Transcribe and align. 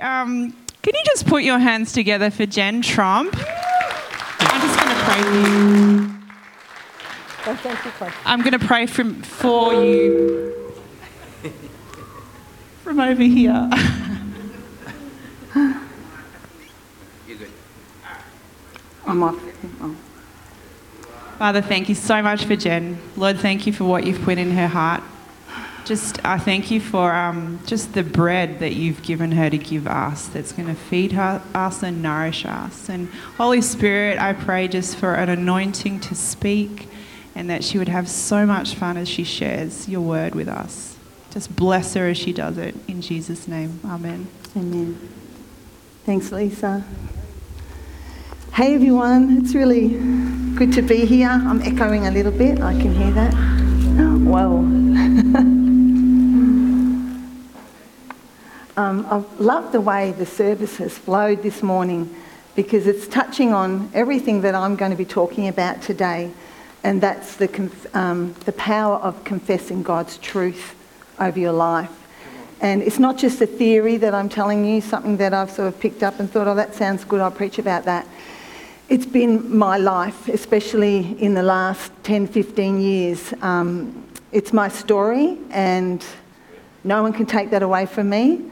um, 0.00 0.52
can 0.82 0.94
you 0.94 1.02
just 1.06 1.26
put 1.26 1.42
your 1.42 1.58
hands 1.58 1.92
together 1.92 2.30
for 2.30 2.46
Jen 2.46 2.82
Tromp? 2.82 3.34
I'm 4.40 4.60
just 4.60 4.78
going 4.78 4.96
to 4.96 5.02
pray 5.04 5.22
for 5.22 5.38
you. 5.48 6.10
Oh, 7.46 7.56
thank 7.56 7.84
you, 7.84 7.90
Claire. 7.92 8.12
I'm 8.24 8.40
going 8.40 8.58
to 8.58 8.66
pray 8.66 8.86
from, 8.86 9.22
for 9.22 9.72
you 9.74 10.72
from 12.82 13.00
over 13.00 13.22
here. 13.22 13.70
I'm 19.06 19.22
off. 19.22 19.36
Oh. 19.80 19.96
Father, 21.38 21.62
thank 21.62 21.88
you 21.88 21.94
so 21.94 22.20
much 22.20 22.44
for 22.44 22.56
Jen. 22.56 22.98
Lord, 23.16 23.38
thank 23.38 23.66
you 23.66 23.72
for 23.72 23.84
what 23.84 24.04
you've 24.04 24.20
put 24.22 24.38
in 24.38 24.50
her 24.50 24.68
heart. 24.68 25.02
Just, 25.90 26.24
I 26.24 26.38
thank 26.38 26.70
you 26.70 26.80
for 26.80 27.12
um, 27.12 27.58
just 27.66 27.94
the 27.94 28.04
bread 28.04 28.60
that 28.60 28.74
you've 28.74 29.02
given 29.02 29.32
her 29.32 29.50
to 29.50 29.58
give 29.58 29.88
us 29.88 30.28
that's 30.28 30.52
going 30.52 30.68
to 30.68 30.74
feed 30.76 31.10
her, 31.10 31.42
us 31.52 31.82
and 31.82 32.00
nourish 32.00 32.46
us. 32.46 32.88
And 32.88 33.08
Holy 33.38 33.60
Spirit, 33.60 34.16
I 34.16 34.34
pray 34.34 34.68
just 34.68 34.94
for 34.96 35.14
an 35.14 35.28
anointing 35.28 35.98
to 35.98 36.14
speak 36.14 36.86
and 37.34 37.50
that 37.50 37.64
she 37.64 37.76
would 37.76 37.88
have 37.88 38.08
so 38.08 38.46
much 38.46 38.76
fun 38.76 38.96
as 38.98 39.08
she 39.08 39.24
shares 39.24 39.88
your 39.88 40.02
word 40.02 40.36
with 40.36 40.46
us. 40.46 40.96
Just 41.32 41.56
bless 41.56 41.94
her 41.94 42.06
as 42.06 42.16
she 42.16 42.32
does 42.32 42.56
it. 42.56 42.76
In 42.86 43.02
Jesus' 43.02 43.48
name, 43.48 43.80
amen. 43.84 44.28
Amen. 44.56 44.96
Thanks, 46.04 46.30
Lisa. 46.30 46.84
Hey, 48.52 48.76
everyone. 48.76 49.38
It's 49.38 49.56
really 49.56 49.88
good 50.54 50.72
to 50.74 50.82
be 50.82 51.04
here. 51.04 51.30
I'm 51.30 51.60
echoing 51.62 52.06
a 52.06 52.12
little 52.12 52.30
bit. 52.30 52.60
I 52.60 52.74
can 52.74 52.94
hear 52.94 53.10
that. 53.10 53.34
Whoa. 54.20 54.89
Um, 58.76 59.06
I've 59.10 59.40
loved 59.40 59.72
the 59.72 59.80
way 59.80 60.12
the 60.12 60.26
service 60.26 60.76
has 60.76 60.96
flowed 60.96 61.42
this 61.42 61.62
morning 61.62 62.14
because 62.54 62.86
it's 62.86 63.06
touching 63.08 63.52
on 63.52 63.90
everything 63.94 64.42
that 64.42 64.54
I'm 64.54 64.76
going 64.76 64.90
to 64.90 64.96
be 64.96 65.04
talking 65.04 65.48
about 65.48 65.82
today, 65.82 66.30
and 66.84 67.00
that's 67.00 67.36
the, 67.36 67.70
um, 67.94 68.34
the 68.44 68.52
power 68.52 68.96
of 68.96 69.24
confessing 69.24 69.82
God's 69.82 70.18
truth 70.18 70.74
over 71.18 71.38
your 71.38 71.52
life. 71.52 71.90
And 72.60 72.82
it's 72.82 72.98
not 72.98 73.16
just 73.16 73.40
a 73.40 73.46
theory 73.46 73.96
that 73.96 74.14
I'm 74.14 74.28
telling 74.28 74.64
you, 74.64 74.80
something 74.80 75.16
that 75.16 75.32
I've 75.32 75.50
sort 75.50 75.68
of 75.68 75.80
picked 75.80 76.02
up 76.02 76.20
and 76.20 76.30
thought, 76.30 76.46
oh, 76.46 76.54
that 76.54 76.74
sounds 76.74 77.04
good, 77.04 77.20
I'll 77.20 77.30
preach 77.30 77.58
about 77.58 77.84
that. 77.84 78.06
It's 78.88 79.06
been 79.06 79.56
my 79.56 79.78
life, 79.78 80.28
especially 80.28 81.16
in 81.22 81.34
the 81.34 81.42
last 81.42 81.92
10, 82.02 82.26
15 82.26 82.80
years. 82.80 83.32
Um, 83.40 84.06
it's 84.32 84.52
my 84.52 84.68
story, 84.68 85.38
and 85.50 86.04
no 86.84 87.02
one 87.02 87.12
can 87.12 87.26
take 87.26 87.50
that 87.50 87.62
away 87.62 87.86
from 87.86 88.10
me. 88.10 88.42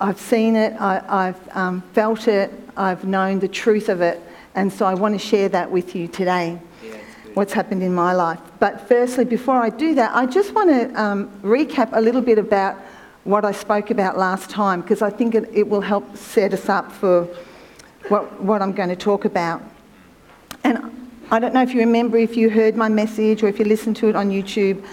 I've 0.00 0.20
seen 0.20 0.56
it, 0.56 0.74
I, 0.80 1.26
have 1.26 1.48
um, 1.52 1.82
felt 1.92 2.28
it, 2.28 2.52
I've 2.76 3.04
known 3.04 3.40
the 3.40 3.48
truth 3.48 3.88
of 3.88 4.00
it, 4.00 4.20
and 4.54 4.72
so 4.72 4.86
I 4.86 4.94
want 4.94 5.14
to 5.14 5.18
share 5.18 5.48
that 5.48 5.70
with 5.70 5.94
you 5.94 6.08
today. 6.08 6.58
what's 7.34 7.52
happened 7.52 7.82
in 7.82 7.94
my 7.94 8.12
life. 8.12 8.38
But 8.58 8.86
firstly, 8.88 9.24
before 9.24 9.56
I 9.56 9.70
do 9.70 9.94
that, 9.94 10.14
I 10.14 10.26
just 10.26 10.54
want 10.54 10.70
to 10.70 11.02
um, 11.02 11.30
recap 11.40 11.90
a 11.92 12.00
little 12.00 12.20
bit 12.20 12.38
about 12.38 12.76
what 13.24 13.44
I 13.44 13.52
spoke 13.52 13.90
about 13.90 14.18
last 14.18 14.50
time, 14.50 14.80
because 14.80 15.02
I 15.02 15.10
think 15.10 15.34
it, 15.34 15.48
it 15.52 15.68
will 15.68 15.80
help 15.80 16.16
set 16.16 16.52
us 16.52 16.68
up 16.68 16.90
for 16.92 17.24
what, 18.08 18.40
what 18.42 18.60
I'm 18.60 18.72
going 18.72 18.88
to 18.88 18.96
talk 18.96 19.24
about. 19.24 19.62
And 20.64 20.78
I 21.30 21.38
don't 21.38 21.54
know 21.54 21.62
if 21.62 21.72
you 21.72 21.80
remember 21.80 22.18
if 22.18 22.36
you 22.36 22.50
heard 22.50 22.76
my 22.76 22.88
message 22.88 23.42
or 23.42 23.48
if 23.48 23.58
you 23.58 23.64
listened 23.64 23.96
to 23.96 24.08
it 24.08 24.16
on 24.16 24.30
YouTube, 24.30 24.84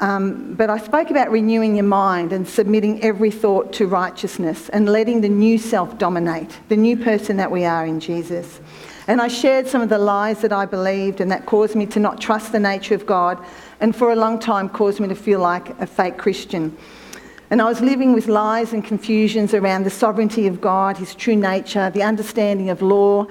um, 0.00 0.54
but 0.54 0.70
I 0.70 0.78
spoke 0.78 1.10
about 1.10 1.30
renewing 1.30 1.76
your 1.76 1.84
mind 1.84 2.32
and 2.32 2.48
submitting 2.48 3.02
every 3.02 3.30
thought 3.30 3.72
to 3.74 3.86
righteousness 3.86 4.70
and 4.70 4.88
letting 4.88 5.20
the 5.20 5.28
new 5.28 5.58
self 5.58 5.98
dominate, 5.98 6.58
the 6.70 6.76
new 6.76 6.96
person 6.96 7.36
that 7.36 7.50
we 7.50 7.66
are 7.66 7.84
in 7.84 8.00
Jesus. 8.00 8.60
And 9.06 9.20
I 9.20 9.28
shared 9.28 9.66
some 9.66 9.82
of 9.82 9.90
the 9.90 9.98
lies 9.98 10.40
that 10.40 10.54
I 10.54 10.64
believed 10.64 11.20
and 11.20 11.30
that 11.30 11.44
caused 11.44 11.74
me 11.74 11.84
to 11.86 12.00
not 12.00 12.18
trust 12.18 12.52
the 12.52 12.60
nature 12.60 12.94
of 12.94 13.04
God 13.04 13.44
and 13.80 13.94
for 13.94 14.10
a 14.10 14.16
long 14.16 14.38
time 14.38 14.70
caused 14.70 15.00
me 15.00 15.08
to 15.08 15.14
feel 15.14 15.40
like 15.40 15.68
a 15.80 15.86
fake 15.86 16.16
Christian. 16.16 16.76
And 17.50 17.60
I 17.60 17.64
was 17.64 17.82
living 17.82 18.14
with 18.14 18.26
lies 18.26 18.72
and 18.72 18.82
confusions 18.82 19.52
around 19.52 19.82
the 19.82 19.90
sovereignty 19.90 20.46
of 20.46 20.60
God, 20.60 20.96
His 20.96 21.14
true 21.14 21.36
nature, 21.36 21.90
the 21.90 22.04
understanding 22.04 22.70
of 22.70 22.80
law 22.80 23.26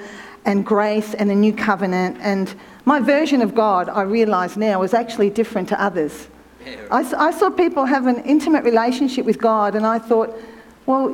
and 0.45 0.63
grace 0.63 1.15
and 1.15 1.29
the 1.29 1.35
new 1.35 1.53
covenant. 1.53 2.17
And 2.19 2.53
my 2.85 2.99
version 2.99 3.41
of 3.41 3.55
God, 3.55 3.89
I 3.89 4.03
realise 4.03 4.55
now, 4.55 4.79
was 4.81 4.93
actually 4.93 5.31
different 5.31 5.69
to 5.69 5.81
others. 5.81 6.27
I, 6.91 6.99
I, 7.17 7.31
saw 7.31 7.49
people 7.49 7.85
have 7.85 8.07
an 8.07 8.23
intimate 8.25 8.63
relationship 8.63 9.25
with 9.25 9.39
God, 9.39 9.75
and 9.75 9.85
I 9.85 9.99
thought, 9.99 10.37
well, 10.85 11.09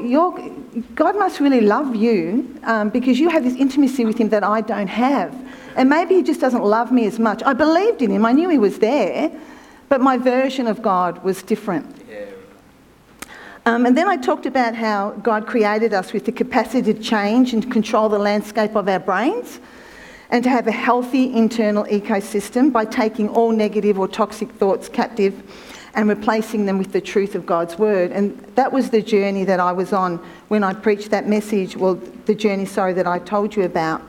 God 0.96 1.18
must 1.18 1.40
really 1.40 1.62
love 1.62 1.96
you 1.96 2.60
um, 2.64 2.90
because 2.90 3.20
you 3.20 3.30
have 3.30 3.44
this 3.44 3.56
intimacy 3.56 4.06
with 4.06 4.18
Him 4.18 4.30
that 4.30 4.44
I 4.44 4.62
don't 4.62 4.88
have. 4.88 5.36
And 5.76 5.90
maybe 5.90 6.16
He 6.16 6.24
just 6.24 6.40
doesn't 6.40 6.64
love 6.64 6.92
me 6.92 7.06
as 7.06 7.20
much. 7.20 7.44
I 7.44 7.54
believed 7.54 8.02
in 8.02 8.12
Him, 8.12 8.26
I 8.26 8.32
knew 8.32 8.50
He 8.50 8.58
was 8.58 8.80
there, 8.80 9.32
but 9.90 10.02
my 10.02 10.18
version 10.18 10.68
of 10.68 10.82
God 10.82 11.24
was 11.24 11.44
different. 11.44 11.94
Um, 13.68 13.88
and 13.88 13.98
then 13.98 14.08
I 14.08 14.16
talked 14.16 14.46
about 14.46 14.76
how 14.76 15.12
God 15.24 15.48
created 15.48 15.92
us 15.94 16.14
with 16.14 16.26
the 16.26 16.32
capacity 16.32 16.94
to 16.94 17.00
change 17.00 17.52
and 17.52 17.72
control 17.72 18.10
the 18.10 18.20
landscape 18.20 18.76
of 18.76 18.88
our 18.88 19.00
brains 19.00 19.60
and 20.30 20.44
to 20.44 20.50
have 20.50 20.68
a 20.68 20.72
healthy 20.72 21.34
internal 21.36 21.84
ecosystem 21.86 22.72
by 22.72 22.86
taking 22.86 23.30
all 23.30 23.52
negative 23.52 24.00
or 24.00 24.08
toxic 24.08 24.52
thoughts 24.52 24.90
captive 24.90 25.44
and 25.94 26.10
replacing 26.10 26.66
them 26.66 26.78
with 26.78 26.92
the 26.92 27.02
truth 27.02 27.36
of 27.36 27.46
God's 27.46 27.78
word. 27.80 28.12
And 28.12 28.38
that 28.56 28.72
was 28.72 28.90
the 28.90 29.02
journey 29.02 29.46
that 29.46 29.60
I 29.60 29.72
was 29.72 29.94
on 29.94 30.18
when 30.50 30.64
I 30.64 30.74
preached 30.74 31.10
that 31.12 31.28
message, 31.28 31.78
well, 31.78 31.96
the 32.26 32.36
journey, 32.36 32.66
sorry, 32.66 32.94
that 32.94 33.08
I 33.08 33.20
told 33.20 33.56
you 33.56 33.64
about. 33.64 34.02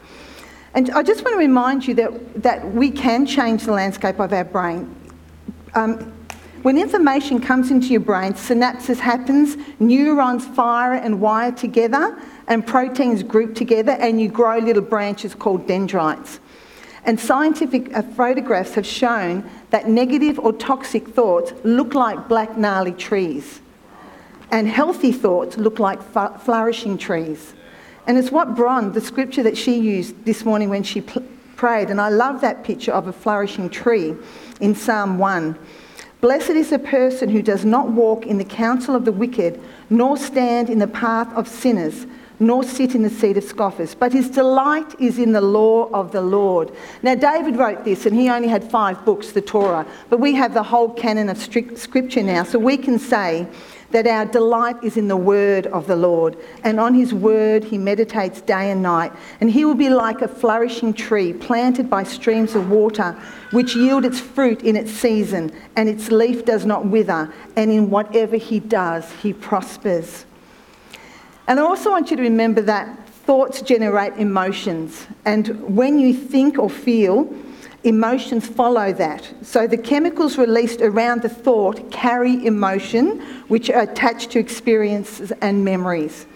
And 0.75 0.91
I 0.91 1.03
just 1.03 1.25
want 1.25 1.35
to 1.35 1.39
remind 1.39 1.87
you 1.87 1.95
that, 1.95 2.43
that 2.43 2.73
we 2.73 2.91
can 2.91 3.25
change 3.25 3.65
the 3.65 3.73
landscape 3.73 4.19
of 4.19 4.33
our 4.33 4.45
brain. 4.45 4.95
Um, 5.75 6.13
when 6.63 6.79
information 6.79 7.41
comes 7.41 7.71
into 7.71 7.87
your 7.89 8.01
brain, 8.01 8.33
synapses 8.33 8.99
happens, 8.99 9.57
neurons 9.79 10.45
fire 10.45 10.95
and 10.95 11.21
wire 11.21 11.53
together, 11.53 12.21
and 12.49 12.67
proteins 12.67 13.23
group 13.23 13.55
together, 13.55 13.93
and 13.93 14.21
you 14.21 14.29
grow 14.29 14.59
little 14.59 14.83
branches 14.83 15.35
called 15.35 15.67
dendrites. 15.67 16.41
And 17.05 17.19
scientific 17.19 17.95
uh, 17.95 18.03
photographs 18.03 18.75
have 18.75 18.87
shown 18.87 19.49
that 19.71 19.89
negative 19.89 20.39
or 20.39 20.53
toxic 20.53 21.09
thoughts 21.09 21.53
look 21.65 21.95
like 21.95 22.29
black 22.29 22.57
gnarly 22.57 22.93
trees, 22.93 23.61
and 24.51 24.69
healthy 24.69 25.13
thoughts 25.13 25.57
look 25.57 25.79
like 25.79 26.01
flourishing 26.41 26.99
trees. 26.99 27.55
And 28.07 28.17
it's 28.17 28.31
what 28.31 28.55
Bron, 28.55 28.93
the 28.93 29.01
scripture 29.01 29.43
that 29.43 29.57
she 29.57 29.79
used 29.79 30.25
this 30.25 30.45
morning 30.45 30.69
when 30.69 30.85
she 30.85 31.01
pl- 31.01 31.25
prayed, 31.57 31.91
and 31.91 32.01
I 32.01 32.09
love 32.09 32.41
that 32.43 32.63
picture 32.63 32.93
of 32.93 33.09
a 33.09 33.13
flourishing 33.13 33.69
tree 33.71 34.15
in 34.61 34.75
Psalm 34.75 35.19
1. 35.19 35.59
Blessed 36.21 36.51
is 36.51 36.71
the 36.71 36.79
person 36.79 37.29
who 37.29 37.43
does 37.43 37.65
not 37.65 37.89
walk 37.89 38.27
in 38.27 38.39
the 38.39 38.45
counsel 38.45 38.95
of 38.95 39.05
the 39.05 39.13
wicked, 39.13 39.61
nor 39.91 40.17
stand 40.17 40.71
in 40.71 40.79
the 40.79 40.87
path 40.87 41.33
of 41.35 41.47
sinners, 41.47 42.07
nor 42.39 42.63
sit 42.63 42.95
in 42.95 43.03
the 43.03 43.11
seat 43.11 43.37
of 43.37 43.45
scoffers, 43.45 43.95
but 43.95 44.13
his 44.13 44.29
delight 44.29 44.99
is 45.01 45.19
in 45.19 45.33
the 45.33 45.41
law 45.41 45.89
of 45.93 46.13
the 46.13 46.21
Lord. 46.21 46.71
Now, 47.03 47.15
David 47.15 47.57
wrote 47.57 47.85
this, 47.85 48.07
and 48.07 48.15
he 48.15 48.29
only 48.29 48.49
had 48.49 48.71
five 48.71 49.05
books, 49.05 49.33
the 49.33 49.41
Torah, 49.41 49.87
but 50.11 50.21
we 50.21 50.35
have 50.35 50.55
the 50.55 50.63
whole 50.63 50.91
canon 50.91 51.29
of 51.29 51.39
scripture 51.39 52.23
now, 52.23 52.45
so 52.45 52.59
we 52.59 52.77
can 52.77 52.99
say 52.99 53.47
that 53.93 54.07
our 54.07 54.27
delight 54.27 54.77
is 54.83 54.97
in 54.97 55.09
the 55.09 55.17
word 55.17 55.69
of 55.69 55.87
the 55.87 55.97
Lord, 55.97 56.37
and 56.65 56.81
on 56.81 56.93
his 56.93 57.15
word 57.15 57.65
he 57.65 57.79
meditates 57.79 58.41
day 58.41 58.71
and 58.71 58.83
night. 58.83 59.13
And 59.41 59.51
he 59.51 59.65
will 59.65 59.77
be 59.77 59.89
like 59.89 60.23
a 60.23 60.29
flourishing 60.29 60.93
tree 60.93 61.33
planted 61.33 61.89
by 61.89 62.03
streams 62.03 62.55
of 62.55 62.69
water, 62.69 63.17
which 63.53 63.77
yield 63.77 64.05
its 64.05 64.21
fruit 64.21 64.63
in 64.63 64.77
its 64.77 64.91
season, 64.91 65.53
and 65.77 65.89
its 65.89 66.11
leaf 66.11 66.45
does 66.45 66.67
not 66.67 66.87
wither, 66.87 67.33
and 67.55 67.71
in 67.71 67.89
whatever 67.89 68.37
he 68.37 68.59
does, 68.59 69.11
he 69.23 69.33
prospers. 69.33 70.27
And 71.49 71.61
I 71.61 71.63
also 71.63 71.91
want 71.91 72.11
you 72.11 72.17
to 72.17 72.23
remember 72.23 72.61
that 72.63 73.09
thoughts 73.09 73.61
generate 73.63 74.15
emotions, 74.15 75.07
and 75.25 75.49
when 75.77 75.99
you 75.99 76.15
think 76.15 76.59
or 76.59 76.71
feel, 76.71 77.33
emotions 77.83 78.47
follow 78.47 78.93
that. 78.93 79.33
So 79.43 79.67
the 79.67 79.77
chemicals 79.77 80.39
released 80.39 80.81
around 80.81 81.23
the 81.23 81.29
thought 81.29 81.91
carry 81.91 82.45
emotion, 82.47 83.21
which 83.49 83.71
are 83.71 83.83
attached 83.83 84.31
to 84.33 84.39
experiences 84.39 85.33
and 85.41 85.65
memories. 85.65 86.27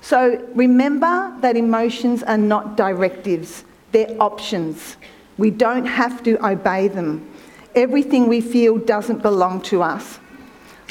So 0.00 0.46
remember 0.54 1.34
that 1.40 1.56
emotions 1.56 2.22
are 2.22 2.38
not 2.38 2.76
directives, 2.76 3.64
they're 3.92 4.14
options. 4.20 4.96
We 5.38 5.50
don't 5.50 5.86
have 5.86 6.22
to 6.24 6.36
obey 6.46 6.88
them. 6.88 7.30
Everything 7.74 8.28
we 8.28 8.40
feel 8.40 8.78
doesn't 8.78 9.22
belong 9.22 9.62
to 9.62 9.82
us. 9.82 10.18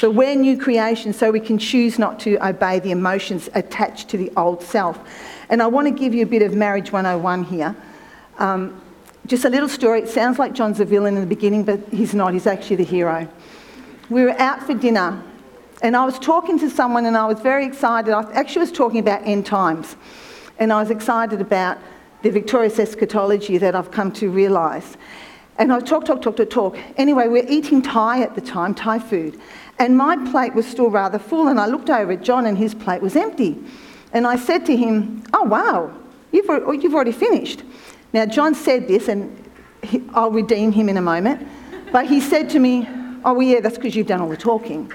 So 0.04 0.10
we're 0.10 0.36
new 0.36 0.58
creation, 0.58 1.14
so 1.14 1.32
we 1.32 1.40
can 1.40 1.58
choose 1.58 1.98
not 1.98 2.20
to 2.20 2.36
obey 2.46 2.80
the 2.80 2.92
emotions 2.92 3.50
attached 3.54 4.10
to 4.10 4.18
the 4.18 4.30
old 4.36 4.62
self. 4.62 5.00
And 5.48 5.64
I 5.64 5.68
want 5.68 5.88
to 5.88 5.94
give 5.94 6.14
you 6.14 6.24
a 6.24 6.26
bit 6.26 6.42
of 6.42 6.54
marriage 6.54 6.92
101 6.92 7.46
here. 7.46 7.74
Um, 8.38 8.82
just 9.28 9.46
a 9.46 9.50
little 9.50 9.70
story. 9.70 10.02
It 10.02 10.10
sounds 10.10 10.40
like 10.40 10.52
John's 10.52 10.82
a 10.82 10.84
villain 10.84 11.16
in 11.16 11.22
the 11.22 11.26
beginning, 11.26 11.64
but 11.64 11.80
he's 11.90 12.14
not. 12.14 12.34
He's 12.34 12.48
actually 12.48 12.76
the 12.76 12.84
hero. 12.84 13.30
We 14.10 14.24
were 14.24 14.38
out 14.42 14.62
for 14.64 14.74
dinner, 14.74 15.24
And 15.82 15.96
I 15.96 16.04
was 16.04 16.20
talking 16.20 16.60
to 16.60 16.70
someone 16.70 17.06
and 17.06 17.16
I 17.16 17.26
was 17.26 17.40
very 17.40 17.66
excited. 17.66 18.14
I 18.14 18.30
actually 18.34 18.60
was 18.60 18.74
talking 18.74 19.00
about 19.00 19.26
end 19.26 19.46
times. 19.46 19.96
And 20.60 20.74
I 20.74 20.82
was 20.82 20.92
excited 20.92 21.40
about 21.40 21.78
the 22.24 22.30
victorious 22.30 22.78
eschatology 22.78 23.58
that 23.60 23.74
I've 23.74 23.92
come 23.92 24.12
to 24.16 24.30
realise. 24.30 24.98
And 25.58 25.72
I 25.72 25.80
talk, 25.80 26.04
talk, 26.04 26.22
talk, 26.22 26.36
talk, 26.36 26.50
talk. 26.50 26.78
Anyway, 26.98 27.28
we're 27.28 27.48
eating 27.48 27.82
Thai 27.82 28.22
at 28.22 28.36
the 28.36 28.42
time, 28.42 28.74
Thai 28.74 29.00
food. 29.00 29.40
And 29.80 29.98
my 29.98 30.16
plate 30.31 30.54
was 30.54 30.66
still 30.68 30.90
rather 30.90 31.20
full. 31.20 31.48
And 31.48 31.60
I 31.60 31.66
looked 31.66 31.90
over 31.90 32.12
at 32.14 32.22
John 32.22 32.46
and 32.46 32.58
his 32.58 32.74
plate 32.74 33.02
was 33.02 33.16
empty. 33.16 33.62
And 34.14 34.28
I 34.28 34.36
said 34.36 34.66
to 34.68 34.78
him, 34.78 35.24
Oh, 35.34 35.44
wow, 35.44 35.94
you've, 36.31 36.50
oh, 36.50 36.72
you've 36.72 36.94
already 36.94 37.12
finished. 37.12 37.64
Now, 38.14 38.25
John 38.25 38.54
said 38.54 38.88
this, 38.88 39.08
and 39.08 39.36
he, 39.81 40.04
I'll 40.14 40.31
redeem 40.31 40.72
him 40.72 40.88
in 40.88 40.98
a 40.98 41.02
moment. 41.02 41.48
But 41.92 42.06
he 42.06 42.22
said 42.22 42.50
to 42.52 42.60
me, 42.60 42.88
Oh, 43.25 43.34
well, 43.34 43.42
yeah, 43.42 43.60
that's 43.60 43.78
because 43.78 43.96
you've 43.96 44.08
done 44.08 44.22
all 44.22 44.30
the 44.30 44.38
talking. 44.38 44.92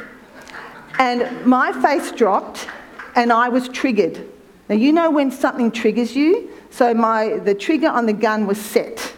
And 0.98 1.46
my 1.46 1.72
face 1.80 2.12
dropped 2.12 2.68
and 3.14 3.32
I 3.32 3.48
was 3.48 3.68
triggered. 3.68 4.28
Now, 4.68 4.74
you 4.74 4.92
know 4.92 5.10
when 5.10 5.30
something 5.30 5.70
triggers 5.70 6.14
you? 6.14 6.50
So 6.70 6.92
my, 6.92 7.38
the 7.38 7.54
trigger 7.54 7.88
on 7.88 8.06
the 8.06 8.12
gun 8.12 8.46
was 8.46 8.60
set. 8.60 9.14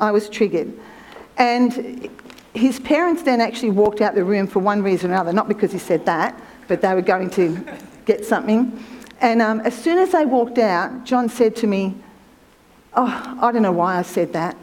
I 0.00 0.10
was 0.10 0.28
triggered. 0.28 0.72
And 1.36 2.08
his 2.54 2.78
parents 2.80 3.22
then 3.22 3.40
actually 3.40 3.70
walked 3.70 4.00
out 4.00 4.14
the 4.14 4.24
room 4.24 4.46
for 4.46 4.60
one 4.60 4.82
reason 4.82 5.10
or 5.10 5.14
another, 5.14 5.32
not 5.32 5.48
because 5.48 5.72
he 5.72 5.78
said 5.78 6.06
that, 6.06 6.40
but 6.68 6.80
they 6.80 6.94
were 6.94 7.02
going 7.02 7.28
to 7.30 7.64
get 8.06 8.24
something. 8.24 8.82
And 9.20 9.42
um, 9.42 9.60
as 9.60 9.74
soon 9.74 9.98
as 9.98 10.12
they 10.12 10.24
walked 10.24 10.58
out, 10.58 11.04
John 11.04 11.28
said 11.28 11.56
to 11.56 11.66
me, 11.66 11.96
Oh, 12.96 13.38
I 13.40 13.50
don't 13.50 13.62
know 13.62 13.72
why 13.72 13.98
I 13.98 14.02
said 14.02 14.32
that. 14.34 14.56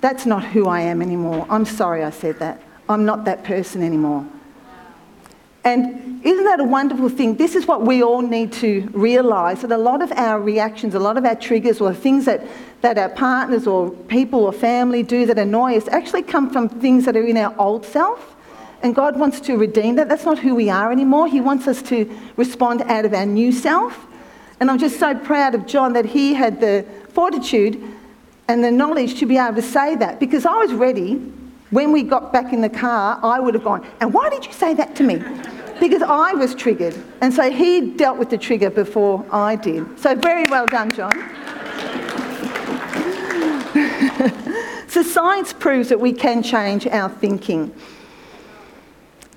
That's 0.00 0.26
not 0.26 0.44
who 0.44 0.68
I 0.68 0.80
am 0.82 1.00
anymore. 1.00 1.46
I'm 1.48 1.64
sorry 1.64 2.04
I 2.04 2.10
said 2.10 2.38
that. 2.38 2.60
I'm 2.88 3.06
not 3.06 3.24
that 3.24 3.44
person 3.44 3.82
anymore. 3.82 4.26
And 5.68 6.24
isn't 6.24 6.44
that 6.44 6.60
a 6.60 6.64
wonderful 6.64 7.10
thing? 7.10 7.36
This 7.36 7.54
is 7.54 7.66
what 7.66 7.82
we 7.82 8.02
all 8.02 8.22
need 8.22 8.54
to 8.54 8.88
realise 8.94 9.60
that 9.60 9.70
a 9.70 9.76
lot 9.76 10.00
of 10.00 10.10
our 10.12 10.40
reactions, 10.40 10.94
a 10.94 10.98
lot 10.98 11.18
of 11.18 11.26
our 11.26 11.34
triggers, 11.34 11.78
or 11.78 11.92
things 11.92 12.24
that, 12.24 12.40
that 12.80 12.96
our 12.96 13.10
partners 13.10 13.66
or 13.66 13.90
people 13.90 14.44
or 14.44 14.52
family 14.54 15.02
do 15.02 15.26
that 15.26 15.38
annoy 15.38 15.76
us 15.76 15.86
actually 15.88 16.22
come 16.22 16.48
from 16.48 16.70
things 16.70 17.04
that 17.04 17.18
are 17.18 17.26
in 17.26 17.36
our 17.36 17.54
old 17.58 17.84
self. 17.84 18.34
And 18.82 18.94
God 18.94 19.18
wants 19.18 19.40
to 19.40 19.58
redeem 19.58 19.96
that. 19.96 20.08
That's 20.08 20.24
not 20.24 20.38
who 20.38 20.54
we 20.54 20.70
are 20.70 20.90
anymore. 20.90 21.28
He 21.28 21.42
wants 21.42 21.68
us 21.68 21.82
to 21.82 22.10
respond 22.38 22.80
out 22.82 23.04
of 23.04 23.12
our 23.12 23.26
new 23.26 23.52
self. 23.52 24.06
And 24.60 24.70
I'm 24.70 24.78
just 24.78 24.98
so 24.98 25.14
proud 25.14 25.54
of 25.54 25.66
John 25.66 25.92
that 25.92 26.06
he 26.06 26.32
had 26.32 26.62
the 26.62 26.86
fortitude 27.10 27.78
and 28.48 28.64
the 28.64 28.70
knowledge 28.70 29.18
to 29.20 29.26
be 29.26 29.36
able 29.36 29.56
to 29.56 29.62
say 29.62 29.96
that 29.96 30.18
because 30.18 30.46
I 30.46 30.56
was 30.56 30.72
ready. 30.72 31.16
When 31.70 31.92
we 31.92 32.02
got 32.02 32.32
back 32.32 32.54
in 32.54 32.62
the 32.62 32.70
car, 32.70 33.20
I 33.22 33.38
would 33.40 33.52
have 33.52 33.62
gone, 33.62 33.86
And 34.00 34.14
why 34.14 34.30
did 34.30 34.46
you 34.46 34.52
say 34.54 34.72
that 34.72 34.96
to 34.96 35.02
me? 35.02 35.22
Because 35.80 36.02
I 36.02 36.34
was 36.34 36.54
triggered. 36.54 36.94
And 37.20 37.32
so 37.32 37.50
he 37.50 37.92
dealt 37.92 38.18
with 38.18 38.30
the 38.30 38.38
trigger 38.38 38.70
before 38.70 39.24
I 39.30 39.56
did. 39.56 39.98
So 39.98 40.14
very 40.14 40.44
well 40.50 40.66
done, 40.66 40.90
John. 40.90 41.12
so 44.88 45.02
science 45.02 45.52
proves 45.52 45.88
that 45.88 46.00
we 46.00 46.12
can 46.12 46.42
change 46.42 46.86
our 46.86 47.08
thinking. 47.08 47.72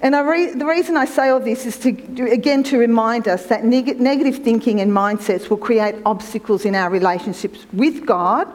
And 0.02 0.16
re- 0.28 0.54
the 0.54 0.66
reason 0.66 0.98
I 0.98 1.06
say 1.06 1.30
all 1.30 1.40
this 1.40 1.68
is 1.68 1.78
to, 1.80 1.90
again, 2.32 2.64
to 2.64 2.80
remind 2.80 3.28
us 3.28 3.46
that 3.48 3.64
neg- 3.64 4.00
negative 4.00 4.44
thinking 4.44 4.82
and 4.82 4.92
mindsets 4.92 5.50
will 5.50 5.58
create 5.58 5.96
obstacles 6.06 6.66
in 6.66 6.74
our 6.74 6.90
relationships 6.90 7.68
with 7.72 8.06
God 8.06 8.48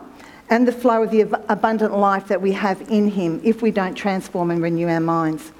and 0.51 0.67
the 0.67 0.73
flow 0.73 1.05
of 1.05 1.13
the 1.13 1.23
ab- 1.23 1.45
abundant 1.49 1.97
life 1.97 2.27
that 2.29 2.43
we 2.43 2.51
have 2.53 2.81
in 2.91 3.09
Him 3.09 3.41
if 3.45 3.63
we 3.63 3.71
don't 3.71 3.95
transform 3.95 4.51
and 4.51 4.61
renew 4.61 4.89
our 4.89 5.01
minds. 5.01 5.53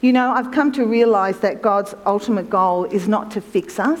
You 0.00 0.12
know, 0.12 0.30
I've 0.30 0.52
come 0.52 0.70
to 0.72 0.86
realise 0.86 1.38
that 1.38 1.60
God's 1.60 1.94
ultimate 2.06 2.48
goal 2.48 2.84
is 2.84 3.08
not 3.08 3.30
to 3.32 3.40
fix 3.40 3.80
us. 3.80 4.00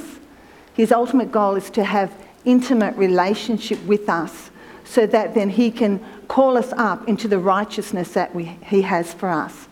His 0.74 0.92
ultimate 0.92 1.32
goal 1.32 1.56
is 1.56 1.70
to 1.70 1.82
have 1.82 2.12
intimate 2.44 2.96
relationship 2.96 3.82
with 3.84 4.08
us 4.08 4.50
so 4.84 5.06
that 5.06 5.34
then 5.34 5.50
He 5.50 5.70
can 5.70 6.04
call 6.28 6.56
us 6.56 6.72
up 6.76 7.08
into 7.08 7.26
the 7.26 7.38
righteousness 7.38 8.12
that 8.12 8.34
we, 8.34 8.44
He 8.44 8.82
has 8.82 9.12
for 9.12 9.28
us. 9.28 9.66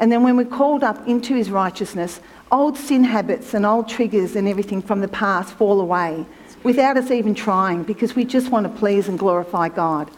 And 0.00 0.10
then 0.10 0.22
when 0.22 0.36
we're 0.36 0.46
called 0.46 0.82
up 0.82 1.06
into 1.06 1.34
his 1.34 1.50
righteousness, 1.50 2.20
old 2.50 2.78
sin 2.78 3.04
habits 3.04 3.52
and 3.52 3.66
old 3.66 3.86
triggers 3.86 4.34
and 4.34 4.48
everything 4.48 4.80
from 4.80 5.02
the 5.02 5.08
past 5.08 5.52
fall 5.54 5.78
away 5.78 6.24
without 6.62 6.96
us 6.96 7.10
even 7.10 7.34
trying 7.34 7.82
because 7.82 8.16
we 8.16 8.24
just 8.24 8.50
want 8.50 8.66
to 8.66 8.78
please 8.78 9.08
and 9.08 9.18
glorify 9.18 9.68
God. 9.68 10.10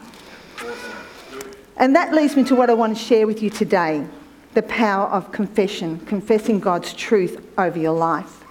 And 1.77 1.97
that 1.97 2.15
leads 2.15 2.37
me 2.37 2.45
to 2.45 2.55
what 2.55 2.71
I 2.71 2.75
want 2.75 2.97
to 2.97 3.03
share 3.03 3.27
with 3.27 3.43
you 3.43 3.51
today 3.51 4.07
the 4.55 4.63
power 4.63 5.07
of 5.07 5.33
confession, 5.33 5.99
confessing 6.07 6.61
God's 6.61 6.93
truth 6.93 7.45
over 7.59 7.79
your 7.79 7.97
life. 7.97 8.45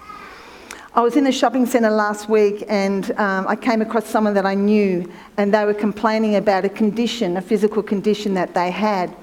I 0.94 1.00
was 1.00 1.16
in 1.16 1.24
the 1.24 1.32
shopping 1.32 1.64
centre 1.64 1.90
last 1.90 2.28
week 2.28 2.64
and 2.68 3.10
um, 3.12 3.46
I 3.48 3.56
came 3.56 3.80
across 3.80 4.06
someone 4.06 4.34
that 4.34 4.44
I 4.44 4.54
knew 4.54 5.10
and 5.38 5.54
they 5.54 5.64
were 5.64 5.74
complaining 5.74 6.36
about 6.36 6.64
a 6.64 6.68
condition, 6.68 7.36
a 7.38 7.40
physical 7.40 7.82
condition 7.82 8.34
that 8.34 8.52
they 8.52 8.70
had. 8.70 9.14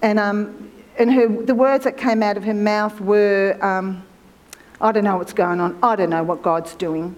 And 0.00 0.18
um, 0.18 0.68
and 0.98 1.12
her, 1.12 1.28
the 1.28 1.54
words 1.54 1.84
that 1.84 1.96
came 1.96 2.22
out 2.22 2.36
of 2.36 2.44
her 2.44 2.54
mouth 2.54 3.00
were, 3.00 3.56
um, 3.62 4.02
I 4.80 4.90
don't 4.90 5.04
know 5.04 5.16
what's 5.16 5.32
going 5.32 5.60
on. 5.60 5.78
I 5.82 5.94
don't 5.94 6.10
know 6.10 6.24
what 6.24 6.42
God's 6.42 6.74
doing. 6.74 7.14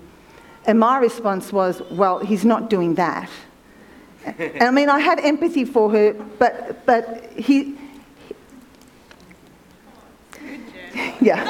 And 0.67 0.79
my 0.79 0.99
response 0.99 1.51
was, 1.51 1.81
well, 1.91 2.19
he's 2.19 2.45
not 2.45 2.69
doing 2.69 2.95
that. 2.97 3.31
and 4.25 4.63
I 4.63 4.71
mean, 4.71 4.91
I 4.91 5.01
had 5.01 5.19
empathy 5.21 5.65
for 5.65 5.91
her, 5.91 6.13
but, 6.13 6.85
but 6.85 7.33
he. 7.33 7.79
yeah. 11.21 11.47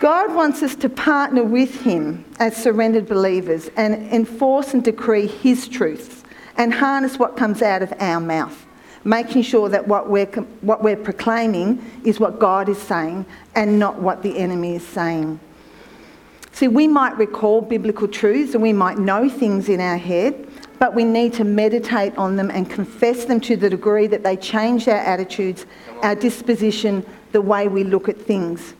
God 0.00 0.34
wants 0.34 0.62
us 0.62 0.74
to 0.76 0.88
partner 0.88 1.44
with 1.44 1.82
Him 1.82 2.24
as 2.38 2.56
surrendered 2.56 3.06
believers 3.06 3.70
and 3.76 3.94
enforce 4.12 4.72
and 4.72 4.82
decree 4.82 5.26
His 5.26 5.68
truths 5.68 6.24
and 6.56 6.72
harness 6.72 7.18
what 7.18 7.36
comes 7.36 7.62
out 7.62 7.82
of 7.82 7.92
our 8.00 8.20
mouth, 8.20 8.66
making 9.04 9.42
sure 9.42 9.68
that 9.68 9.86
what 9.86 10.08
we're, 10.08 10.26
what 10.62 10.82
we're 10.82 10.96
proclaiming 10.96 11.84
is 12.04 12.18
what 12.18 12.38
God 12.38 12.68
is 12.68 12.78
saying 12.78 13.26
and 13.54 13.78
not 13.78 14.00
what 14.00 14.22
the 14.22 14.38
enemy 14.38 14.76
is 14.76 14.86
saying. 14.86 15.38
See, 16.52 16.68
we 16.68 16.88
might 16.88 17.16
recall 17.16 17.60
biblical 17.60 18.08
truths 18.08 18.54
and 18.54 18.62
we 18.62 18.72
might 18.72 18.98
know 18.98 19.28
things 19.28 19.68
in 19.68 19.80
our 19.80 19.96
head, 19.96 20.46
but 20.80 20.94
we 20.94 21.04
need 21.04 21.34
to 21.34 21.44
meditate 21.44 22.16
on 22.16 22.36
them 22.36 22.50
and 22.50 22.68
confess 22.68 23.26
them 23.26 23.38
to 23.38 23.54
the 23.54 23.68
degree 23.68 24.06
that 24.06 24.22
they 24.22 24.34
change 24.34 24.88
our 24.88 24.96
attitudes, 24.96 25.66
our 26.02 26.14
disposition, 26.14 27.04
the 27.32 27.40
way 27.40 27.68
we 27.68 27.84
look 27.84 28.08
at 28.08 28.18
things. 28.18 28.74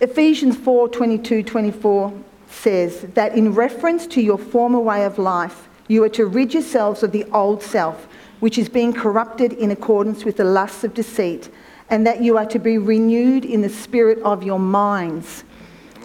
Ephesians 0.00 0.56
4 0.56 0.88
22 0.88 1.42
24 1.42 2.12
says 2.46 3.02
that 3.14 3.36
in 3.36 3.52
reference 3.52 4.06
to 4.06 4.22
your 4.22 4.38
former 4.38 4.78
way 4.78 5.04
of 5.04 5.18
life, 5.18 5.68
you 5.88 6.04
are 6.04 6.08
to 6.08 6.26
rid 6.26 6.54
yourselves 6.54 7.02
of 7.02 7.10
the 7.10 7.24
old 7.32 7.62
self, 7.62 8.06
which 8.38 8.56
is 8.56 8.68
being 8.68 8.92
corrupted 8.92 9.52
in 9.54 9.72
accordance 9.72 10.24
with 10.24 10.36
the 10.36 10.44
lusts 10.44 10.84
of 10.84 10.94
deceit, 10.94 11.50
and 11.90 12.06
that 12.06 12.22
you 12.22 12.38
are 12.38 12.46
to 12.46 12.60
be 12.60 12.78
renewed 12.78 13.44
in 13.44 13.60
the 13.60 13.68
spirit 13.68 14.18
of 14.20 14.44
your 14.44 14.60
minds, 14.60 15.42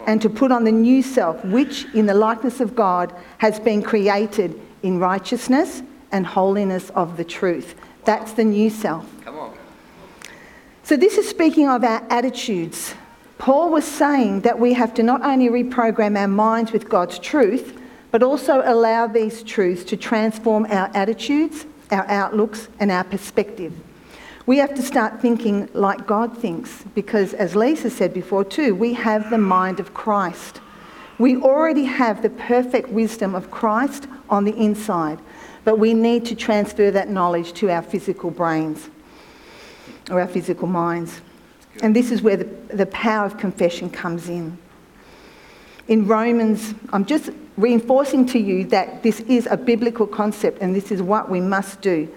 and 0.07 0.23
to 0.23 0.29
put 0.29 0.51
on 0.51 0.63
the 0.63 0.71
new 0.71 1.03
self, 1.03 1.43
which 1.45 1.85
in 1.93 2.07
the 2.07 2.15
likeness 2.15 2.59
of 2.59 2.75
God 2.75 3.13
has 3.37 3.59
been 3.59 3.83
created 3.83 4.59
in 4.83 4.99
righteousness 4.99 5.81
and 6.11 6.25
holiness 6.25 6.89
of 6.91 7.17
the 7.17 7.23
truth. 7.23 7.75
That's 8.05 8.33
the 8.33 8.43
new 8.43 8.69
self. 8.69 9.05
Come 9.25 9.37
on. 9.37 9.57
So, 10.83 10.95
this 10.95 11.17
is 11.17 11.27
speaking 11.27 11.67
of 11.67 11.83
our 11.83 12.05
attitudes. 12.09 12.93
Paul 13.37 13.69
was 13.69 13.85
saying 13.85 14.41
that 14.41 14.57
we 14.57 14.73
have 14.73 14.93
to 14.95 15.03
not 15.03 15.21
only 15.21 15.49
reprogram 15.49 16.17
our 16.17 16.27
minds 16.27 16.71
with 16.71 16.89
God's 16.89 17.19
truth, 17.19 17.79
but 18.11 18.23
also 18.23 18.61
allow 18.65 19.05
these 19.05 19.43
truths 19.43 19.83
to 19.85 19.97
transform 19.97 20.65
our 20.69 20.89
attitudes, 20.95 21.65
our 21.91 22.07
outlooks, 22.07 22.67
and 22.79 22.89
our 22.89 23.03
perspective. 23.03 23.73
We 24.45 24.57
have 24.59 24.73
to 24.75 24.81
start 24.81 25.21
thinking 25.21 25.69
like 25.73 26.07
God 26.07 26.37
thinks 26.37 26.83
because, 26.95 27.33
as 27.33 27.55
Lisa 27.55 27.89
said 27.89 28.13
before 28.13 28.45
too, 28.45 28.73
we 28.73 28.93
have 28.93 29.29
the 29.29 29.37
mind 29.37 29.81
of 29.81 29.93
Christ. 29.93 30.61
We 31.19 31.37
already 31.37 31.83
have 31.85 32.21
the 32.21 32.29
perfect 32.29 32.89
wisdom 32.89 33.33
of 33.33 33.49
Christ 33.49 34.07
on 34.29 34.43
the 34.43 34.55
inside, 34.55 35.19
but 35.63 35.79
we 35.79 35.93
need 35.93 36.25
to 36.25 36.35
transfer 36.35 36.91
that 36.91 37.09
knowledge 37.09 37.53
to 37.53 37.69
our 37.71 37.81
physical 37.81 38.29
brains 38.29 38.89
or 40.11 40.21
our 40.21 40.27
physical 40.27 40.67
minds. 40.67 41.21
And 41.81 41.95
this 41.95 42.11
is 42.11 42.21
where 42.21 42.37
the, 42.37 42.45
the 42.75 42.85
power 42.87 43.25
of 43.25 43.37
confession 43.37 43.89
comes 43.89 44.29
in. 44.29 44.57
In 45.87 46.07
Romans, 46.07 46.73
I'm 46.91 47.05
just 47.05 47.29
reinforcing 47.55 48.25
to 48.27 48.39
you 48.39 48.65
that 48.65 49.03
this 49.03 49.21
is 49.21 49.47
a 49.49 49.57
biblical 49.57 50.05
concept 50.05 50.61
and 50.61 50.75
this 50.75 50.91
is 50.91 51.01
what 51.01 51.29
we 51.29 51.39
must 51.39 51.81
do. 51.81 52.07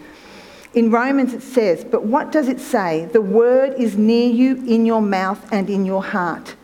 In 0.74 0.90
Romans 0.90 1.34
it 1.34 1.42
says, 1.42 1.84
But 1.84 2.04
what 2.04 2.32
does 2.32 2.48
it 2.48 2.60
say? 2.60 3.06
The 3.06 3.20
word 3.20 3.74
is 3.78 3.96
near 3.96 4.30
you 4.30 4.56
in 4.66 4.86
your 4.86 5.02
mouth 5.02 5.52
and 5.52 5.70
in 5.70 5.84
your 5.84 6.02
heart. 6.02 6.54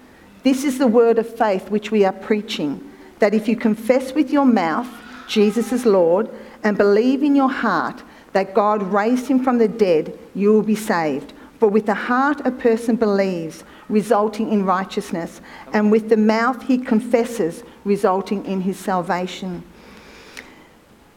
This 0.47 0.63
is 0.63 0.79
the 0.79 0.87
word 0.87 1.19
of 1.19 1.29
faith 1.29 1.73
which 1.73 1.91
we 1.91 2.05
are 2.05 2.13
preaching 2.13 2.81
that 3.19 3.35
if 3.35 3.49
you 3.49 3.57
confess 3.57 4.15
with 4.15 4.31
your 4.31 4.45
mouth 4.45 4.87
Jesus 5.27 5.73
is 5.73 5.85
Lord 5.85 6.31
and 6.63 6.79
believe 6.79 7.25
in 7.25 7.35
your 7.35 7.51
heart 7.51 8.05
that 8.33 8.55
God 8.55 8.81
raised 8.81 9.27
him 9.27 9.43
from 9.43 9.59
the 9.59 9.67
dead, 9.67 10.17
you 10.37 10.53
will 10.53 10.63
be 10.63 10.77
saved. 10.77 11.33
For 11.59 11.69
with 11.69 11.87
the 11.87 11.95
heart 11.95 12.47
a 12.47 12.53
person 12.53 12.95
believes, 12.95 13.65
resulting 13.89 14.53
in 14.53 14.65
righteousness, 14.65 15.41
and 15.73 15.91
with 15.91 16.11
the 16.11 16.17
mouth 16.17 16.63
he 16.63 16.79
confesses, 16.79 17.65
resulting 17.83 18.47
in 18.47 18.61
his 18.61 18.79
salvation. 18.79 19.65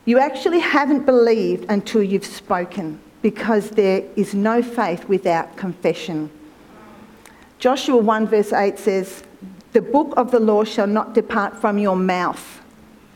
You 0.06 0.18
actually 0.18 0.62
haven't 0.62 1.06
believed 1.06 1.70
until 1.70 2.02
you've 2.02 2.26
spoken, 2.26 3.00
because 3.22 3.70
there 3.70 4.02
is 4.16 4.34
no 4.34 4.64
faith 4.64 5.08
without 5.08 5.56
confession. 5.56 6.32
Joshua 7.60 7.98
1 7.98 8.28
verse 8.28 8.54
8 8.54 8.80
says, 8.80 9.22
The 9.74 9.82
book 9.82 10.14
of 10.16 10.32
the 10.32 10.40
law 10.40 10.64
shall 10.64 10.88
not 10.88 11.14
depart 11.14 11.58
from 11.58 11.78
your 11.78 11.98
mouth. 11.98 12.62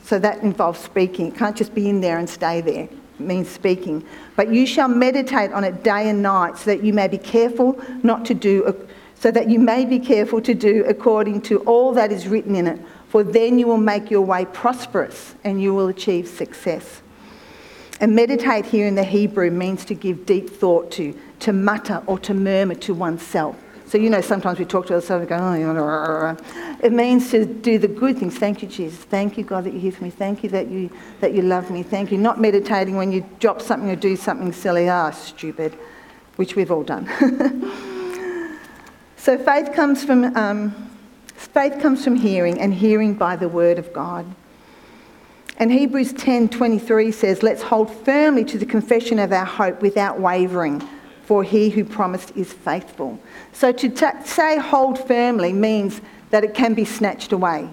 So 0.03 0.19
that 0.19 0.43
involves 0.43 0.81
speaking. 0.81 1.27
It 1.27 1.35
can't 1.35 1.55
just 1.55 1.73
be 1.73 1.87
in 1.87 2.01
there 2.01 2.17
and 2.17 2.29
stay 2.29 2.59
there. 2.59 2.83
It 2.83 3.19
means 3.19 3.47
speaking. 3.47 4.05
But 4.35 4.53
you 4.53 4.67
shall 4.67 4.89
meditate 4.89 5.53
on 5.53 5.63
it 5.63 5.81
day 5.81 6.09
and 6.09 6.21
night 6.21 6.57
so 6.57 6.65
that 6.71 6.83
you 6.83 6.91
may 6.91 7.07
be 7.07 7.17
careful 7.17 7.81
not 8.03 8.25
to 8.25 8.33
do, 8.33 8.85
so 9.15 9.31
that 9.31 9.49
you 9.49 9.59
may 9.59 9.85
be 9.85 9.97
careful 9.97 10.41
to 10.41 10.53
do 10.53 10.83
according 10.89 11.41
to 11.43 11.59
all 11.59 11.93
that 11.93 12.11
is 12.11 12.27
written 12.27 12.53
in 12.53 12.67
it. 12.67 12.81
For 13.07 13.23
then 13.23 13.57
you 13.57 13.67
will 13.67 13.77
make 13.77 14.11
your 14.11 14.23
way 14.23 14.43
prosperous 14.43 15.35
and 15.45 15.61
you 15.61 15.73
will 15.73 15.87
achieve 15.87 16.27
success. 16.27 17.01
And 18.01 18.13
meditate 18.13 18.65
here 18.65 18.87
in 18.87 18.95
the 18.95 19.05
Hebrew 19.05 19.51
means 19.51 19.85
to 19.85 19.93
give 19.93 20.25
deep 20.25 20.49
thought 20.49 20.91
to, 20.93 21.17
to 21.39 21.53
mutter 21.53 22.03
or 22.07 22.19
to 22.19 22.33
murmur 22.33 22.75
to 22.75 22.93
oneself. 22.93 23.55
So, 23.93 23.99
you 23.99 24.09
know, 24.09 24.21
sometimes 24.21 24.57
we 24.57 24.65
talk 24.65 24.87
to 24.87 24.95
ourselves 24.95 25.21
and 25.21 25.29
go, 25.29 25.37
oh, 25.39 26.35
it 26.81 26.91
means 26.91 27.29
to 27.29 27.45
do 27.45 27.77
the 27.77 27.87
good 27.87 28.17
things. 28.17 28.39
Thank 28.39 28.63
you, 28.63 28.67
Jesus. 28.67 28.97
Thank 28.97 29.37
you, 29.37 29.43
God, 29.43 29.65
that 29.65 29.73
you 29.73 29.79
hear 29.79 29.91
from 29.91 30.05
me. 30.05 30.09
Thank 30.09 30.43
you 30.43 30.49
that 30.49 30.67
you, 30.67 30.89
that 31.19 31.35
you 31.35 31.43
love 31.43 31.69
me. 31.69 31.83
Thank 31.83 32.11
you. 32.11 32.17
Not 32.17 32.41
meditating 32.41 32.95
when 32.95 33.11
you 33.11 33.23
drop 33.39 33.61
something 33.61 33.91
or 33.91 33.95
do 33.95 34.15
something 34.15 34.51
silly. 34.51 34.89
Ah, 34.89 35.11
stupid, 35.11 35.77
which 36.37 36.55
we've 36.55 36.71
all 36.71 36.81
done. 36.81 37.05
so 39.15 39.37
faith 39.37 39.73
comes 39.73 40.03
from, 40.03 40.35
um, 40.35 40.89
faith 41.27 41.79
comes 41.79 42.03
from 42.03 42.15
hearing 42.15 42.59
and 42.59 42.73
hearing 42.73 43.13
by 43.13 43.35
the 43.35 43.47
word 43.47 43.77
of 43.77 43.93
God. 43.93 44.25
And 45.57 45.71
Hebrews 45.71 46.13
10:23 46.13 47.11
says, 47.11 47.43
"Let's 47.43 47.61
hold 47.61 47.91
firmly 47.91 48.43
to 48.45 48.57
the 48.57 48.65
confession 48.65 49.19
of 49.19 49.31
our 49.31 49.45
hope 49.45 49.83
without 49.83 50.19
wavering, 50.19 50.81
for 51.33 51.43
he 51.43 51.71
who 51.71 51.83
promised 51.83 52.31
is 52.35 52.53
faithful." 52.53 53.17
So 53.53 53.71
to 53.71 53.89
t- 53.89 54.05
say 54.23 54.59
hold 54.59 54.99
firmly 54.99 55.51
means 55.51 55.99
that 56.29 56.43
it 56.43 56.53
can 56.53 56.75
be 56.75 56.85
snatched 56.85 57.31
away. 57.31 57.69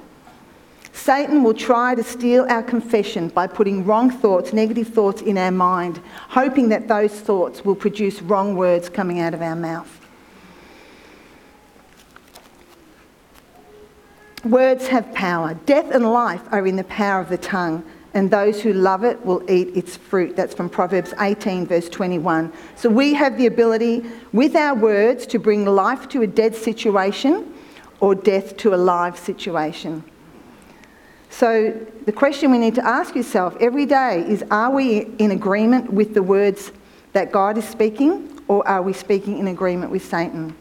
Satan 0.94 1.42
will 1.44 1.52
try 1.52 1.94
to 1.94 2.02
steal 2.02 2.46
our 2.48 2.62
confession 2.62 3.28
by 3.28 3.46
putting 3.46 3.84
wrong 3.84 4.10
thoughts, 4.10 4.54
negative 4.54 4.88
thoughts 4.88 5.20
in 5.20 5.36
our 5.36 5.50
mind, 5.50 6.00
hoping 6.30 6.70
that 6.70 6.88
those 6.88 7.12
thoughts 7.12 7.62
will 7.62 7.74
produce 7.74 8.22
wrong 8.22 8.56
words 8.56 8.88
coming 8.88 9.20
out 9.20 9.34
of 9.34 9.42
our 9.42 9.56
mouth. 9.56 9.92
Words 14.42 14.86
have 14.86 15.12
power. 15.12 15.52
Death 15.66 15.90
and 15.94 16.10
life 16.10 16.44
are 16.50 16.66
in 16.66 16.76
the 16.76 16.84
power 16.84 17.20
of 17.20 17.28
the 17.28 17.36
tongue 17.36 17.84
and 18.14 18.30
those 18.30 18.60
who 18.60 18.72
love 18.72 19.04
it 19.04 19.24
will 19.24 19.48
eat 19.50 19.76
its 19.76 19.96
fruit. 19.96 20.36
That's 20.36 20.54
from 20.54 20.68
Proverbs 20.68 21.14
18, 21.20 21.66
verse 21.66 21.88
21. 21.88 22.52
So 22.76 22.88
we 22.88 23.14
have 23.14 23.38
the 23.38 23.46
ability 23.46 24.04
with 24.32 24.56
our 24.56 24.74
words 24.74 25.26
to 25.26 25.38
bring 25.38 25.64
life 25.64 26.08
to 26.10 26.22
a 26.22 26.26
dead 26.26 26.54
situation 26.54 27.54
or 28.00 28.14
death 28.14 28.56
to 28.58 28.74
a 28.74 28.76
live 28.76 29.18
situation. 29.18 30.02
So 31.28 31.70
the 32.06 32.12
question 32.12 32.50
we 32.50 32.58
need 32.58 32.74
to 32.74 32.84
ask 32.84 33.14
yourself 33.14 33.56
every 33.60 33.86
day 33.86 34.24
is 34.28 34.42
are 34.50 34.70
we 34.70 35.02
in 35.18 35.30
agreement 35.30 35.92
with 35.92 36.14
the 36.14 36.22
words 36.22 36.72
that 37.12 37.30
God 37.30 37.56
is 37.56 37.64
speaking 37.64 38.42
or 38.48 38.66
are 38.66 38.82
we 38.82 38.92
speaking 38.92 39.38
in 39.38 39.46
agreement 39.46 39.92
with 39.92 40.04
Satan? 40.04 40.56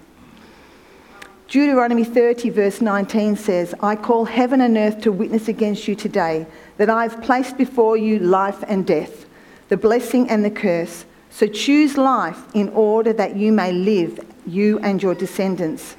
Deuteronomy 1.49 2.03
30, 2.03 2.51
verse 2.51 2.79
19 2.79 3.35
says, 3.35 3.73
I 3.79 3.95
call 3.95 4.25
heaven 4.25 4.61
and 4.61 4.77
earth 4.77 5.01
to 5.01 5.11
witness 5.11 5.47
against 5.47 5.87
you 5.87 5.95
today 5.95 6.45
that 6.77 6.91
I 6.91 7.07
have 7.07 7.23
placed 7.23 7.57
before 7.57 7.97
you 7.97 8.19
life 8.19 8.63
and 8.67 8.85
death, 8.85 9.25
the 9.69 9.75
blessing 9.75 10.29
and 10.29 10.45
the 10.45 10.51
curse. 10.51 11.05
So 11.31 11.47
choose 11.47 11.97
life 11.97 12.37
in 12.53 12.69
order 12.69 13.13
that 13.13 13.35
you 13.35 13.51
may 13.51 13.71
live, 13.71 14.19
you 14.45 14.77
and 14.79 15.01
your 15.01 15.15
descendants. 15.15 15.95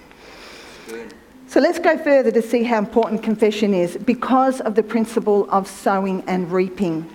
So 1.48 1.58
let's 1.58 1.80
go 1.80 1.98
further 1.98 2.30
to 2.30 2.42
see 2.42 2.62
how 2.62 2.78
important 2.78 3.24
confession 3.24 3.74
is 3.74 3.96
because 3.96 4.60
of 4.60 4.76
the 4.76 4.84
principle 4.84 5.50
of 5.50 5.66
sowing 5.66 6.22
and 6.28 6.52
reaping. 6.52 7.10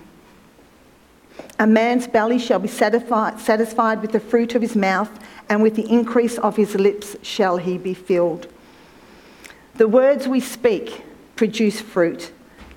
A 1.58 1.66
man's 1.66 2.06
belly 2.06 2.38
shall 2.38 2.58
be 2.58 2.68
satisfied, 2.68 3.40
satisfied 3.40 4.02
with 4.02 4.12
the 4.12 4.20
fruit 4.20 4.54
of 4.54 4.62
his 4.62 4.76
mouth, 4.76 5.10
and 5.48 5.62
with 5.62 5.74
the 5.74 5.90
increase 5.90 6.38
of 6.38 6.56
his 6.56 6.74
lips 6.74 7.16
shall 7.22 7.56
he 7.56 7.78
be 7.78 7.94
filled. 7.94 8.46
The 9.76 9.88
words 9.88 10.28
we 10.28 10.40
speak 10.40 11.02
produce 11.34 11.80
fruit, 11.80 12.32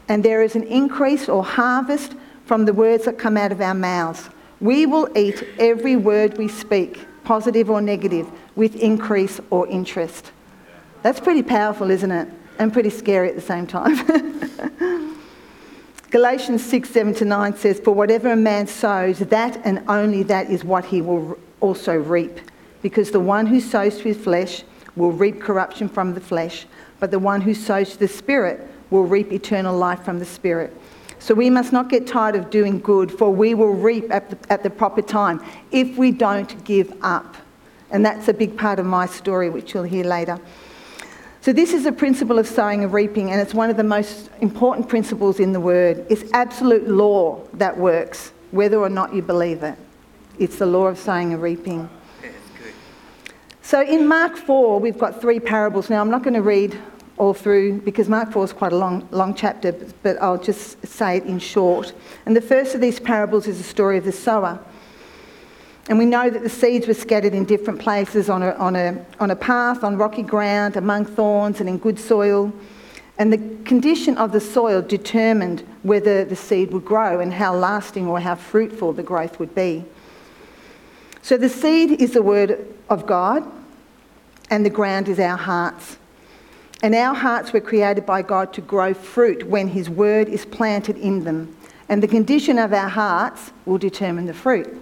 and 0.07 0.23
there 0.23 0.41
is 0.41 0.55
an 0.55 0.63
increase 0.63 1.27
or 1.27 1.43
harvest 1.43 2.13
from 2.45 2.65
the 2.65 2.73
words 2.73 3.05
that 3.05 3.17
come 3.17 3.37
out 3.37 3.51
of 3.51 3.61
our 3.61 3.73
mouths. 3.73 4.29
We 4.61 4.85
will 4.85 5.09
eat 5.17 5.45
every 5.59 5.95
word 5.95 6.37
we 6.37 6.47
speak, 6.47 7.05
positive 7.23 7.69
or 7.69 7.81
negative, 7.81 8.29
with 8.55 8.75
increase 8.75 9.39
or 9.49 9.67
interest. 9.67 10.31
That's 11.01 11.19
pretty 11.19 11.43
powerful, 11.43 11.91
isn't 11.91 12.11
it? 12.11 12.27
And 12.57 12.73
pretty 12.73 12.89
scary 12.89 13.29
at 13.29 13.35
the 13.35 13.41
same 13.41 13.67
time. 13.67 15.15
Galatians 16.11 16.65
6 16.65 16.89
7 16.89 17.13
to 17.15 17.25
9 17.25 17.55
says, 17.55 17.79
For 17.79 17.91
whatever 17.91 18.31
a 18.31 18.35
man 18.35 18.65
sows, 18.67 19.19
that 19.19 19.61
and 19.63 19.83
only 19.87 20.23
that 20.23 20.49
is 20.49 20.63
what 20.63 20.85
he 20.85 21.01
will 21.01 21.37
also 21.61 21.95
reap 21.95 22.39
because 22.81 23.11
the 23.11 23.19
one 23.19 23.45
who 23.45 23.59
sows 23.59 23.97
to 23.97 24.03
his 24.03 24.17
flesh 24.17 24.63
will 24.95 25.11
reap 25.11 25.39
corruption 25.39 25.89
from 25.89 26.13
the 26.13 26.21
flesh, 26.21 26.65
but 26.99 27.11
the 27.11 27.19
one 27.19 27.41
who 27.41 27.53
sows 27.53 27.91
to 27.91 27.99
the 27.99 28.07
Spirit 28.07 28.67
will 28.89 29.03
reap 29.05 29.31
eternal 29.31 29.77
life 29.77 30.03
from 30.03 30.19
the 30.19 30.25
Spirit. 30.25 30.75
So 31.19 31.33
we 31.33 31.49
must 31.49 31.73
not 31.73 31.89
get 31.89 32.07
tired 32.07 32.35
of 32.35 32.49
doing 32.49 32.79
good, 32.79 33.11
for 33.11 33.29
we 33.29 33.53
will 33.53 33.73
reap 33.73 34.09
at 34.09 34.29
the, 34.29 34.51
at 34.51 34.63
the 34.63 34.69
proper 34.69 35.01
time 35.01 35.43
if 35.71 35.97
we 35.97 36.11
don't 36.11 36.63
give 36.63 36.93
up. 37.01 37.35
And 37.91 38.05
that's 38.05 38.27
a 38.27 38.33
big 38.33 38.57
part 38.57 38.79
of 38.79 38.85
my 38.85 39.05
story, 39.05 39.49
which 39.49 39.73
you'll 39.73 39.83
hear 39.83 40.05
later. 40.05 40.39
So, 41.41 41.53
this 41.53 41.73
is 41.73 41.85
a 41.85 41.91
principle 41.93 42.37
of 42.37 42.45
sowing 42.45 42.83
and 42.83 42.91
reaping, 42.91 43.31
and 43.31 43.39
it's 43.39 43.53
one 43.53 43.69
of 43.69 43.77
the 43.77 43.83
most 43.83 44.29
important 44.41 44.89
principles 44.89 45.39
in 45.39 45.53
the 45.53 45.59
Word. 45.59 46.05
It's 46.09 46.29
absolute 46.33 46.89
law 46.89 47.41
that 47.53 47.77
works, 47.77 48.33
whether 48.51 48.77
or 48.77 48.89
not 48.89 49.13
you 49.13 49.21
believe 49.21 49.63
it. 49.63 49.77
It's 50.37 50.57
the 50.57 50.65
law 50.65 50.87
of 50.87 50.99
sowing 50.99 51.31
and 51.31 51.41
reaping. 51.41 51.89
So 53.61 53.81
in 53.81 54.05
Mark 54.05 54.35
4, 54.35 54.79
we've 54.79 54.97
got 54.97 55.21
three 55.21 55.39
parables. 55.39 55.89
Now, 55.89 56.01
I'm 56.01 56.09
not 56.11 56.23
going 56.23 56.33
to 56.33 56.41
read 56.41 56.77
all 57.17 57.33
through 57.33 57.81
because 57.81 58.09
Mark 58.09 58.33
4 58.33 58.43
is 58.45 58.53
quite 58.53 58.73
a 58.73 58.77
long, 58.77 59.07
long 59.11 59.33
chapter, 59.33 59.71
but 60.03 60.21
I'll 60.21 60.41
just 60.41 60.85
say 60.85 61.17
it 61.17 61.23
in 61.23 61.39
short. 61.39 61.93
And 62.25 62.35
the 62.35 62.41
first 62.41 62.75
of 62.75 62.81
these 62.81 62.99
parables 62.99 63.47
is 63.47 63.59
the 63.59 63.63
story 63.63 63.97
of 63.97 64.03
the 64.03 64.11
sower. 64.11 64.59
And 65.89 65.97
we 65.97 66.05
know 66.05 66.29
that 66.29 66.43
the 66.43 66.49
seeds 66.49 66.87
were 66.87 66.93
scattered 66.93 67.33
in 67.33 67.45
different 67.45 67.79
places 67.79 68.29
on 68.29 68.43
a, 68.43 68.51
on 68.51 68.75
a, 68.75 69.03
on 69.19 69.31
a 69.31 69.35
path, 69.35 69.83
on 69.83 69.97
rocky 69.97 70.21
ground, 70.21 70.77
among 70.77 71.05
thorns, 71.05 71.59
and 71.59 71.67
in 71.67 71.79
good 71.79 71.99
soil. 71.99 72.53
And 73.17 73.33
the 73.33 73.63
condition 73.65 74.15
of 74.17 74.31
the 74.31 74.39
soil 74.39 74.83
determined 74.83 75.61
whether 75.81 76.23
the 76.23 76.35
seed 76.35 76.71
would 76.71 76.85
grow 76.85 77.19
and 77.19 77.33
how 77.33 77.55
lasting 77.55 78.07
or 78.07 78.19
how 78.19 78.35
fruitful 78.35 78.93
the 78.93 79.01
growth 79.01 79.39
would 79.39 79.55
be. 79.55 79.83
So 81.23 81.37
the 81.37 81.49
seed 81.49 81.99
is 81.99 82.13
the 82.13 82.21
word 82.21 82.67
of 82.87 83.07
God, 83.07 83.43
and 84.51 84.63
the 84.63 84.69
ground 84.69 85.09
is 85.09 85.19
our 85.19 85.37
hearts. 85.37 85.97
And 86.83 86.93
our 86.93 87.15
hearts 87.15 87.51
were 87.51 87.61
created 87.61 88.05
by 88.05 88.21
God 88.21 88.53
to 88.53 88.61
grow 88.61 88.93
fruit 88.93 89.47
when 89.47 89.67
His 89.67 89.89
word 89.89 90.29
is 90.29 90.45
planted 90.45 90.97
in 90.97 91.23
them. 91.23 91.57
And 91.89 92.01
the 92.03 92.07
condition 92.07 92.59
of 92.59 92.73
our 92.73 92.89
hearts 92.89 93.51
will 93.65 93.79
determine 93.79 94.27
the 94.27 94.35
fruit. 94.35 94.81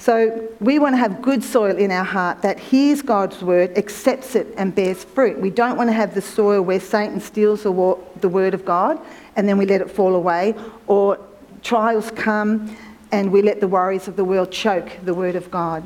So 0.00 0.48
we 0.60 0.78
want 0.78 0.94
to 0.94 0.96
have 0.96 1.20
good 1.20 1.44
soil 1.44 1.76
in 1.76 1.90
our 1.90 2.04
heart 2.04 2.40
that 2.40 2.58
hears 2.58 3.02
God's 3.02 3.42
word, 3.42 3.76
accepts 3.76 4.34
it, 4.34 4.46
and 4.56 4.74
bears 4.74 5.04
fruit. 5.04 5.38
We 5.38 5.50
don't 5.50 5.76
want 5.76 5.90
to 5.90 5.92
have 5.92 6.14
the 6.14 6.22
soil 6.22 6.62
where 6.62 6.80
Satan 6.80 7.20
steals 7.20 7.64
the 7.64 7.70
word 7.70 8.54
of 8.54 8.64
God 8.64 8.98
and 9.36 9.46
then 9.46 9.58
we 9.58 9.66
let 9.66 9.82
it 9.82 9.90
fall 9.90 10.14
away, 10.14 10.54
or 10.86 11.18
trials 11.62 12.10
come 12.12 12.74
and 13.12 13.30
we 13.30 13.42
let 13.42 13.60
the 13.60 13.68
worries 13.68 14.08
of 14.08 14.16
the 14.16 14.24
world 14.24 14.50
choke 14.50 14.90
the 15.04 15.12
word 15.12 15.36
of 15.36 15.50
God. 15.50 15.84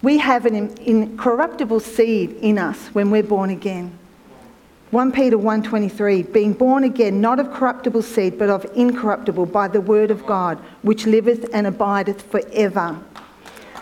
We 0.00 0.18
have 0.18 0.46
an 0.46 0.54
incorruptible 0.54 1.80
seed 1.80 2.36
in 2.40 2.58
us 2.58 2.78
when 2.94 3.10
we're 3.10 3.24
born 3.24 3.50
again. 3.50 3.98
1 4.90 5.12
Peter 5.12 5.36
1:23 5.36 6.22
being 6.32 6.54
born 6.54 6.82
again 6.82 7.20
not 7.20 7.38
of 7.38 7.52
corruptible 7.52 8.00
seed 8.00 8.38
but 8.38 8.48
of 8.48 8.64
incorruptible 8.74 9.44
by 9.44 9.68
the 9.68 9.82
word 9.82 10.10
of 10.10 10.24
God 10.24 10.58
which 10.80 11.04
liveth 11.04 11.46
and 11.52 11.66
abideth 11.66 12.22
forever. 12.22 12.96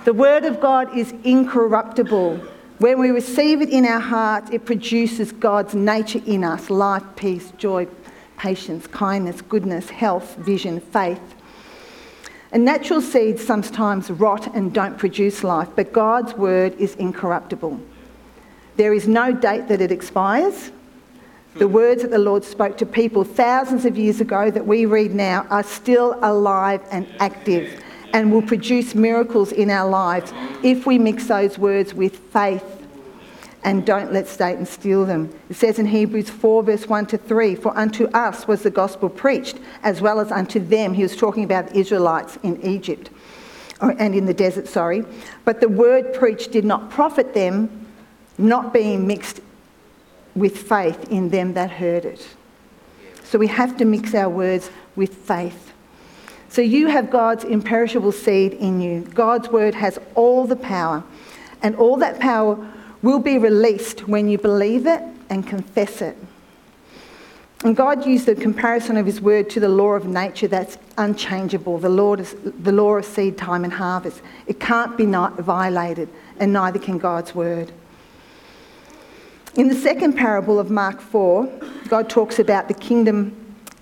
The 0.05 0.13
word 0.13 0.45
of 0.45 0.61
God 0.61 0.97
is 0.97 1.15
incorruptible. 1.23 2.41
When 2.79 2.99
we 2.99 3.11
receive 3.11 3.63
it 3.63 3.69
in 3.69 3.87
our 3.87 4.01
hearts 4.01 4.51
it 4.51 4.65
produces 4.65 5.31
God's 5.31 5.77
nature 5.77 6.21
in 6.27 6.43
us, 6.43 6.71
life, 6.71 7.05
peace, 7.15 7.53
joy, 7.57 7.87
patience, 8.37 8.89
kindness, 8.89 9.43
goodness, 9.43 9.91
health, 9.91 10.35
vision, 10.39 10.81
faith. 10.81 11.37
And 12.51 12.65
natural 12.65 13.01
seeds 13.01 13.45
sometimes 13.45 14.11
rot 14.11 14.53
and 14.57 14.73
don't 14.73 14.99
produce 14.99 15.45
life, 15.45 15.69
but 15.77 15.93
God's 15.93 16.35
word 16.35 16.75
is 16.81 16.97
incorruptible. 16.97 17.79
There 18.77 18.93
is 18.93 19.07
no 19.07 19.33
date 19.33 19.69
that 19.69 19.81
it 19.81 19.93
expires. 19.93 20.73
The 21.59 21.69
words 21.69 22.03
that 22.03 22.11
the 22.11 22.19
Lord 22.19 22.45
spoke 22.45 22.77
to 22.79 22.87
people 22.87 23.25
thousands 23.25 23.87
of 23.87 23.97
years 23.97 24.21
ago 24.21 24.51
that 24.51 24.67
we 24.67 24.85
read 24.85 25.15
now 25.15 25.47
are 25.49 25.63
still 25.63 26.19
alive 26.23 26.83
and 26.91 27.07
active 27.19 27.83
and 28.13 28.31
will 28.31 28.43
produce 28.43 28.95
miracles 28.95 29.53
in 29.53 29.71
our 29.71 29.89
lives 29.89 30.35
if 30.63 30.85
we 30.85 30.99
mix 30.99 31.29
those 31.29 31.59
words 31.59 31.95
with 31.95 32.19
faith 32.19 32.65
and 33.65 33.87
don't 33.87 34.13
let 34.13 34.29
Satan 34.29 34.67
steal 34.67 35.07
them. 35.07 35.35
It 35.49 35.57
says 35.57 35.79
in 35.79 35.87
Hebrews 35.87 36.29
4, 36.29 36.63
verse 36.63 36.87
1 36.87 37.07
to 37.07 37.19
3 37.19 37.55
For 37.55 37.77
unto 37.77 38.05
us 38.09 38.47
was 38.47 38.63
the 38.63 38.71
gospel 38.71 39.09
preached, 39.09 39.59
as 39.83 40.03
well 40.03 40.21
as 40.21 40.31
unto 40.31 40.61
them. 40.61 40.93
He 40.93 41.03
was 41.03 41.17
talking 41.17 41.43
about 41.43 41.71
the 41.71 41.79
Israelites 41.79 42.39
in 42.43 42.61
Egypt, 42.65 43.11
and 43.81 44.15
in 44.15 44.27
the 44.27 44.35
desert, 44.35 44.69
sorry. 44.69 45.05
But 45.45 45.61
the 45.61 45.69
word 45.69 46.13
preached 46.15 46.53
did 46.53 46.67
not 46.67 46.91
profit 46.91 47.35
them, 47.35 47.87
not 48.39 48.73
being 48.73 49.07
mixed 49.07 49.41
with 50.37 50.57
faith 50.57 51.11
in 51.11 51.31
them 51.31 51.55
that 51.55 51.71
heard 51.71 52.05
it. 52.05 52.29
So 53.25 53.39
we 53.39 53.49
have 53.49 53.77
to 53.79 53.85
mix 53.85 54.15
our 54.15 54.29
words 54.29 54.71
with 54.95 55.15
faith. 55.15 55.73
So 56.49 56.63
you 56.63 56.87
have 56.87 57.11
God's 57.11 57.43
imperishable 57.43 58.13
seed 58.13 58.53
in 58.53 58.81
you. 58.81 59.01
God's 59.01 59.49
word 59.49 59.75
has 59.75 59.99
all 60.15 60.47
the 60.47 60.57
power, 60.57 61.03
and 61.63 61.75
all 61.75 61.97
that 61.97 62.21
power 62.21 62.57
will 63.03 63.19
be 63.19 63.39
released 63.39 64.07
when 64.07 64.29
you 64.29 64.39
believe 64.39 64.87
it 64.87 65.03
and 65.29 65.47
confess 65.47 66.01
it. 66.01 66.17
And 67.65 67.75
God 67.75 68.07
used 68.07 68.27
the 68.27 68.35
comparison 68.35 68.97
of 68.97 69.07
his 69.07 69.21
word 69.21 69.51
to 69.51 69.61
the 69.61 69.69
law 69.69 69.95
of 69.95 70.07
nature 70.07 70.47
that's 70.47 70.79
unchangeable, 70.99 71.79
the 71.79 71.89
law, 71.89 72.15
the 72.15 72.73
law 72.73 72.97
of 72.97 73.05
seed 73.05 73.37
time 73.37 73.65
and 73.65 73.73
harvest. 73.73 74.23
It 74.47 74.61
can't 74.61 74.97
be 74.97 75.07
violated, 75.07 76.09
and 76.39 76.53
neither 76.53 76.79
can 76.79 76.99
God's 76.99 77.35
word. 77.35 77.73
In 79.57 79.69
the 79.69 79.75
second 79.75 80.13
parable 80.13 80.59
of 80.59 80.71
Mark 80.71 81.01
4, 81.01 81.47
God 81.89 82.11
talks 82.11 82.39
about 82.39 82.69
the 82.69 82.75
kingdom. 82.75 83.35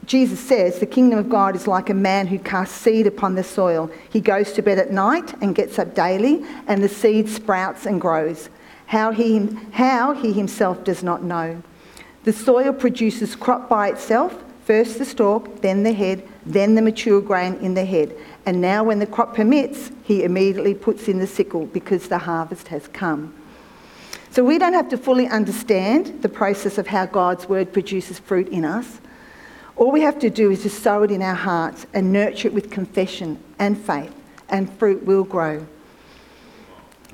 Jesus 0.06 0.38
says, 0.38 0.78
The 0.78 0.86
kingdom 0.86 1.18
of 1.18 1.28
God 1.28 1.56
is 1.56 1.66
like 1.66 1.90
a 1.90 1.94
man 1.94 2.28
who 2.28 2.38
casts 2.38 2.76
seed 2.76 3.08
upon 3.08 3.34
the 3.34 3.42
soil. 3.42 3.90
He 4.08 4.20
goes 4.20 4.52
to 4.52 4.62
bed 4.62 4.78
at 4.78 4.92
night 4.92 5.34
and 5.42 5.52
gets 5.52 5.80
up 5.80 5.92
daily, 5.96 6.44
and 6.68 6.80
the 6.80 6.88
seed 6.88 7.28
sprouts 7.28 7.86
and 7.86 8.00
grows 8.00 8.50
how 8.86 9.10
he, 9.10 9.48
how 9.72 10.12
he 10.12 10.32
himself 10.32 10.84
does 10.84 11.02
not 11.02 11.24
know. 11.24 11.60
The 12.22 12.32
soil 12.32 12.72
produces 12.72 13.34
crop 13.34 13.68
by 13.68 13.88
itself, 13.88 14.44
first 14.64 14.98
the 14.98 15.04
stalk, 15.04 15.60
then 15.60 15.82
the 15.82 15.92
head, 15.92 16.22
then 16.46 16.76
the 16.76 16.82
mature 16.82 17.20
grain 17.20 17.54
in 17.54 17.74
the 17.74 17.84
head. 17.84 18.14
And 18.46 18.60
now, 18.60 18.84
when 18.84 19.00
the 19.00 19.06
crop 19.06 19.34
permits, 19.34 19.90
he 20.04 20.22
immediately 20.22 20.74
puts 20.74 21.08
in 21.08 21.18
the 21.18 21.26
sickle 21.26 21.66
because 21.66 22.06
the 22.06 22.18
harvest 22.18 22.68
has 22.68 22.86
come. 22.86 23.34
So, 24.34 24.42
we 24.42 24.58
don't 24.58 24.72
have 24.72 24.88
to 24.88 24.98
fully 24.98 25.28
understand 25.28 26.20
the 26.22 26.28
process 26.28 26.76
of 26.76 26.88
how 26.88 27.06
God's 27.06 27.48
word 27.48 27.72
produces 27.72 28.18
fruit 28.18 28.48
in 28.48 28.64
us. 28.64 28.98
All 29.76 29.92
we 29.92 30.00
have 30.00 30.18
to 30.18 30.28
do 30.28 30.50
is 30.50 30.64
just 30.64 30.82
sow 30.82 31.04
it 31.04 31.12
in 31.12 31.22
our 31.22 31.36
hearts 31.36 31.86
and 31.94 32.12
nurture 32.12 32.48
it 32.48 32.54
with 32.54 32.68
confession 32.68 33.38
and 33.60 33.78
faith, 33.78 34.12
and 34.48 34.68
fruit 34.72 35.04
will 35.04 35.22
grow. 35.22 35.64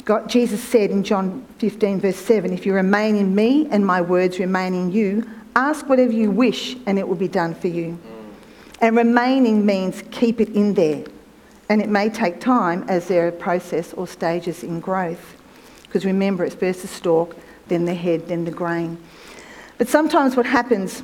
God, 0.06 0.30
Jesus 0.30 0.64
said 0.64 0.90
in 0.90 1.04
John 1.04 1.44
15, 1.58 2.00
verse 2.00 2.16
7, 2.16 2.54
If 2.54 2.64
you 2.64 2.72
remain 2.72 3.16
in 3.16 3.34
me 3.34 3.68
and 3.70 3.84
my 3.84 4.00
words 4.00 4.38
remain 4.38 4.72
in 4.72 4.90
you, 4.90 5.28
ask 5.54 5.86
whatever 5.90 6.12
you 6.12 6.30
wish 6.30 6.78
and 6.86 6.98
it 6.98 7.06
will 7.06 7.16
be 7.16 7.28
done 7.28 7.54
for 7.54 7.68
you. 7.68 7.98
And 8.80 8.96
remaining 8.96 9.66
means 9.66 10.02
keep 10.10 10.40
it 10.40 10.48
in 10.54 10.72
there. 10.72 11.04
And 11.68 11.82
it 11.82 11.90
may 11.90 12.08
take 12.08 12.40
time 12.40 12.86
as 12.88 13.08
there 13.08 13.28
are 13.28 13.30
process 13.30 13.92
or 13.92 14.08
stages 14.08 14.64
in 14.64 14.80
growth. 14.80 15.36
Because 15.90 16.04
remember, 16.04 16.44
it's 16.44 16.54
first 16.54 16.82
the 16.82 16.88
stalk, 16.88 17.36
then 17.66 17.84
the 17.84 17.94
head, 17.94 18.28
then 18.28 18.44
the 18.44 18.52
grain. 18.52 18.96
But 19.76 19.88
sometimes 19.88 20.36
what 20.36 20.46
happens, 20.46 21.02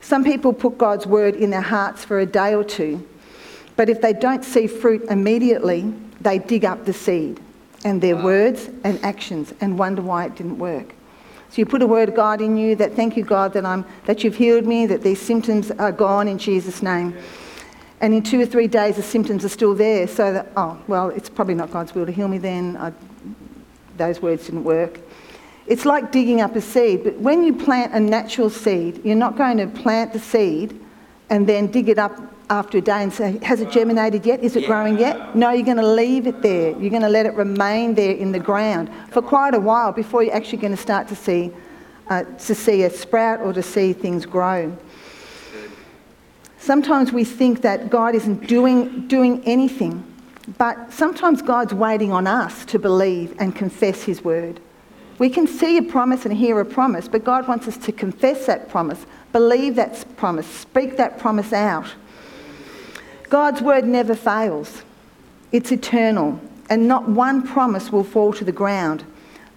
some 0.00 0.22
people 0.22 0.52
put 0.52 0.78
God's 0.78 1.08
word 1.08 1.34
in 1.34 1.50
their 1.50 1.60
hearts 1.60 2.04
for 2.04 2.20
a 2.20 2.26
day 2.26 2.54
or 2.54 2.62
two, 2.62 3.04
but 3.74 3.88
if 3.88 4.00
they 4.00 4.12
don't 4.12 4.44
see 4.44 4.68
fruit 4.68 5.02
immediately, 5.10 5.92
they 6.20 6.38
dig 6.38 6.64
up 6.64 6.84
the 6.84 6.92
seed 6.92 7.40
and 7.84 8.00
their 8.00 8.14
wow. 8.14 8.24
words 8.24 8.70
and 8.84 9.02
actions 9.04 9.52
and 9.60 9.76
wonder 9.76 10.02
why 10.02 10.26
it 10.26 10.36
didn't 10.36 10.58
work. 10.58 10.94
So 11.48 11.56
you 11.56 11.66
put 11.66 11.82
a 11.82 11.86
word 11.86 12.08
of 12.08 12.14
God 12.14 12.40
in 12.40 12.56
you 12.56 12.76
that 12.76 12.94
thank 12.94 13.16
you 13.16 13.24
God 13.24 13.54
that 13.54 13.66
I'm 13.66 13.84
that 14.04 14.22
you've 14.22 14.36
healed 14.36 14.66
me, 14.66 14.86
that 14.86 15.02
these 15.02 15.20
symptoms 15.20 15.72
are 15.72 15.90
gone 15.90 16.28
in 16.28 16.38
Jesus' 16.38 16.80
name. 16.80 17.16
And 18.00 18.14
in 18.14 18.22
two 18.22 18.40
or 18.40 18.46
three 18.46 18.68
days 18.68 18.96
the 18.96 19.02
symptoms 19.02 19.44
are 19.44 19.48
still 19.48 19.74
there. 19.74 20.06
So 20.06 20.32
that 20.32 20.52
oh 20.56 20.80
well, 20.86 21.08
it's 21.08 21.28
probably 21.28 21.54
not 21.54 21.72
God's 21.72 21.92
will 21.92 22.06
to 22.06 22.12
heal 22.12 22.28
me 22.28 22.38
then. 22.38 22.76
I, 22.76 22.92
those 24.00 24.20
words 24.20 24.46
didn't 24.46 24.64
work. 24.64 24.98
It's 25.66 25.84
like 25.84 26.10
digging 26.10 26.40
up 26.40 26.56
a 26.56 26.60
seed, 26.60 27.04
but 27.04 27.16
when 27.18 27.44
you 27.44 27.54
plant 27.54 27.94
a 27.94 28.00
natural 28.00 28.50
seed, 28.50 29.00
you're 29.04 29.14
not 29.14 29.36
going 29.36 29.58
to 29.58 29.68
plant 29.68 30.12
the 30.12 30.18
seed 30.18 30.78
and 31.28 31.46
then 31.46 31.68
dig 31.68 31.88
it 31.88 31.98
up 31.98 32.18
after 32.50 32.78
a 32.78 32.80
day 32.80 33.02
and 33.04 33.12
say, 33.12 33.38
Has 33.42 33.60
it 33.60 33.70
germinated 33.70 34.26
yet? 34.26 34.40
Is 34.40 34.56
it 34.56 34.62
yeah. 34.62 34.66
growing 34.66 34.98
yet? 34.98 35.36
No, 35.36 35.50
you're 35.50 35.64
going 35.64 35.76
to 35.76 35.86
leave 35.86 36.26
it 36.26 36.42
there. 36.42 36.70
You're 36.70 36.90
going 36.90 37.02
to 37.02 37.08
let 37.08 37.24
it 37.24 37.34
remain 37.34 37.94
there 37.94 38.14
in 38.14 38.32
the 38.32 38.40
ground 38.40 38.90
for 39.10 39.22
quite 39.22 39.54
a 39.54 39.60
while 39.60 39.92
before 39.92 40.24
you're 40.24 40.34
actually 40.34 40.58
going 40.58 40.74
to 40.74 40.82
start 40.82 41.06
to 41.08 41.14
see, 41.14 41.52
uh, 42.08 42.24
to 42.24 42.54
see 42.54 42.82
a 42.82 42.90
sprout 42.90 43.40
or 43.40 43.52
to 43.52 43.62
see 43.62 43.92
things 43.92 44.26
grow. 44.26 44.76
Sometimes 46.58 47.12
we 47.12 47.24
think 47.24 47.62
that 47.62 47.88
God 47.88 48.14
isn't 48.14 48.46
doing, 48.46 49.06
doing 49.06 49.42
anything, 49.44 50.04
but 50.58 50.92
sometimes 50.92 51.42
God's 51.42 51.74
waiting 51.74 52.12
on 52.12 52.26
us 52.26 52.64
to 52.66 52.78
believe 52.78 53.34
and 53.38 53.54
confess 53.54 54.02
His 54.02 54.24
word. 54.24 54.60
We 55.18 55.28
can 55.28 55.46
see 55.46 55.76
a 55.76 55.82
promise 55.82 56.24
and 56.24 56.34
hear 56.34 56.58
a 56.60 56.64
promise, 56.64 57.06
but 57.06 57.24
God 57.24 57.46
wants 57.46 57.68
us 57.68 57.76
to 57.78 57.92
confess 57.92 58.46
that 58.46 58.68
promise, 58.68 59.04
believe 59.32 59.76
that 59.76 60.04
promise, 60.16 60.46
speak 60.46 60.96
that 60.96 61.18
promise 61.18 61.52
out. 61.52 61.94
God's 63.28 63.60
word 63.60 63.84
never 63.84 64.14
fails, 64.14 64.82
it's 65.52 65.70
eternal, 65.70 66.40
and 66.68 66.88
not 66.88 67.08
one 67.08 67.46
promise 67.46 67.92
will 67.92 68.04
fall 68.04 68.32
to 68.32 68.44
the 68.44 68.52
ground. 68.52 69.04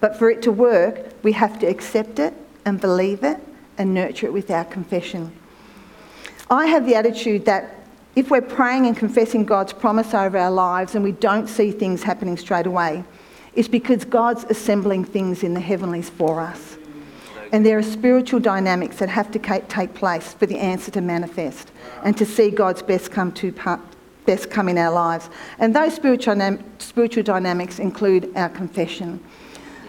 But 0.00 0.18
for 0.18 0.28
it 0.28 0.42
to 0.42 0.52
work, 0.52 1.06
we 1.22 1.32
have 1.32 1.58
to 1.60 1.66
accept 1.66 2.18
it 2.18 2.34
and 2.64 2.80
believe 2.80 3.24
it 3.24 3.40
and 3.78 3.94
nurture 3.94 4.26
it 4.26 4.32
with 4.32 4.50
our 4.50 4.64
confession. 4.64 5.32
I 6.50 6.66
have 6.66 6.84
the 6.84 6.94
attitude 6.94 7.46
that 7.46 7.83
if 8.16 8.30
we're 8.30 8.42
praying 8.42 8.86
and 8.86 8.96
confessing 8.96 9.44
God's 9.44 9.72
promise 9.72 10.14
over 10.14 10.38
our 10.38 10.50
lives 10.50 10.94
and 10.94 11.04
we 11.04 11.12
don't 11.12 11.48
see 11.48 11.70
things 11.72 12.02
happening 12.02 12.36
straight 12.36 12.66
away, 12.66 13.04
it's 13.54 13.68
because 13.68 14.04
God's 14.04 14.44
assembling 14.44 15.04
things 15.04 15.42
in 15.42 15.54
the 15.54 15.60
heavenlies 15.60 16.10
for 16.10 16.40
us. 16.40 16.76
And 17.52 17.64
there 17.64 17.78
are 17.78 17.82
spiritual 17.82 18.40
dynamics 18.40 18.96
that 18.96 19.08
have 19.08 19.30
to 19.32 19.38
take 19.38 19.94
place 19.94 20.32
for 20.34 20.46
the 20.46 20.58
answer 20.58 20.90
to 20.92 21.00
manifest 21.00 21.70
and 22.02 22.16
to 22.16 22.26
see 22.26 22.50
God's 22.50 22.82
best 22.82 23.12
come 23.12 23.32
to 23.32 23.52
best 24.26 24.50
come 24.50 24.68
in 24.68 24.78
our 24.78 24.92
lives. 24.92 25.28
And 25.58 25.74
those 25.74 25.94
spiritual, 25.94 26.58
spiritual 26.78 27.22
dynamics 27.22 27.78
include 27.78 28.32
our 28.36 28.48
confession. 28.48 29.22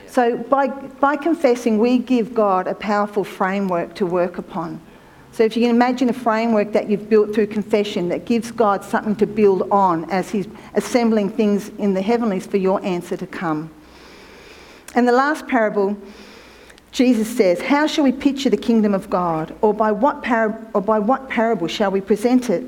So 0.08 0.38
by, 0.38 0.68
by 0.68 1.16
confessing, 1.16 1.80
we 1.80 1.98
give 1.98 2.34
God 2.34 2.68
a 2.68 2.76
powerful 2.76 3.24
framework 3.24 3.96
to 3.96 4.06
work 4.06 4.38
upon. 4.38 4.82
So 5.36 5.44
if 5.44 5.58
you 5.58 5.64
can 5.64 5.76
imagine 5.76 6.08
a 6.08 6.14
framework 6.14 6.72
that 6.72 6.90
you've 6.90 7.10
built 7.10 7.36
through 7.36 7.48
confession 7.48 8.08
that 8.08 8.24
gives 8.24 8.52
God 8.52 8.86
something 8.86 9.18
to 9.18 9.28
build 9.28 9.70
on 9.70 10.10
as 10.10 10.30
He's 10.30 10.48
assembling 10.76 11.30
things 11.30 11.68
in 11.78 11.94
the 11.94 12.02
heavenlies 12.02 12.48
for 12.48 12.56
your 12.56 12.82
answer 12.86 13.18
to 13.18 13.28
come. 13.28 13.70
And 14.96 15.06
the 15.06 15.12
last 15.12 15.46
parable 15.46 15.98
Jesus 16.94 17.28
says, 17.36 17.60
How 17.60 17.86
shall 17.86 18.06
we 18.06 18.14
picture 18.14 18.50
the 18.50 18.56
kingdom 18.56 18.94
of 18.94 19.10
God? 19.10 19.54
Or 19.60 19.74
by 19.74 19.92
what, 19.92 20.24
par- 20.24 20.58
or 20.74 20.80
by 20.80 21.00
what 21.00 21.28
parable 21.28 21.68
shall 21.68 21.92
we 21.92 22.00
present 22.00 22.50
it? 22.50 22.64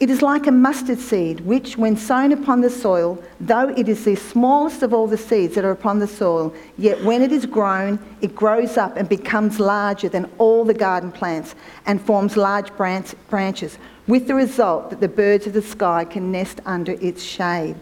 It 0.00 0.10
is 0.10 0.22
like 0.22 0.48
a 0.48 0.52
mustard 0.52 0.98
seed, 0.98 1.40
which, 1.40 1.78
when 1.78 1.96
sown 1.96 2.32
upon 2.32 2.60
the 2.60 2.70
soil, 2.70 3.22
though 3.38 3.68
it 3.68 3.88
is 3.88 4.04
the 4.04 4.16
smallest 4.16 4.82
of 4.82 4.92
all 4.92 5.06
the 5.06 5.16
seeds 5.16 5.54
that 5.54 5.64
are 5.64 5.70
upon 5.70 6.00
the 6.00 6.08
soil, 6.08 6.52
yet 6.76 7.02
when 7.04 7.22
it 7.22 7.30
is 7.30 7.46
grown, 7.46 8.00
it 8.20 8.34
grows 8.34 8.76
up 8.76 8.96
and 8.96 9.08
becomes 9.08 9.60
larger 9.60 10.08
than 10.08 10.28
all 10.38 10.64
the 10.64 10.74
garden 10.74 11.12
plants 11.12 11.54
and 11.86 12.02
forms 12.02 12.36
large 12.36 12.76
branch- 12.76 13.14
branches, 13.30 13.78
with 14.08 14.26
the 14.26 14.34
result 14.34 14.90
that 14.90 15.00
the 15.00 15.08
birds 15.08 15.46
of 15.46 15.52
the 15.52 15.62
sky 15.62 16.04
can 16.04 16.32
nest 16.32 16.60
under 16.66 16.92
its 17.00 17.22
shade. 17.22 17.76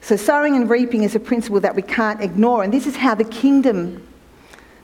So, 0.00 0.16
sowing 0.16 0.56
and 0.56 0.70
reaping 0.70 1.02
is 1.02 1.14
a 1.14 1.20
principle 1.20 1.60
that 1.60 1.76
we 1.76 1.82
can't 1.82 2.22
ignore, 2.22 2.62
and 2.62 2.72
this 2.72 2.86
is 2.86 2.96
how 2.96 3.14
the 3.14 3.24
kingdom, 3.24 4.02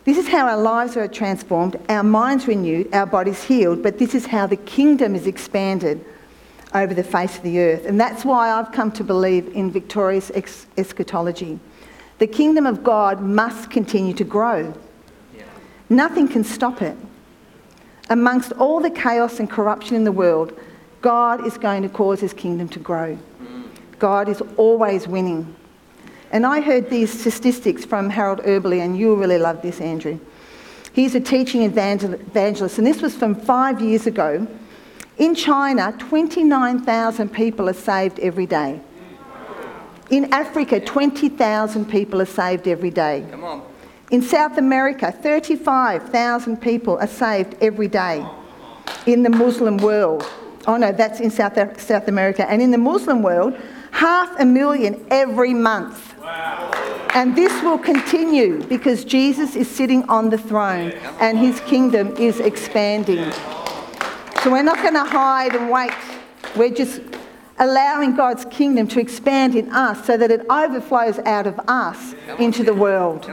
this 0.05 0.19
is 0.19 0.29
how 0.29 0.49
our 0.49 0.57
lives 0.57 0.97
are 0.97 1.07
transformed, 1.07 1.79
our 1.89 2.03
minds 2.03 2.49
renewed, 2.49 2.93
our 2.93 3.07
bodies 3.07 3.45
healed, 3.45 3.83
but 3.83 3.99
this 3.99 4.15
is 4.15 4.27
how 4.27 4.47
the 4.47 4.57
kingdom 4.57 5.15
is 5.15 5.27
expanded 5.27 6.05
over 6.75 6.93
the 6.93 7.05
face 7.05 7.37
of 7.37 7.43
the 7.43 7.61
earth. 7.61 7.87
And 7.87 8.01
that's 8.01 8.25
why 8.25 8.51
I've 8.51 8.73
come 8.73 8.91
to 8.93 9.05
believe 9.05 9.49
in 9.55 9.71
victorious 9.71 10.33
eschatology. 10.77 11.61
The 12.19 12.27
kingdom 12.27 12.67
of 12.67 12.83
God 12.83 13.21
must 13.21 13.71
continue 13.71 14.15
to 14.15 14.25
grow. 14.25 14.75
Yeah. 15.37 15.45
Nothing 15.89 16.29
can 16.29 16.45
stop 16.45 16.83
it. 16.83 16.97
Amongst 18.11 18.53
all 18.53 18.81
the 18.81 18.91
chaos 18.91 19.39
and 19.39 19.49
corruption 19.49 19.97
in 19.97 20.05
the 20.05 20.13
world, 20.13 20.59
God 21.01 21.47
is 21.47 21.57
going 21.59 21.83
to 21.83 21.89
cause 21.89 22.21
his 22.21 22.33
kingdom 22.33 22.69
to 22.71 22.79
grow. 22.79 23.19
God 23.99 24.29
is 24.29 24.43
always 24.57 25.07
winning. 25.07 25.55
And 26.33 26.47
I 26.47 26.63
heard 26.63 26.89
these 26.89 27.13
statistics 27.13 27.85
from 27.85 28.09
Harold 28.09 28.41
Eberle, 28.41 28.81
and 28.81 28.99
you'll 28.99 29.17
really 29.17 29.39
love 29.39 29.61
this, 29.61 29.81
Andrew. 29.83 30.19
He's 30.95 31.15
a 31.15 31.21
teaching 31.21 31.63
evangelist, 31.63 32.79
and 32.79 32.87
this 32.87 33.03
was 33.03 33.15
from 33.15 33.35
five 33.35 33.81
years 33.83 34.07
ago. 34.07 34.47
In 35.19 35.35
China, 35.35 35.95
29,000 35.99 37.29
people 37.29 37.69
are 37.69 37.75
saved 37.75 38.19
every 38.19 38.47
day. 38.47 38.81
In 40.11 40.33
Africa, 40.33 40.81
20,000 40.81 41.85
people 41.85 42.21
are 42.21 42.27
saved 42.27 42.67
every 42.67 42.91
day. 42.91 43.27
Come 43.31 43.45
on. 43.45 43.63
In 44.11 44.21
South 44.21 44.59
America, 44.59 45.13
35,000 45.13 46.61
people 46.61 46.99
are 46.99 47.07
saved 47.07 47.57
every 47.63 47.89
day. 47.89 48.27
In 49.07 49.23
the 49.23 49.31
Muslim 49.31 49.79
world, 49.79 50.29
oh 50.67 50.77
no, 50.77 50.93
that's 50.93 51.21
in 51.21 51.31
South, 51.31 51.81
South 51.81 52.09
America. 52.09 52.51
And 52.51 52.61
in 52.61 52.71
the 52.71 52.79
Muslim 52.79 53.23
world, 53.23 53.59
half 53.91 54.39
a 54.39 54.45
million 54.45 55.07
every 55.11 55.55
month. 55.55 56.12
And 57.15 57.37
this 57.37 57.53
will 57.63 57.79
continue 57.79 58.63
because 58.65 59.05
Jesus 59.05 59.55
is 59.55 59.71
sitting 59.71 60.03
on 60.09 60.31
the 60.31 60.39
throne 60.39 60.93
and 61.21 61.39
his 61.39 61.61
kingdom 61.61 62.17
is 62.17 62.41
expanding. 62.41 63.31
So 64.43 64.51
we're 64.51 64.63
not 64.63 64.83
going 64.83 64.95
to 64.95 65.05
hide 65.05 65.55
and 65.55 65.71
wait. 65.71 65.93
We're 66.57 66.71
just 66.71 67.01
allowing 67.59 68.17
God's 68.17 68.45
kingdom 68.47 68.89
to 68.89 69.01
expand 69.01 69.55
in 69.55 69.71
us 69.73 70.05
so 70.07 70.17
that 70.17 70.31
it 70.31 70.47
overflows 70.51 71.19
out 71.21 71.47
of 71.47 71.61
us 71.69 72.15
into 72.39 72.65
the 72.65 72.75
world. 72.75 73.25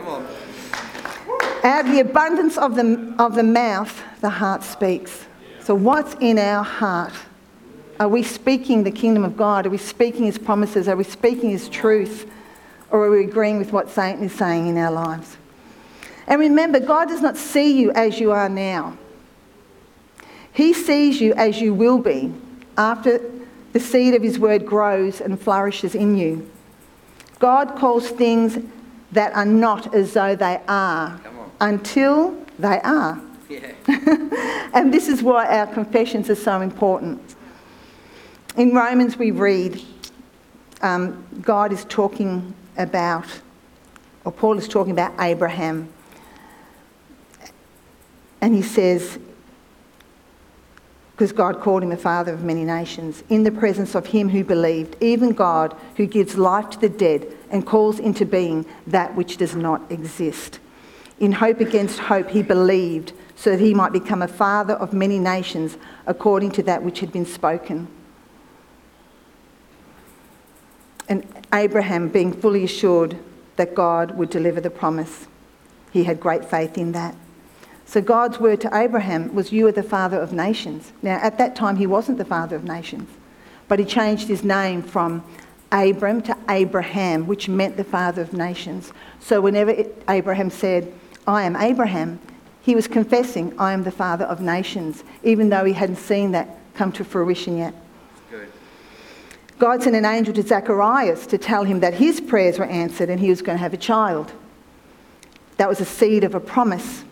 Out 1.64 1.86
of 1.86 1.92
the 1.92 2.02
abundance 2.02 2.58
of 2.58 2.76
the, 2.76 3.16
of 3.18 3.36
the 3.36 3.44
mouth, 3.44 4.04
the 4.22 4.30
heart 4.30 4.64
speaks. 4.64 5.26
So, 5.62 5.74
what's 5.76 6.16
in 6.20 6.38
our 6.40 6.64
heart? 6.64 7.14
Are 8.00 8.08
we 8.08 8.24
speaking 8.24 8.84
the 8.84 8.92
kingdom 8.92 9.26
of 9.26 9.36
God? 9.36 9.66
Are 9.66 9.70
we 9.70 9.78
speaking 9.78 10.26
his 10.26 10.38
promises? 10.38 10.88
Are 10.88 10.96
we 10.96 11.04
speaking 11.04 11.50
his 11.50 11.68
truth? 11.68 12.30
Or 12.92 13.06
are 13.06 13.12
we 13.12 13.24
agreeing 13.24 13.58
with 13.58 13.72
what 13.72 13.90
Satan 13.90 14.24
is 14.24 14.34
saying 14.34 14.68
in 14.68 14.78
our 14.78 14.92
lives? 14.92 15.38
And 16.28 16.40
remember, 16.40 16.80
God 16.80 17.08
does 17.08 17.22
not 17.22 17.38
see 17.38 17.80
you 17.80 17.92
as 17.92 18.20
you 18.20 18.32
are 18.32 18.50
now. 18.50 18.98
He 20.54 20.74
sees 20.74 21.22
you 21.22 21.34
as 21.34 21.62
you 21.62 21.74
will 21.74 22.00
be 22.00 22.34
after 22.78 23.22
the 23.74 23.80
seed 23.80 24.14
of 24.14 24.22
his 24.22 24.40
word 24.40 24.66
grows 24.66 25.22
and 25.22 25.40
flourishes 25.40 25.96
in 25.96 26.18
you. 26.18 26.50
God 27.40 27.76
calls 27.78 28.10
things 28.10 28.58
that 29.12 29.34
are 29.34 29.46
not 29.46 29.94
as 29.94 30.14
though 30.14 30.36
they 30.36 30.62
are 30.68 31.20
until 31.62 32.38
they 32.58 32.80
are. 32.82 33.22
Yeah. 33.48 33.72
and 34.74 34.94
this 34.94 35.08
is 35.08 35.24
why 35.24 35.46
our 35.48 35.68
confessions 35.68 36.30
are 36.30 36.36
so 36.36 36.62
important. 36.62 37.36
In 38.58 38.74
Romans, 38.74 39.18
we 39.18 39.32
read 39.32 39.82
um, 40.82 41.26
God 41.42 41.74
is 41.74 41.86
talking 41.86 42.54
about, 42.80 43.28
or 44.26 44.32
Paul 44.32 44.58
is 44.58 44.68
talking 44.68 44.94
about 44.94 45.14
Abraham. 45.20 45.94
And 48.42 48.56
he 48.56 48.64
says, 48.64 49.20
because 51.12 51.34
God 51.34 51.60
called 51.60 51.84
him 51.84 51.92
a 51.92 51.98
father 51.98 52.34
of 52.34 52.44
many 52.44 52.64
nations, 52.64 53.24
in 53.30 53.44
the 53.44 53.52
presence 53.52 53.94
of 53.94 54.08
him 54.08 54.30
who 54.30 54.44
believed, 54.44 54.96
even 55.02 55.34
God 55.34 55.76
who 55.98 56.06
gives 56.06 56.38
life 56.38 56.70
to 56.72 56.80
the 56.80 56.88
dead 56.88 57.28
and 57.52 57.66
calls 57.66 58.00
into 58.00 58.26
being 58.26 58.66
that 58.88 59.14
which 59.16 59.36
does 59.36 59.54
not 59.54 59.82
exist. 59.92 60.60
In 61.20 61.34
hope 61.34 61.60
against 61.60 62.00
hope, 62.00 62.30
he 62.30 62.42
believed 62.42 63.12
so 63.36 63.52
that 63.52 63.60
he 63.60 63.74
might 63.74 63.92
become 63.92 64.22
a 64.22 64.28
father 64.30 64.76
of 64.76 64.94
many 64.94 65.20
nations 65.20 65.78
according 66.08 66.52
to 66.52 66.64
that 66.64 66.84
which 66.84 67.02
had 67.02 67.12
been 67.12 67.26
spoken. 67.26 67.90
And 71.10 71.26
Abraham, 71.54 72.08
being 72.08 72.32
fully 72.32 72.64
assured 72.64 73.18
that 73.56 73.76
God 73.76 74.12
would 74.12 74.30
deliver 74.30 74.62
the 74.62 74.70
promise, 74.70 75.28
he 75.92 76.04
had 76.06 76.20
great 76.20 76.46
faith 76.46 76.78
in 76.78 76.92
that. 76.94 77.16
So 77.86 78.00
God's 78.00 78.40
word 78.40 78.62
to 78.62 78.78
Abraham 78.78 79.34
was, 79.34 79.52
You 79.52 79.68
are 79.68 79.72
the 79.72 79.82
father 79.82 80.20
of 80.20 80.32
nations. 80.32 80.94
Now, 81.02 81.20
at 81.22 81.40
that 81.40 81.56
time, 81.56 81.76
he 81.76 81.88
wasn't 81.88 82.20
the 82.20 82.26
father 82.26 82.56
of 82.56 82.64
nations, 82.64 83.10
but 83.68 83.80
he 83.80 83.86
changed 83.86 84.28
his 84.28 84.44
name 84.44 84.84
from 84.84 85.24
Abram 85.72 86.22
to 86.22 86.38
Abraham, 86.48 87.26
which 87.26 87.50
meant 87.50 87.78
the 87.78 87.84
father 87.84 88.22
of 88.22 88.32
nations. 88.32 88.94
So 89.20 89.42
whenever 89.42 89.72
it, 89.72 90.04
Abraham 90.08 90.52
said, 90.52 90.94
I 91.26 91.44
am 91.44 91.56
Abraham, 91.56 92.20
he 92.62 92.76
was 92.76 92.88
confessing, 92.88 93.58
I 93.58 93.74
am 93.74 93.84
the 93.84 93.92
father 93.92 94.26
of 94.26 94.42
nations, 94.42 95.04
even 95.24 95.50
though 95.50 95.66
he 95.66 95.74
hadn't 95.74 95.96
seen 95.98 96.32
that 96.34 96.60
come 96.76 96.92
to 96.92 97.04
fruition 97.04 97.58
yet. 97.58 97.74
God 99.60 99.84
sent 99.84 99.96
an 99.96 100.06
angel 100.06 100.34
to 100.34 100.42
Zacharias 100.42 101.28
to 101.28 101.38
tell 101.38 101.66
him 101.66 101.82
that 101.82 101.94
his 101.94 102.22
prayers 102.22 102.58
were 102.58 102.66
answered 102.66 103.10
and 103.10 103.20
he 103.20 103.30
was 103.30 103.42
going 103.42 103.58
to 103.58 103.62
have 103.62 103.74
a 103.74 103.78
child. 103.78 104.32
That 105.58 105.68
was 105.68 105.82
a 105.82 105.86
seed 105.86 106.24
of 106.24 106.34
a 106.34 106.40
promise. 106.40 107.04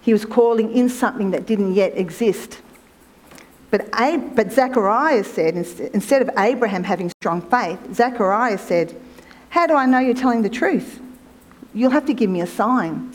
He 0.00 0.12
was 0.12 0.24
calling 0.24 0.72
in 0.72 0.88
something 0.88 1.30
that 1.30 1.46
didn't 1.46 1.74
yet 1.74 1.96
exist. 1.96 2.60
But, 3.70 3.90
but 4.34 4.50
Zacharias 4.50 5.32
said, 5.32 5.54
instead 5.54 6.20
of 6.20 6.30
Abraham 6.36 6.82
having 6.82 7.10
strong 7.20 7.42
faith, 7.42 7.78
Zacharias 7.94 8.60
said, 8.62 9.00
How 9.50 9.68
do 9.68 9.74
I 9.74 9.86
know 9.86 10.00
you're 10.00 10.14
telling 10.14 10.42
the 10.42 10.50
truth? 10.50 11.00
You'll 11.74 11.92
have 11.92 12.06
to 12.06 12.14
give 12.14 12.28
me 12.28 12.40
a 12.40 12.46
sign. 12.46 13.12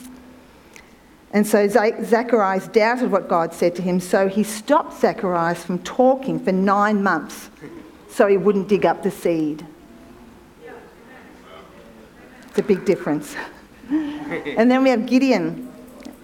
And 1.32 1.46
so 1.46 1.68
Zacharias 1.68 2.68
doubted 2.68 3.12
what 3.12 3.28
God 3.28 3.54
said 3.54 3.76
to 3.76 3.82
him, 3.82 4.00
so 4.00 4.30
he 4.30 4.44
stopped 4.44 5.02
Zacharias 5.02 5.66
from 5.66 5.80
talking 5.80 6.40
for 6.40 6.52
nine 6.52 7.04
months 7.04 7.50
so 8.14 8.28
he 8.28 8.38
wouldn't 8.38 8.68
dig 8.68 8.86
up 8.86 9.02
the 9.02 9.10
seed. 9.10 9.66
It's 12.48 12.60
a 12.60 12.64
big 12.64 12.86
difference. 12.86 13.36
and 13.90 14.70
then 14.70 14.84
we 14.84 14.90
have 14.92 15.08
Gideon, 15.08 15.74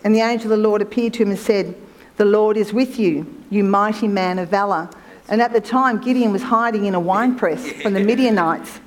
and 0.03 0.13
the 0.13 0.19
angel 0.19 0.51
of 0.51 0.59
the 0.59 0.63
Lord 0.63 0.83
appeared 0.83 1.13
to 1.15 1.23
him 1.23 1.31
and 1.31 1.39
said, 1.39 1.75
The 2.17 2.25
Lord 2.25 2.57
is 2.57 2.71
with 2.71 2.99
you, 2.99 3.25
you 3.49 3.63
mighty 3.63 4.07
man 4.07 4.37
of 4.37 4.49
valour. 4.49 4.87
And 5.29 5.41
at 5.41 5.51
the 5.51 5.61
time, 5.61 5.99
Gideon 5.99 6.31
was 6.31 6.43
hiding 6.43 6.85
in 6.85 6.93
a 6.93 6.99
winepress 6.99 7.71
from 7.81 7.93
the 7.93 7.99
Midianites. 7.99 8.79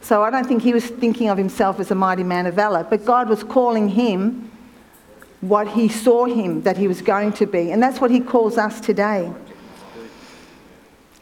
So 0.00 0.22
I 0.22 0.30
don't 0.30 0.46
think 0.46 0.62
he 0.62 0.72
was 0.72 0.86
thinking 0.86 1.28
of 1.28 1.36
himself 1.36 1.80
as 1.80 1.90
a 1.90 1.96
mighty 1.96 2.24
man 2.24 2.46
of 2.46 2.54
valour, 2.54 2.86
but 2.88 3.04
God 3.04 3.28
was 3.28 3.42
calling 3.42 3.88
him 3.88 4.50
what 5.40 5.66
he 5.68 5.88
saw 5.88 6.26
him 6.26 6.62
that 6.62 6.76
he 6.76 6.86
was 6.86 7.02
going 7.02 7.32
to 7.34 7.46
be. 7.46 7.72
And 7.72 7.82
that's 7.82 8.00
what 8.00 8.10
he 8.12 8.20
calls 8.20 8.56
us 8.56 8.80
today. 8.80 9.32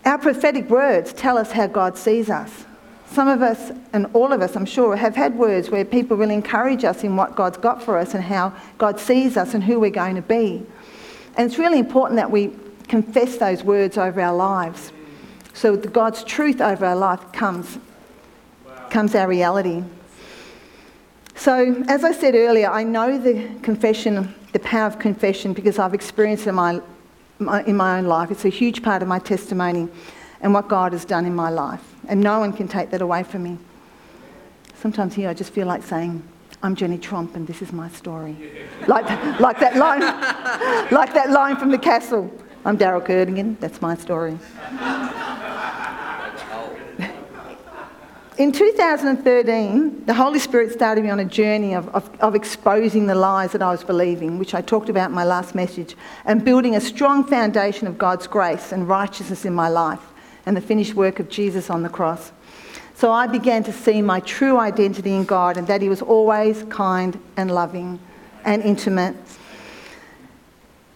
Our 0.06 0.18
prophetic 0.18 0.70
words 0.70 1.12
tell 1.12 1.36
us 1.36 1.50
how 1.50 1.66
God 1.66 1.98
sees 1.98 2.30
us. 2.30 2.64
Some 3.10 3.26
of 3.26 3.42
us, 3.42 3.72
and 3.92 4.06
all 4.14 4.32
of 4.32 4.40
us, 4.40 4.54
I'm 4.54 4.64
sure, 4.64 4.94
have 4.94 5.16
had 5.16 5.36
words 5.36 5.68
where 5.68 5.84
people 5.84 6.16
will 6.16 6.30
encourage 6.30 6.84
us 6.84 7.02
in 7.02 7.16
what 7.16 7.34
God's 7.34 7.58
got 7.58 7.82
for 7.82 7.98
us 7.98 8.14
and 8.14 8.22
how 8.22 8.54
God 8.78 9.00
sees 9.00 9.36
us 9.36 9.52
and 9.52 9.64
who 9.64 9.80
we're 9.80 9.90
going 9.90 10.14
to 10.14 10.22
be. 10.22 10.64
And 11.36 11.50
it's 11.50 11.58
really 11.58 11.80
important 11.80 12.16
that 12.18 12.30
we 12.30 12.52
confess 12.86 13.36
those 13.36 13.64
words 13.64 13.98
over 13.98 14.20
our 14.20 14.34
lives. 14.34 14.92
So 15.54 15.76
God's 15.76 16.22
truth 16.22 16.60
over 16.60 16.86
our 16.86 16.96
life 16.96 17.20
comes, 17.32 17.78
comes 18.90 19.14
our 19.16 19.26
reality. 19.26 19.82
So, 21.34 21.84
as 21.88 22.04
I 22.04 22.12
said 22.12 22.34
earlier, 22.34 22.70
I 22.70 22.82
know 22.82 23.18
the 23.18 23.48
confession, 23.62 24.34
the 24.52 24.58
power 24.60 24.86
of 24.86 24.98
confession, 24.98 25.52
because 25.52 25.78
I've 25.78 25.94
experienced 25.94 26.46
it 26.46 26.50
in 26.50 26.54
my, 26.54 26.80
my, 27.38 27.62
in 27.64 27.76
my 27.76 27.98
own 27.98 28.06
life. 28.06 28.30
It's 28.30 28.44
a 28.44 28.50
huge 28.50 28.82
part 28.82 29.02
of 29.02 29.08
my 29.08 29.18
testimony 29.18 29.88
and 30.40 30.54
what 30.54 30.68
God 30.68 30.92
has 30.92 31.04
done 31.04 31.26
in 31.26 31.34
my 31.34 31.50
life. 31.50 31.82
And 32.08 32.20
no 32.20 32.40
one 32.40 32.52
can 32.52 32.68
take 32.68 32.90
that 32.90 33.02
away 33.02 33.22
from 33.22 33.42
me. 33.42 33.58
Sometimes 34.74 35.14
here 35.14 35.28
I 35.28 35.34
just 35.34 35.52
feel 35.52 35.66
like 35.66 35.82
saying, 35.82 36.22
I'm 36.62 36.74
Jenny 36.74 36.98
Tromp 36.98 37.34
and 37.34 37.46
this 37.46 37.62
is 37.62 37.72
my 37.72 37.88
story. 37.88 38.36
like, 38.86 39.08
like, 39.40 39.58
that 39.60 39.76
line, 39.76 40.00
like 40.90 41.14
that 41.14 41.30
line 41.30 41.56
from 41.56 41.70
the 41.70 41.78
castle. 41.78 42.30
I'm 42.64 42.76
Darryl 42.76 43.04
Kerrigan, 43.04 43.56
that's 43.60 43.80
my 43.80 43.96
story. 43.96 44.38
In 48.38 48.52
2013, 48.52 50.04
the 50.04 50.12
Holy 50.12 50.38
Spirit 50.38 50.70
started 50.70 51.02
me 51.02 51.08
on 51.08 51.20
a 51.20 51.24
journey 51.24 51.72
of, 51.72 51.88
of, 51.94 52.10
of, 52.20 52.34
exposing 52.34 53.06
the 53.06 53.14
lies 53.14 53.52
that 53.52 53.62
I 53.62 53.70
was 53.70 53.82
believing, 53.82 54.38
which 54.38 54.52
I 54.52 54.60
talked 54.60 54.90
about 54.90 55.08
in 55.08 55.14
my 55.14 55.24
last 55.24 55.54
message, 55.54 55.96
and 56.26 56.44
building 56.44 56.76
a 56.76 56.80
strong 56.80 57.24
foundation 57.24 57.86
of 57.86 57.96
God's 57.96 58.26
grace 58.26 58.72
and 58.72 58.86
righteousness 58.86 59.46
in 59.46 59.54
my 59.54 59.70
life 59.70 60.02
and 60.44 60.54
the 60.54 60.60
finished 60.60 60.92
work 60.92 61.18
of 61.18 61.30
Jesus 61.30 61.70
on 61.70 61.82
the 61.82 61.88
cross. 61.88 62.30
So 62.94 63.10
I 63.10 63.26
began 63.26 63.64
to 63.64 63.72
see 63.72 64.02
my 64.02 64.20
true 64.20 64.58
identity 64.58 65.14
in 65.14 65.24
God 65.24 65.56
and 65.56 65.66
that 65.68 65.80
He 65.80 65.88
was 65.88 66.02
always 66.02 66.62
kind 66.64 67.18
and 67.38 67.50
loving 67.50 67.98
and 68.44 68.62
intimate. 68.62 69.16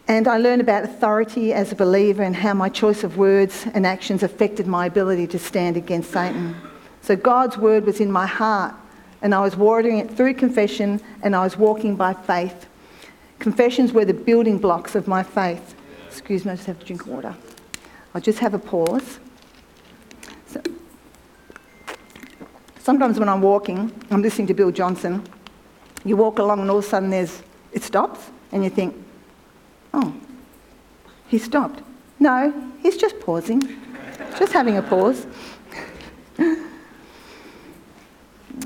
And 0.08 0.28
I 0.28 0.36
learned 0.36 0.60
about 0.60 0.84
authority 0.84 1.54
as 1.54 1.72
a 1.72 1.74
believer 1.74 2.22
and 2.22 2.36
how 2.36 2.52
my 2.52 2.68
choice 2.68 3.02
of 3.02 3.16
words 3.16 3.66
and 3.72 3.86
actions 3.86 4.22
affected 4.22 4.66
my 4.66 4.84
ability 4.84 5.26
to 5.28 5.38
stand 5.38 5.78
against 5.78 6.10
Satan. 6.10 6.54
So 7.02 7.16
God's 7.16 7.56
word 7.56 7.86
was 7.86 8.00
in 8.00 8.10
my 8.10 8.26
heart, 8.26 8.74
and 9.22 9.34
I 9.34 9.40
was 9.40 9.56
watering 9.56 9.98
it 9.98 10.10
through 10.10 10.34
confession, 10.34 11.00
and 11.22 11.34
I 11.34 11.44
was 11.44 11.56
walking 11.56 11.96
by 11.96 12.14
faith. 12.14 12.66
Confessions 13.38 13.92
were 13.92 14.04
the 14.04 14.14
building 14.14 14.58
blocks 14.58 14.94
of 14.94 15.08
my 15.08 15.22
faith. 15.22 15.74
Excuse 16.06 16.44
me, 16.44 16.52
I 16.52 16.56
just 16.56 16.66
have 16.66 16.78
to 16.78 16.86
drink 16.86 17.06
water. 17.06 17.34
I'll 18.14 18.20
just 18.20 18.38
have 18.40 18.54
a 18.54 18.58
pause. 18.58 19.18
So, 20.46 20.60
sometimes 22.78 23.18
when 23.18 23.28
I'm 23.28 23.40
walking, 23.40 23.92
I'm 24.10 24.20
listening 24.20 24.46
to 24.48 24.54
Bill 24.54 24.70
Johnson. 24.70 25.22
You 26.04 26.16
walk 26.16 26.38
along 26.38 26.60
and 26.60 26.70
all 26.70 26.78
of 26.78 26.84
a 26.84 26.88
sudden 26.88 27.10
there's, 27.10 27.42
it 27.72 27.82
stops 27.82 28.30
and 28.52 28.64
you 28.64 28.70
think, 28.70 28.94
oh, 29.94 30.14
he 31.28 31.38
stopped. 31.38 31.82
No, 32.18 32.52
he's 32.82 32.96
just 32.96 33.18
pausing, 33.20 33.62
just 34.38 34.52
having 34.52 34.76
a 34.76 34.82
pause. 34.82 35.26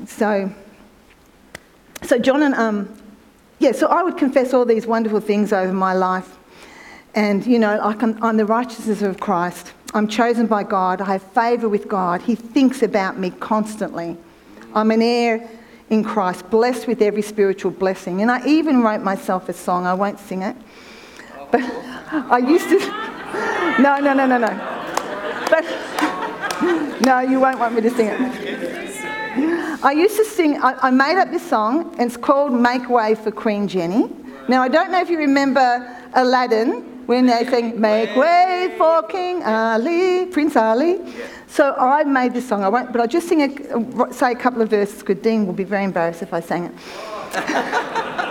so, 0.07 0.52
so 2.02 2.18
John 2.18 2.42
and 2.42 2.54
um, 2.54 2.94
yeah, 3.59 3.72
so 3.72 3.87
I 3.87 4.02
would 4.02 4.16
confess 4.16 4.52
all 4.52 4.64
these 4.64 4.87
wonderful 4.87 5.20
things 5.20 5.52
over 5.52 5.72
my 5.72 5.94
life, 5.94 6.37
and 7.14 7.46
you 7.46 7.59
know, 7.59 7.78
like 7.78 8.02
I'm, 8.02 8.22
I'm 8.22 8.37
the 8.37 8.46
righteousness 8.46 9.02
of 9.02 9.20
Christ. 9.20 9.72
I'm 9.94 10.09
chosen 10.09 10.46
by 10.46 10.64
God. 10.64 11.00
I 11.00 11.12
have 11.12 11.22
favour 11.22 11.68
with 11.68 11.88
God. 11.88 12.20
He 12.20 12.35
thinks 12.35 12.83
about 12.83 13.18
me 13.18 13.30
constantly. 13.30 14.16
I'm 14.74 14.90
an 14.90 15.00
heir 15.00 15.48
in 15.88 16.02
Christ, 16.02 16.50
blessed 16.50 16.88
with 16.88 17.00
every 17.00 17.22
spiritual 17.22 17.70
blessing. 17.70 18.20
And 18.20 18.30
I 18.30 18.44
even 18.46 18.83
wrote 18.83 19.02
myself 19.02 19.48
a 19.48 19.52
song. 19.52 19.87
I 19.87 19.94
won't 19.94 20.18
sing 20.18 20.42
it, 20.42 20.57
but 21.50 21.62
I 22.12 22.38
used 22.38 22.68
to. 22.68 23.11
No, 23.76 23.98
no, 23.98 24.12
no, 24.12 24.24
no, 24.24 24.38
no. 24.38 24.46
But 25.50 25.64
no, 27.04 27.18
you 27.18 27.40
won't 27.40 27.59
want 27.59 27.74
me 27.74 27.80
to 27.80 27.90
sing 27.90 28.07
it. 28.07 28.63
I 29.85 29.92
used 29.92 30.16
to 30.16 30.25
sing, 30.25 30.57
I, 30.62 30.88
I 30.88 30.90
made 30.90 31.18
up 31.18 31.31
this 31.31 31.47
song, 31.47 31.94
and 31.99 32.11
it's 32.11 32.16
called 32.16 32.55
Make 32.55 32.88
Way 32.88 33.14
for 33.14 33.31
Queen 33.31 33.68
Jenny. 33.68 34.09
Now, 34.49 34.62
I 34.62 34.68
don't 34.68 34.90
know 34.90 34.99
if 34.99 35.11
you 35.11 35.18
remember 35.18 35.87
Aladdin 36.14 37.05
when 37.05 37.27
they 37.27 37.44
sing 37.44 37.79
Make 37.79 38.16
Way 38.16 38.75
for 38.79 39.03
King 39.03 39.42
Ali, 39.42 40.25
Prince 40.25 40.57
Ali. 40.57 41.01
So 41.49 41.75
I 41.75 42.03
made 42.05 42.33
this 42.33 42.49
song. 42.49 42.64
I 42.64 42.70
won't, 42.70 42.92
but 42.92 43.03
I'll 43.03 43.07
just 43.07 43.29
sing 43.29 43.42
a, 43.42 44.11
say 44.11 44.33
a 44.33 44.35
couple 44.35 44.62
of 44.62 44.70
verses 44.70 45.01
because 45.01 45.18
Dean 45.18 45.47
will 45.47 45.53
be 45.53 45.64
very 45.64 45.85
embarrassed 45.85 46.23
if 46.23 46.33
I 46.33 46.40
sang 46.40 46.64
it. 46.64 48.31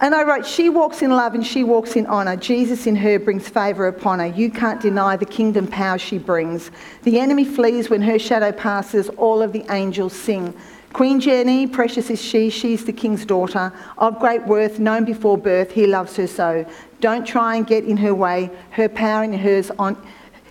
And 0.00 0.14
I 0.14 0.24
wrote, 0.24 0.46
She 0.46 0.68
walks 0.68 1.02
in 1.02 1.10
love 1.10 1.34
and 1.34 1.46
she 1.46 1.64
walks 1.64 1.96
in 1.96 2.06
honour. 2.06 2.36
Jesus 2.36 2.86
in 2.86 2.96
her 2.96 3.18
brings 3.18 3.48
favour 3.48 3.86
upon 3.86 4.18
her. 4.18 4.26
You 4.26 4.50
can't 4.50 4.80
deny 4.80 5.16
the 5.16 5.24
kingdom 5.24 5.66
power 5.66 5.98
she 5.98 6.18
brings. 6.18 6.70
The 7.04 7.18
enemy 7.18 7.44
flees 7.44 7.88
when 7.88 8.02
her 8.02 8.18
shadow 8.18 8.52
passes. 8.52 9.08
All 9.10 9.40
of 9.40 9.52
the 9.52 9.64
angels 9.70 10.12
sing. 10.12 10.54
Queen 10.92 11.20
Jenny, 11.20 11.66
precious 11.66 12.10
is 12.10 12.20
she. 12.20 12.50
She's 12.50 12.84
the 12.84 12.92
king's 12.92 13.24
daughter. 13.24 13.72
Of 13.98 14.18
great 14.18 14.46
worth, 14.46 14.78
known 14.78 15.04
before 15.04 15.38
birth. 15.38 15.72
He 15.72 15.86
loves 15.86 16.16
her 16.16 16.26
so. 16.26 16.66
Don't 17.00 17.26
try 17.26 17.56
and 17.56 17.66
get 17.66 17.84
in 17.84 17.96
her 17.98 18.14
way. 18.14 18.50
Her 18.70 18.88
power 18.88 19.24
in 19.24 19.32
hers 19.32 19.70
on. 19.78 19.96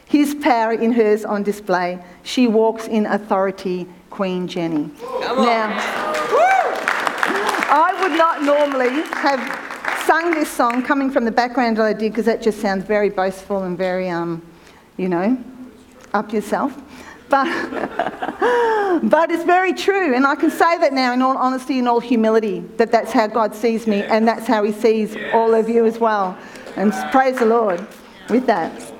His 0.07 0.35
power 0.35 0.73
in 0.73 0.91
hers 0.91 1.25
on 1.25 1.43
display. 1.43 1.99
She 2.23 2.47
walks 2.47 2.87
in 2.87 3.07
authority, 3.07 3.87
Queen 4.11 4.47
Jenny. 4.47 4.91
Now, 5.21 6.14
I 7.67 7.99
would 8.01 8.17
not 8.17 8.43
normally 8.43 9.01
have 9.13 10.05
sung 10.05 10.31
this 10.31 10.49
song 10.49 10.83
coming 10.83 11.09
from 11.09 11.25
the 11.25 11.31
background 11.31 11.77
that 11.77 11.85
I 11.85 11.93
did 11.93 12.11
because 12.11 12.25
that 12.25 12.41
just 12.41 12.61
sounds 12.61 12.85
very 12.85 13.09
boastful 13.09 13.63
and 13.63 13.77
very, 13.77 14.09
um, 14.09 14.41
you 14.97 15.09
know, 15.09 15.37
up 16.13 16.31
yourself. 16.31 16.79
But, 17.27 17.45
but 19.09 19.31
it's 19.31 19.43
very 19.43 19.73
true, 19.73 20.13
and 20.15 20.27
I 20.27 20.35
can 20.35 20.51
say 20.51 20.77
that 20.77 20.93
now 20.93 21.11
in 21.13 21.21
all 21.23 21.37
honesty 21.37 21.79
and 21.79 21.89
all 21.89 21.99
humility 21.99 22.59
that 22.77 22.91
that's 22.91 23.11
how 23.11 23.27
God 23.27 23.55
sees 23.55 23.87
me, 23.87 24.03
and 24.03 24.27
that's 24.27 24.45
how 24.45 24.63
He 24.63 24.71
sees 24.71 25.17
all 25.33 25.53
of 25.55 25.67
you 25.67 25.85
as 25.85 25.99
well. 25.99 26.37
And 26.75 26.93
praise 27.11 27.39
the 27.39 27.45
Lord 27.45 27.85
with 28.29 28.45
that. 28.45 28.94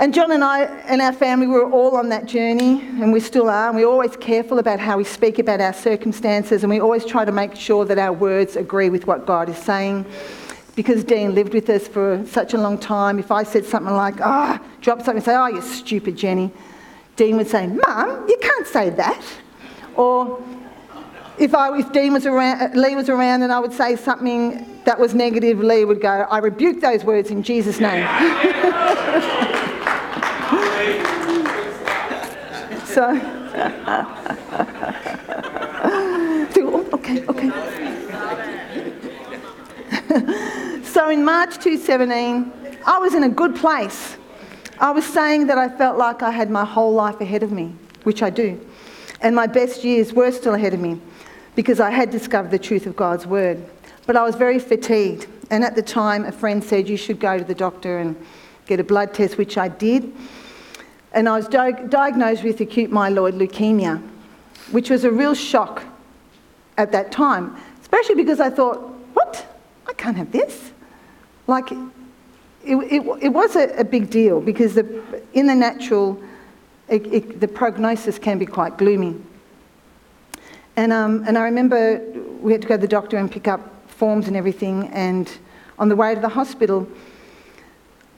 And 0.00 0.14
John 0.14 0.32
and 0.32 0.42
I 0.42 0.62
and 0.86 1.02
our 1.02 1.12
family 1.12 1.46
were 1.46 1.70
all 1.70 1.94
on 1.94 2.08
that 2.08 2.24
journey, 2.24 2.80
and 2.80 3.12
we 3.12 3.20
still 3.20 3.50
are. 3.50 3.68
And 3.68 3.76
we're 3.76 3.86
always 3.86 4.16
careful 4.16 4.58
about 4.58 4.80
how 4.80 4.96
we 4.96 5.04
speak 5.04 5.38
about 5.38 5.60
our 5.60 5.74
circumstances, 5.74 6.62
and 6.62 6.70
we 6.70 6.80
always 6.80 7.04
try 7.04 7.26
to 7.26 7.32
make 7.32 7.54
sure 7.54 7.84
that 7.84 7.98
our 7.98 8.14
words 8.14 8.56
agree 8.56 8.88
with 8.88 9.06
what 9.06 9.26
God 9.26 9.50
is 9.50 9.58
saying. 9.58 10.06
Because 10.74 11.04
Dean 11.04 11.34
lived 11.34 11.52
with 11.52 11.68
us 11.68 11.86
for 11.86 12.24
such 12.26 12.54
a 12.54 12.56
long 12.56 12.78
time, 12.78 13.18
if 13.18 13.30
I 13.30 13.42
said 13.42 13.66
something 13.66 13.92
like, 13.92 14.22
ah, 14.22 14.58
oh, 14.58 14.66
drop 14.80 15.00
something 15.00 15.16
and 15.16 15.24
say, 15.24 15.36
oh, 15.36 15.48
you 15.48 15.60
stupid 15.60 16.16
Jenny, 16.16 16.50
Dean 17.16 17.36
would 17.36 17.48
say, 17.48 17.66
Mum, 17.66 18.26
you 18.26 18.38
can't 18.40 18.66
say 18.66 18.88
that. 18.88 19.22
Or 19.96 20.42
if, 21.36 21.54
I, 21.54 21.78
if 21.78 21.92
Dean 21.92 22.14
was 22.14 22.24
around, 22.24 22.74
Lee 22.74 22.94
was 22.94 23.10
around 23.10 23.42
and 23.42 23.52
I 23.52 23.58
would 23.58 23.74
say 23.74 23.96
something 23.96 24.80
that 24.84 24.98
was 24.98 25.14
negative, 25.14 25.58
Lee 25.58 25.84
would 25.84 26.00
go, 26.00 26.08
I 26.08 26.38
rebuke 26.38 26.80
those 26.80 27.04
words 27.04 27.30
in 27.30 27.42
Jesus' 27.42 27.80
name. 27.80 28.06
So, 32.90 33.10
okay, 36.94 37.24
okay. 37.28 37.50
so 40.82 41.08
in 41.08 41.24
March 41.24 41.54
2017, 41.60 42.52
I 42.84 42.98
was 42.98 43.14
in 43.14 43.22
a 43.22 43.28
good 43.28 43.54
place. 43.54 44.16
I 44.80 44.90
was 44.90 45.06
saying 45.06 45.46
that 45.46 45.56
I 45.56 45.68
felt 45.68 45.98
like 45.98 46.24
I 46.24 46.32
had 46.32 46.50
my 46.50 46.64
whole 46.64 46.92
life 46.92 47.20
ahead 47.20 47.44
of 47.44 47.52
me, 47.52 47.72
which 48.02 48.24
I 48.24 48.30
do. 48.30 48.60
And 49.20 49.36
my 49.36 49.46
best 49.46 49.84
years 49.84 50.12
were 50.12 50.32
still 50.32 50.54
ahead 50.54 50.74
of 50.74 50.80
me 50.80 51.00
because 51.54 51.78
I 51.78 51.90
had 51.90 52.10
discovered 52.10 52.50
the 52.50 52.58
truth 52.58 52.86
of 52.86 52.96
God's 52.96 53.24
word. 53.24 53.64
But 54.04 54.16
I 54.16 54.24
was 54.24 54.34
very 54.34 54.58
fatigued. 54.58 55.28
And 55.52 55.62
at 55.62 55.76
the 55.76 55.82
time, 55.82 56.24
a 56.24 56.32
friend 56.32 56.64
said, 56.64 56.88
You 56.88 56.96
should 56.96 57.20
go 57.20 57.38
to 57.38 57.44
the 57.44 57.54
doctor 57.54 57.98
and 57.98 58.16
get 58.66 58.80
a 58.80 58.84
blood 58.84 59.14
test, 59.14 59.38
which 59.38 59.56
I 59.56 59.68
did 59.68 60.12
and 61.12 61.28
I 61.28 61.36
was 61.36 61.48
di- 61.48 61.72
diagnosed 61.88 62.42
with 62.42 62.60
acute 62.60 62.90
myeloid 62.90 63.32
leukemia, 63.32 64.00
which 64.70 64.90
was 64.90 65.04
a 65.04 65.10
real 65.10 65.34
shock 65.34 65.82
at 66.76 66.92
that 66.92 67.10
time, 67.12 67.56
especially 67.80 68.14
because 68.14 68.40
I 68.40 68.50
thought, 68.50 68.78
what? 69.14 69.46
I 69.86 69.92
can't 69.92 70.16
have 70.16 70.30
this. 70.32 70.72
Like, 71.46 71.72
it, 71.72 72.76
it, 72.76 73.02
it 73.22 73.28
was 73.30 73.56
a, 73.56 73.68
a, 73.78 73.84
big 73.84 74.10
deal 74.10 74.40
because 74.40 74.74
the, 74.74 75.02
in 75.32 75.46
the 75.46 75.54
natural, 75.54 76.22
it, 76.88 77.40
the 77.40 77.48
prognosis 77.48 78.18
can 78.18 78.38
be 78.38 78.46
quite 78.46 78.76
gloomy. 78.78 79.16
And, 80.76 80.92
um, 80.92 81.24
and 81.26 81.36
I 81.36 81.42
remember 81.42 81.98
we 82.40 82.52
had 82.52 82.62
to 82.62 82.68
go 82.68 82.76
to 82.76 82.80
the 82.80 82.88
doctor 82.88 83.16
and 83.16 83.30
pick 83.30 83.48
up 83.48 83.88
forms 83.90 84.28
and 84.28 84.36
everything, 84.36 84.88
and 84.88 85.30
on 85.78 85.88
the 85.88 85.96
way 85.96 86.14
to 86.14 86.20
the 86.20 86.28
hospital, 86.28 86.88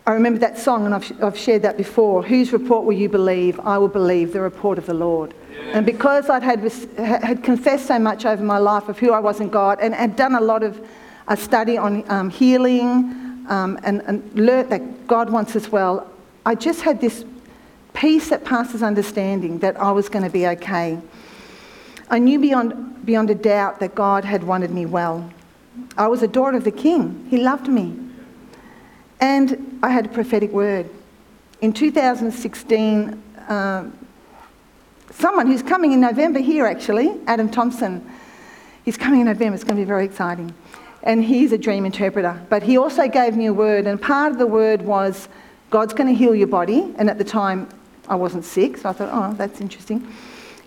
I 0.04 0.12
remember 0.12 0.40
that 0.40 0.58
song, 0.58 0.84
and 0.84 0.94
I've, 0.94 1.22
I've, 1.22 1.38
shared 1.38 1.62
that 1.62 1.76
before. 1.76 2.24
Whose 2.24 2.52
report 2.52 2.84
will 2.84 2.94
you 2.94 3.08
believe? 3.08 3.60
I 3.60 3.78
will 3.78 3.88
believe 3.88 4.32
the 4.32 4.40
report 4.40 4.76
of 4.76 4.86
the 4.86 4.94
Lord. 4.94 5.32
And 5.72 5.86
because 5.86 6.28
I'd 6.28 6.42
had, 6.42 6.60
had 6.98 7.44
confessed 7.44 7.86
so 7.86 8.00
much 8.00 8.26
over 8.26 8.42
my 8.42 8.58
life 8.58 8.88
of 8.88 8.98
who 8.98 9.12
I 9.12 9.20
was 9.20 9.40
in 9.40 9.48
God 9.48 9.78
and 9.80 9.94
had 9.94 10.16
done 10.16 10.34
a 10.34 10.40
lot 10.40 10.64
of 10.64 10.84
a 11.28 11.36
study 11.36 11.78
on 11.78 12.04
um, 12.10 12.30
healing 12.30 13.44
um, 13.48 13.78
and, 13.84 14.02
and 14.02 14.28
learnt 14.34 14.70
that 14.70 15.06
God 15.06 15.30
wants 15.30 15.54
us 15.54 15.70
well, 15.70 16.10
I 16.44 16.56
just 16.56 16.80
had 16.82 17.00
this 17.00 17.24
peace 17.94 18.30
that 18.30 18.44
passes 18.44 18.82
understanding 18.82 19.60
that 19.60 19.78
I 19.80 19.92
was 19.92 20.08
going 20.08 20.24
to 20.24 20.30
be 20.30 20.48
okay. 20.48 20.98
I 22.10 22.18
knew 22.18 22.40
beyond, 22.40 23.06
beyond 23.06 23.30
a 23.30 23.36
doubt 23.36 23.78
that 23.80 23.94
God 23.94 24.24
had 24.24 24.42
wanted 24.42 24.72
me 24.72 24.84
well. 24.84 25.30
I 25.96 26.08
was 26.08 26.22
a 26.22 26.28
daughter 26.28 26.56
of 26.56 26.64
the 26.64 26.72
King, 26.72 27.24
He 27.30 27.38
loved 27.38 27.68
me. 27.68 27.96
And 29.22 29.78
I 29.84 29.90
had 29.90 30.06
a 30.06 30.08
prophetic 30.08 30.50
word. 30.50 30.90
In 31.60 31.72
2016, 31.72 33.22
uh, 33.48 33.88
someone 35.12 35.46
who's 35.46 35.62
coming 35.62 35.92
in 35.92 36.00
November 36.00 36.40
here, 36.40 36.66
actually, 36.66 37.20
Adam 37.28 37.48
Thompson, 37.48 38.04
he's 38.84 38.96
coming 38.96 39.20
in 39.20 39.26
November. 39.26 39.54
It's 39.54 39.62
going 39.62 39.76
to 39.76 39.80
be 39.80 39.86
very 39.86 40.04
exciting. 40.04 40.52
And 41.04 41.24
he's 41.24 41.52
a 41.52 41.58
dream 41.58 41.86
interpreter. 41.86 42.44
But 42.50 42.64
he 42.64 42.76
also 42.76 43.06
gave 43.06 43.36
me 43.36 43.46
a 43.46 43.52
word, 43.52 43.86
and 43.86 44.02
part 44.02 44.32
of 44.32 44.38
the 44.38 44.46
word 44.48 44.82
was 44.82 45.28
God's 45.70 45.94
going 45.94 46.08
to 46.08 46.14
heal 46.14 46.34
your 46.34 46.48
body. 46.48 46.92
And 46.98 47.08
at 47.08 47.16
the 47.16 47.24
time, 47.24 47.68
I 48.08 48.16
wasn't 48.16 48.44
sick, 48.44 48.76
so 48.76 48.88
I 48.88 48.92
thought, 48.92 49.10
oh, 49.12 49.36
that's 49.36 49.60
interesting. 49.60 50.12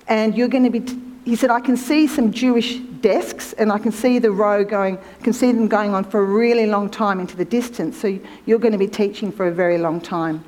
And 0.08 0.34
you're 0.34 0.48
going 0.48 0.64
to 0.64 0.70
be. 0.70 0.80
T- 0.80 1.15
he 1.26 1.36
said, 1.36 1.50
I 1.50 1.60
can 1.60 1.76
see 1.76 2.06
some 2.06 2.32
Jewish 2.32 2.78
desks 2.78 3.54
and 3.54 3.72
I 3.72 3.80
can 3.80 3.92
see 3.92 4.20
the 4.20 4.30
row 4.30 4.64
going, 4.64 5.00
can 5.24 5.34
see 5.34 5.52
them 5.52 5.68
going 5.68 5.96
on 5.96 6.04
for 6.04 6.20
a 6.22 6.26
really 6.26 6.68
long 6.68 6.88
time 6.88 7.20
into 7.20 7.36
the 7.36 7.44
distance. 7.44 8.00
So 8.00 8.20
you're 8.46 8.60
going 8.60 8.74
to 8.74 8.78
be 8.78 8.88
teaching 8.88 9.32
for 9.32 9.48
a 9.48 9.52
very 9.52 9.80
long 9.80 10.00
time. 10.00 10.46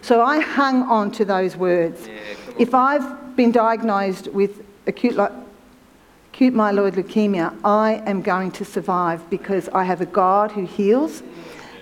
So 0.00 0.22
I 0.22 0.38
hung 0.38 0.84
on 0.84 1.10
to 1.12 1.24
those 1.24 1.56
words. 1.56 2.06
Yeah, 2.06 2.14
if 2.56 2.72
I've 2.72 3.36
been 3.36 3.50
diagnosed 3.50 4.28
with 4.28 4.64
acute, 4.86 5.18
acute 5.18 6.54
myeloid 6.54 6.92
leukemia, 6.92 7.56
I 7.64 8.02
am 8.06 8.22
going 8.22 8.52
to 8.52 8.64
survive 8.64 9.28
because 9.28 9.68
I 9.70 9.82
have 9.82 10.00
a 10.00 10.06
God 10.06 10.52
who 10.52 10.66
heals 10.66 11.24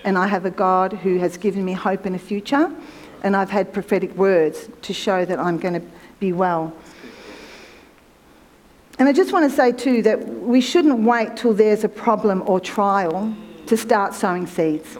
and 0.03 0.17
I 0.17 0.25
have 0.25 0.45
a 0.45 0.51
God 0.51 0.93
who 0.93 1.19
has 1.19 1.37
given 1.37 1.63
me 1.63 1.73
hope 1.73 2.07
in 2.07 2.15
a 2.15 2.19
future 2.19 2.71
and 3.21 3.35
I've 3.35 3.51
had 3.51 3.71
prophetic 3.71 4.15
words 4.15 4.67
to 4.81 4.93
show 4.93 5.25
that 5.25 5.37
I'm 5.37 5.59
going 5.59 5.75
to 5.75 5.87
be 6.19 6.33
well. 6.33 6.73
And 9.01 9.09
I 9.09 9.13
just 9.13 9.33
want 9.33 9.49
to 9.49 9.55
say 9.55 9.71
too 9.71 10.03
that 10.03 10.27
we 10.27 10.61
shouldn't 10.61 10.99
wait 10.99 11.35
till 11.35 11.55
there's 11.55 11.83
a 11.83 11.89
problem 11.89 12.43
or 12.45 12.59
trial 12.59 13.35
to 13.65 13.75
start 13.75 14.13
sowing 14.13 14.45
seeds. 14.45 14.95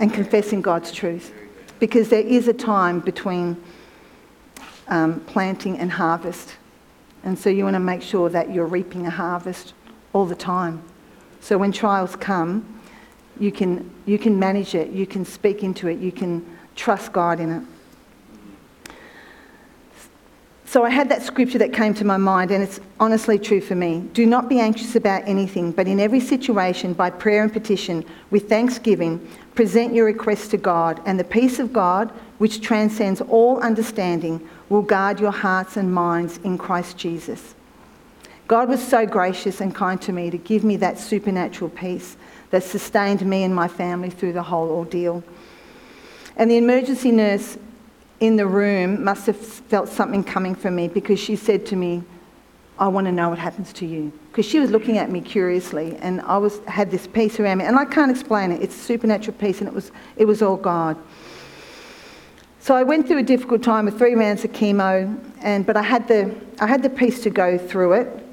and 0.00 0.12
confessing 0.12 0.60
God's 0.60 0.90
truth. 0.90 1.32
Because 1.78 2.08
there 2.08 2.26
is 2.26 2.48
a 2.48 2.52
time 2.52 2.98
between 2.98 3.62
um, 4.88 5.20
planting 5.20 5.78
and 5.78 5.92
harvest. 5.92 6.56
And 7.22 7.38
so 7.38 7.48
you 7.48 7.62
want 7.62 7.74
to 7.74 7.78
make 7.78 8.02
sure 8.02 8.28
that 8.28 8.52
you're 8.52 8.66
reaping 8.66 9.06
a 9.06 9.10
harvest 9.10 9.72
all 10.12 10.26
the 10.26 10.34
time. 10.34 10.82
So 11.38 11.58
when 11.58 11.70
trials 11.70 12.16
come, 12.16 12.80
you 13.38 13.52
can, 13.52 13.88
you 14.06 14.18
can 14.18 14.36
manage 14.36 14.74
it, 14.74 14.90
you 14.90 15.06
can 15.06 15.24
speak 15.24 15.62
into 15.62 15.86
it, 15.86 16.00
you 16.00 16.10
can 16.10 16.44
trust 16.74 17.12
God 17.12 17.38
in 17.38 17.52
it. 17.52 17.62
So 20.68 20.84
I 20.84 20.90
had 20.90 21.08
that 21.10 21.22
scripture 21.22 21.58
that 21.58 21.72
came 21.72 21.94
to 21.94 22.04
my 22.04 22.16
mind, 22.16 22.50
and 22.50 22.60
it's 22.60 22.80
honestly 22.98 23.38
true 23.38 23.60
for 23.60 23.76
me. 23.76 24.00
Do 24.12 24.26
not 24.26 24.48
be 24.48 24.58
anxious 24.58 24.96
about 24.96 25.22
anything, 25.24 25.70
but 25.70 25.86
in 25.86 26.00
every 26.00 26.18
situation, 26.18 26.92
by 26.92 27.08
prayer 27.08 27.44
and 27.44 27.52
petition, 27.52 28.04
with 28.30 28.48
thanksgiving, 28.48 29.26
present 29.54 29.94
your 29.94 30.06
requests 30.06 30.48
to 30.48 30.56
God, 30.56 31.00
and 31.06 31.20
the 31.20 31.24
peace 31.24 31.60
of 31.60 31.72
God, 31.72 32.10
which 32.38 32.60
transcends 32.60 33.20
all 33.20 33.60
understanding, 33.60 34.46
will 34.68 34.82
guard 34.82 35.20
your 35.20 35.30
hearts 35.30 35.76
and 35.76 35.94
minds 35.94 36.38
in 36.38 36.58
Christ 36.58 36.98
Jesus. 36.98 37.54
God 38.48 38.68
was 38.68 38.82
so 38.82 39.06
gracious 39.06 39.60
and 39.60 39.72
kind 39.72 40.02
to 40.02 40.12
me 40.12 40.30
to 40.30 40.38
give 40.38 40.64
me 40.64 40.76
that 40.78 40.98
supernatural 40.98 41.70
peace 41.70 42.16
that 42.50 42.64
sustained 42.64 43.24
me 43.24 43.44
and 43.44 43.54
my 43.54 43.68
family 43.68 44.10
through 44.10 44.32
the 44.32 44.42
whole 44.42 44.70
ordeal. 44.70 45.22
And 46.36 46.50
the 46.50 46.56
emergency 46.56 47.12
nurse 47.12 47.56
in 48.20 48.36
the 48.36 48.46
room 48.46 49.04
must 49.04 49.26
have 49.26 49.36
felt 49.36 49.88
something 49.88 50.24
coming 50.24 50.54
from 50.54 50.76
me 50.76 50.88
because 50.88 51.20
she 51.20 51.36
said 51.36 51.66
to 51.66 51.76
me, 51.76 52.02
I 52.78 52.88
want 52.88 53.06
to 53.06 53.12
know 53.12 53.30
what 53.30 53.38
happens 53.38 53.72
to 53.74 53.86
you. 53.86 54.12
Because 54.30 54.46
she 54.46 54.58
was 54.58 54.70
looking 54.70 54.98
at 54.98 55.10
me 55.10 55.20
curiously 55.20 55.96
and 55.96 56.20
I 56.22 56.36
was, 56.36 56.60
had 56.66 56.90
this 56.90 57.06
peace 57.06 57.40
around 57.40 57.58
me. 57.58 57.64
And 57.64 57.78
I 57.78 57.84
can't 57.84 58.10
explain 58.10 58.52
it. 58.52 58.62
It's 58.62 58.74
supernatural 58.74 59.36
peace 59.38 59.60
and 59.60 59.68
it 59.68 59.74
was, 59.74 59.92
it 60.16 60.26
was 60.26 60.42
all 60.42 60.56
God. 60.56 60.96
So 62.60 62.74
I 62.74 62.82
went 62.82 63.06
through 63.06 63.18
a 63.18 63.22
difficult 63.22 63.62
time 63.62 63.84
with 63.84 63.96
three 63.96 64.14
rounds 64.14 64.44
of 64.44 64.50
chemo, 64.50 65.16
and, 65.40 65.64
but 65.64 65.76
I 65.76 65.82
had, 65.82 66.08
the, 66.08 66.34
I 66.58 66.66
had 66.66 66.82
the 66.82 66.90
peace 66.90 67.22
to 67.22 67.30
go 67.30 67.56
through 67.56 67.92
it. 67.92 68.26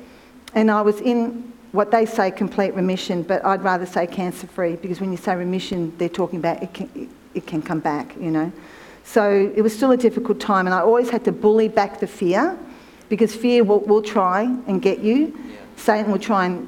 And 0.56 0.72
I 0.72 0.82
was 0.82 1.00
in 1.02 1.54
what 1.72 1.92
they 1.92 2.06
say 2.06 2.32
complete 2.32 2.74
remission, 2.74 3.22
but 3.22 3.46
I'd 3.46 3.64
rather 3.64 3.86
say 3.86 4.08
cancer 4.08 4.48
free 4.48 4.76
because 4.76 5.00
when 5.00 5.12
you 5.12 5.18
say 5.18 5.36
remission, 5.36 5.94
they're 5.98 6.10
talking 6.10 6.40
about 6.40 6.64
it 6.64 6.74
can, 6.74 6.90
it, 6.96 7.10
it 7.36 7.48
can 7.48 7.62
come 7.62 7.80
back, 7.80 8.16
you 8.20 8.32
know. 8.32 8.52
So 9.04 9.52
it 9.56 9.62
was 9.62 9.76
still 9.76 9.92
a 9.92 9.98
difficult 9.98 10.40
time, 10.40 10.66
and 10.66 10.74
I 10.74 10.80
always 10.80 11.10
had 11.10 11.24
to 11.26 11.32
bully 11.32 11.68
back 11.68 12.00
the 12.00 12.08
fear 12.08 12.58
because 13.10 13.36
fear 13.36 13.64
will, 13.64 13.82
will 13.82 14.02
try 14.02 14.44
and 14.68 14.82
get 14.82 15.00
you. 15.00 15.16
Yeah. 15.16 15.56
Satan 15.76 16.12
will 16.12 16.20
try 16.20 16.46
and, 16.46 16.68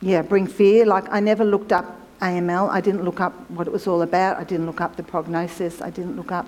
yeah, 0.00 0.22
bring 0.22 0.46
fear. 0.46 0.86
Like 0.86 1.04
I 1.10 1.20
never 1.20 1.44
looked 1.44 1.72
up 1.72 2.00
AML, 2.20 2.70
I 2.70 2.80
didn't 2.80 3.04
look 3.04 3.20
up 3.20 3.50
what 3.50 3.66
it 3.66 3.72
was 3.72 3.86
all 3.86 4.02
about, 4.02 4.38
I 4.38 4.44
didn't 4.44 4.66
look 4.66 4.80
up 4.80 4.96
the 4.96 5.02
prognosis, 5.02 5.82
I 5.82 5.90
didn't 5.90 6.16
look 6.16 6.32
up 6.32 6.46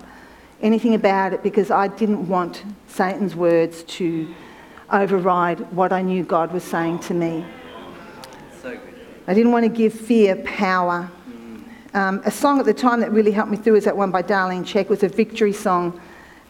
anything 0.62 0.94
about 0.94 1.32
it 1.32 1.42
because 1.42 1.70
I 1.70 1.88
didn't 1.88 2.26
want 2.26 2.64
Satan's 2.86 3.36
words 3.36 3.82
to 3.84 4.34
override 4.90 5.60
what 5.72 5.92
I 5.92 6.02
knew 6.02 6.24
God 6.24 6.52
was 6.52 6.64
saying 6.64 7.00
to 7.00 7.14
me. 7.14 7.44
So 8.62 8.78
I 9.26 9.34
didn't 9.34 9.52
want 9.52 9.64
to 9.64 9.68
give 9.68 9.92
fear 9.92 10.36
power 10.36 11.10
um, 11.94 12.20
a 12.24 12.30
song 12.30 12.60
at 12.60 12.66
the 12.66 12.74
time 12.74 13.00
that 13.00 13.12
really 13.12 13.30
helped 13.30 13.50
me 13.50 13.56
through 13.56 13.74
was 13.74 13.84
that 13.84 13.96
one 13.96 14.10
by 14.10 14.22
Darlene. 14.22 14.76
It 14.76 14.88
was 14.88 15.02
a 15.02 15.08
victory 15.08 15.52
song. 15.52 16.00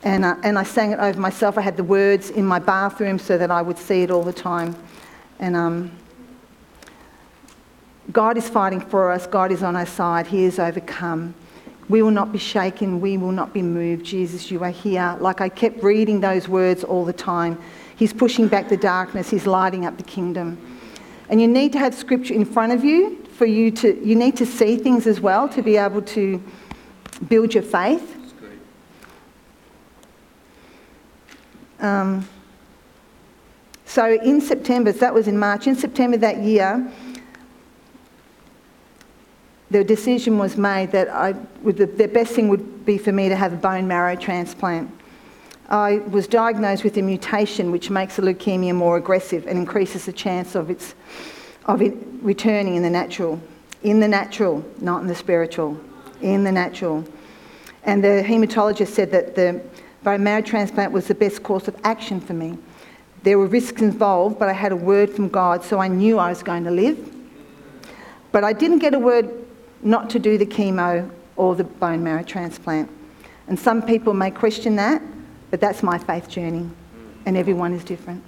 And, 0.03 0.25
uh, 0.25 0.37
and 0.43 0.59
I 0.59 0.63
sang 0.63 0.93
it 0.93 0.99
over 0.99 1.19
myself. 1.19 1.59
I 1.59 1.61
had 1.63 1.77
the 1.77 1.85
words 1.85 2.31
in 2.31 2.45
my 2.45 2.59
bathroom 2.59 3.19
so 3.19 3.39
that 3.39 3.51
I 3.51 3.63
would 3.63 3.79
see 3.79 4.03
it 4.03 4.11
all 4.11 4.23
the 4.23 4.33
time. 4.33 4.77
And 5.39 5.57
um, 5.57 5.93
God 8.11 8.37
is 8.37 8.49
fighting 8.49 8.81
for 8.81 9.13
us. 9.13 9.27
God 9.27 9.53
is 9.53 9.63
on 9.63 9.77
our 9.77 9.87
side. 9.87 10.27
He 10.27 10.45
is 10.45 10.59
overcome. 10.59 11.35
We 11.89 12.03
will 12.03 12.11
not 12.11 12.33
be 12.33 12.39
shaken. 12.39 13.01
We 13.01 13.17
will 13.17 13.33
not 13.33 13.53
be 13.53 13.63
moved. 13.63 14.05
Jesus, 14.05 14.51
you 14.51 14.63
are 14.63 14.71
here. 14.71 15.17
Like 15.21 15.41
I 15.41 15.49
kept 15.49 15.83
reading 15.83 16.21
those 16.21 16.49
words 16.49 16.85
all 16.85 17.05
the 17.05 17.13
time. 17.13 17.61
He's 17.97 18.13
pushing 18.13 18.49
back 18.49 18.69
the 18.69 18.77
darkness. 18.77 19.31
He's 19.31 19.47
lighting 19.47 19.87
up 19.87 19.97
the 19.97 20.05
kingdom. 20.05 20.59
And 21.29 21.41
you 21.41 21.49
need 21.49 21.73
to 21.73 21.79
have 21.79 21.95
scripture 21.95 22.35
in 22.35 22.45
front 22.45 22.73
of 22.73 22.85
you 22.85 23.25
for 23.39 23.47
you 23.47 23.71
to, 23.71 24.05
you 24.05 24.17
need 24.17 24.37
to 24.37 24.45
see 24.45 24.77
things 24.77 25.07
as 25.07 25.21
well 25.21 25.49
to 25.49 25.63
be 25.63 25.77
able 25.77 26.03
to 26.03 26.43
build 27.29 27.55
your 27.55 27.63
faith. 27.63 28.17
Um, 31.79 32.29
so 33.87 34.15
in 34.15 34.41
September, 34.41 34.93
so 34.93 34.99
that 34.99 35.15
was 35.15 35.29
in 35.29 35.39
March, 35.39 35.69
in 35.69 35.77
September 35.77 36.17
that 36.17 36.39
year, 36.39 36.93
the 39.71 39.85
decision 39.85 40.37
was 40.39 40.57
made 40.57 40.91
that 40.91 41.09
I, 41.09 41.35
the, 41.63 41.87
the 41.87 42.09
best 42.09 42.33
thing 42.33 42.49
would 42.49 42.85
be 42.85 42.99
for 42.99 43.13
me 43.13 43.29
to 43.29 43.37
have 43.37 43.53
a 43.53 43.57
bone 43.57 43.87
marrow 43.87 44.17
transplant. 44.17 44.91
I 45.69 45.99
was 45.99 46.27
diagnosed 46.27 46.83
with 46.83 46.97
a 46.97 47.03
mutation 47.03 47.71
which 47.71 47.89
makes 47.89 48.19
a 48.19 48.23
leukemia 48.23 48.75
more 48.75 48.97
aggressive 48.97 49.47
and 49.47 49.57
increases 49.57 50.07
the 50.07 50.13
chance 50.13 50.57
of 50.57 50.71
its 50.71 50.97
of 51.67 51.81
returning 52.23 52.77
in 52.77 52.83
the 52.83 52.91
natural. 52.91 53.41
In 53.83 54.01
the 54.01 54.09
natural, 54.09 54.65
not 54.81 55.03
in 55.03 55.07
the 55.07 55.15
spiritual. 55.15 55.79
In 56.21 56.45
the 56.45 56.53
natural. 56.53 57.05
And 57.85 58.03
the 58.03 58.23
haematologist 58.27 58.89
said 58.89 59.11
that 59.13 59.35
the 59.35 59.63
bone 60.03 60.23
marrow 60.23 60.43
transplant 60.43 60.93
was 60.93 61.07
the 61.07 61.15
best 61.15 61.43
course 61.43 61.69
of 61.69 61.77
action 61.85 62.21
for 62.21 62.35
me. 62.35 62.59
There 63.23 63.39
were 63.39 63.47
risks 63.47 63.83
involved, 63.83 64.39
but 64.39 64.49
I 64.49 64.53
had 64.53 64.73
a 64.73 64.77
word 64.77 65.11
from 65.11 65.29
God, 65.29 65.65
so 65.65 65.79
I 65.79 65.89
knew 65.89 66.19
I 66.19 66.31
was 66.31 66.43
going 66.43 66.65
to 66.65 66.71
live. 66.71 67.15
But 68.33 68.45
I 68.45 68.53
didn't 68.53 68.79
get 68.79 68.95
a 68.95 68.99
word 68.99 69.31
not 69.83 70.11
to 70.11 70.19
do 70.19 70.39
the 70.39 70.47
chemo 70.47 71.11
or 71.37 71.55
the 71.55 71.65
bone 71.65 72.03
marrow 72.03 72.23
transplant. 72.23 72.91
And 73.47 73.59
some 73.59 73.83
people 73.83 74.13
may 74.13 74.31
question 74.31 74.77
that, 74.77 75.03
but 75.51 75.61
that's 75.61 75.83
my 75.83 75.99
faith 75.99 76.29
journey, 76.29 76.69
and 77.27 77.37
everyone 77.37 77.73
is 77.73 77.85
different. 77.85 78.23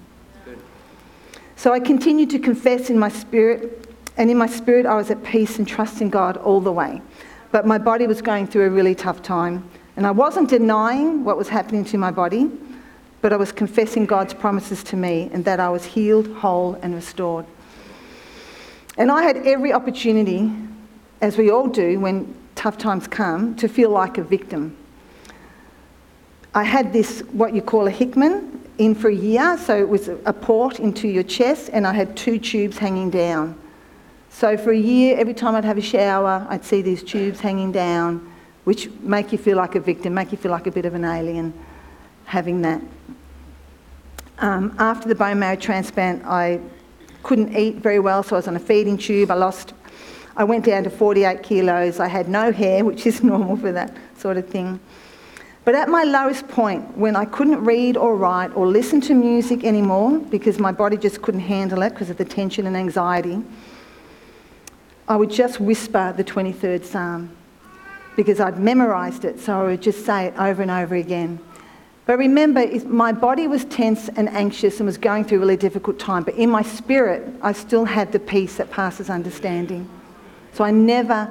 So 1.61 1.71
I 1.71 1.79
continued 1.79 2.31
to 2.31 2.39
confess 2.39 2.89
in 2.89 2.97
my 2.97 3.09
spirit, 3.09 3.87
and 4.17 4.31
in 4.31 4.37
my 4.39 4.47
spirit, 4.47 4.87
I 4.87 4.95
was 4.95 5.11
at 5.11 5.23
peace 5.23 5.59
and 5.59 5.67
trusting 5.67 6.09
God 6.09 6.37
all 6.37 6.59
the 6.59 6.71
way. 6.71 7.03
But 7.51 7.67
my 7.67 7.77
body 7.77 8.07
was 8.07 8.19
going 8.19 8.47
through 8.47 8.65
a 8.65 8.69
really 8.71 8.95
tough 8.95 9.21
time, 9.21 9.69
and 9.95 10.07
I 10.07 10.09
wasn't 10.09 10.49
denying 10.49 11.23
what 11.23 11.37
was 11.37 11.49
happening 11.49 11.85
to 11.85 11.99
my 11.99 12.09
body, 12.09 12.49
but 13.21 13.31
I 13.31 13.35
was 13.35 13.51
confessing 13.51 14.07
God's 14.07 14.33
promises 14.33 14.83
to 14.85 14.95
me 14.95 15.29
and 15.33 15.45
that 15.45 15.59
I 15.59 15.69
was 15.69 15.85
healed, 15.85 16.33
whole, 16.33 16.79
and 16.81 16.95
restored. 16.95 17.45
And 18.97 19.11
I 19.11 19.21
had 19.21 19.37
every 19.45 19.71
opportunity, 19.71 20.51
as 21.21 21.37
we 21.37 21.51
all 21.51 21.67
do 21.67 21.99
when 21.99 22.33
tough 22.55 22.79
times 22.79 23.07
come, 23.07 23.55
to 23.57 23.67
feel 23.67 23.91
like 23.91 24.17
a 24.17 24.23
victim. 24.23 24.75
I 26.55 26.63
had 26.63 26.91
this, 26.91 27.19
what 27.33 27.53
you 27.53 27.61
call 27.61 27.85
a 27.85 27.91
Hickman, 27.91 28.60
in 28.77 28.95
for 28.95 29.09
a 29.09 29.15
year, 29.15 29.57
so 29.57 29.77
it 29.77 29.87
was 29.87 30.07
a 30.07 30.33
port 30.33 30.79
into 30.79 31.07
your 31.07 31.23
chest, 31.23 31.69
and 31.73 31.85
I 31.85 31.93
had 31.93 32.15
two 32.15 32.39
tubes 32.39 32.77
hanging 32.77 33.09
down. 33.09 33.59
So 34.29 34.57
for 34.57 34.71
a 34.71 34.77
year, 34.77 35.17
every 35.17 35.33
time 35.33 35.55
I'd 35.55 35.65
have 35.65 35.77
a 35.77 35.81
shower, 35.81 36.45
I'd 36.49 36.63
see 36.63 36.81
these 36.81 37.03
tubes 37.03 37.39
hanging 37.39 37.71
down, 37.71 38.31
which 38.63 38.89
make 39.01 39.31
you 39.31 39.37
feel 39.37 39.57
like 39.57 39.75
a 39.75 39.79
victim, 39.79 40.13
make 40.13 40.31
you 40.31 40.37
feel 40.37 40.51
like 40.51 40.67
a 40.67 40.71
bit 40.71 40.85
of 40.85 40.93
an 40.93 41.03
alien 41.03 41.53
having 42.25 42.61
that. 42.61 42.81
Um, 44.39 44.73
after 44.79 45.07
the 45.07 45.15
bone 45.15 45.37
marrow 45.39 45.55
transplant, 45.55 46.25
I 46.25 46.59
couldn't 47.23 47.55
eat 47.55 47.75
very 47.75 47.99
well, 47.99 48.23
so 48.23 48.35
I 48.35 48.39
was 48.39 48.47
on 48.47 48.55
a 48.55 48.59
feeding 48.59 48.97
tube. 48.97 49.29
I 49.29 49.35
lost, 49.35 49.73
I 50.35 50.43
went 50.43 50.65
down 50.65 50.83
to 50.85 50.89
48 50.89 51.43
kilos. 51.43 51.99
I 51.99 52.07
had 52.07 52.27
no 52.27 52.51
hair, 52.51 52.83
which 52.83 53.05
is 53.05 53.21
normal 53.31 53.57
for 53.57 53.71
that 53.71 53.95
sort 54.17 54.37
of 54.37 54.47
thing. 54.47 54.79
But 55.63 55.75
at 55.75 55.89
my 55.89 56.03
lowest 56.03 56.47
point, 56.47 56.97
when 56.97 57.15
I 57.15 57.25
couldn't 57.25 57.63
read 57.63 57.95
or 57.95 58.15
write 58.15 58.55
or 58.55 58.65
listen 58.65 58.99
to 59.01 59.13
music 59.13 59.63
anymore 59.63 60.17
because 60.17 60.57
my 60.57 60.71
body 60.71 60.97
just 60.97 61.21
couldn't 61.21 61.41
handle 61.41 61.83
it 61.83 61.91
because 61.91 62.09
of 62.09 62.17
the 62.17 62.25
tension 62.25 62.65
and 62.65 62.75
anxiety, 62.75 63.43
I 65.07 65.15
would 65.15 65.29
just 65.29 65.59
whisper 65.59 66.13
the 66.17 66.23
23rd 66.23 66.85
Psalm 66.85 67.35
because 68.15 68.39
I'd 68.39 68.59
memorized 68.59 69.23
it, 69.23 69.39
so 69.39 69.61
I 69.61 69.63
would 69.63 69.81
just 69.81 70.05
say 70.05 70.25
it 70.25 70.33
over 70.37 70.61
and 70.61 70.71
over 70.71 70.95
again. 70.95 71.39
But 72.05 72.17
remember, 72.17 72.65
my 72.85 73.11
body 73.11 73.47
was 73.47 73.63
tense 73.65 74.09
and 74.09 74.27
anxious 74.29 74.79
and 74.79 74.87
was 74.87 74.97
going 74.97 75.25
through 75.25 75.37
a 75.37 75.41
really 75.41 75.57
difficult 75.57 75.99
time, 75.99 76.23
but 76.23 76.35
in 76.35 76.49
my 76.49 76.61
spirit, 76.61 77.27
I 77.41 77.53
still 77.53 77.85
had 77.85 78.11
the 78.11 78.19
peace 78.19 78.57
that 78.57 78.71
passes 78.71 79.09
understanding. 79.09 79.89
So 80.53 80.63
I 80.63 80.71
never, 80.71 81.29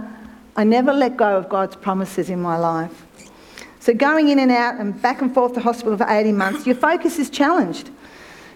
I 0.57 0.65
never 0.65 0.93
let 0.93 1.17
go 1.17 1.37
of 1.37 1.49
God's 1.49 1.77
promises 1.77 2.31
in 2.31 2.41
my 2.41 2.57
life. 2.57 3.07
So 3.81 3.95
going 3.95 4.29
in 4.29 4.39
and 4.39 4.51
out 4.51 4.77
and 4.77 5.01
back 5.01 5.23
and 5.23 5.33
forth 5.33 5.55
to 5.55 5.61
hospital 5.61 5.97
for 5.97 6.07
18 6.09 6.37
months, 6.37 6.67
your 6.67 6.77
focus 6.77 7.19
is 7.19 7.31
challenged 7.31 7.91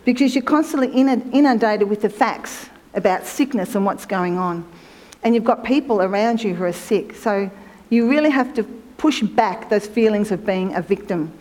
because 0.05 0.35
you're 0.35 0.45
constantly 0.45 0.89
inundated 0.89 1.89
with 1.89 2.03
the 2.03 2.11
facts 2.11 2.69
about 2.93 3.27
sickness 3.27 3.75
and 3.75 3.85
what's 3.87 4.05
going 4.05 4.37
on. 4.37 4.71
And 5.23 5.35
you've 5.35 5.45
got 5.45 5.65
people 5.65 6.03
around 6.03 6.43
you 6.43 6.55
who 6.55 6.65
are 6.65 6.73
sick. 6.73 7.15
So 7.17 7.51
you 7.89 8.09
really 8.09 8.31
have 8.31 8.53
to 8.55 8.65
push 8.99 9.23
back 9.23 9.71
those 9.71 9.87
feelings 9.87 10.31
of 10.31 10.45
being 10.45 10.75
a 10.75 10.83
victim. 10.83 11.33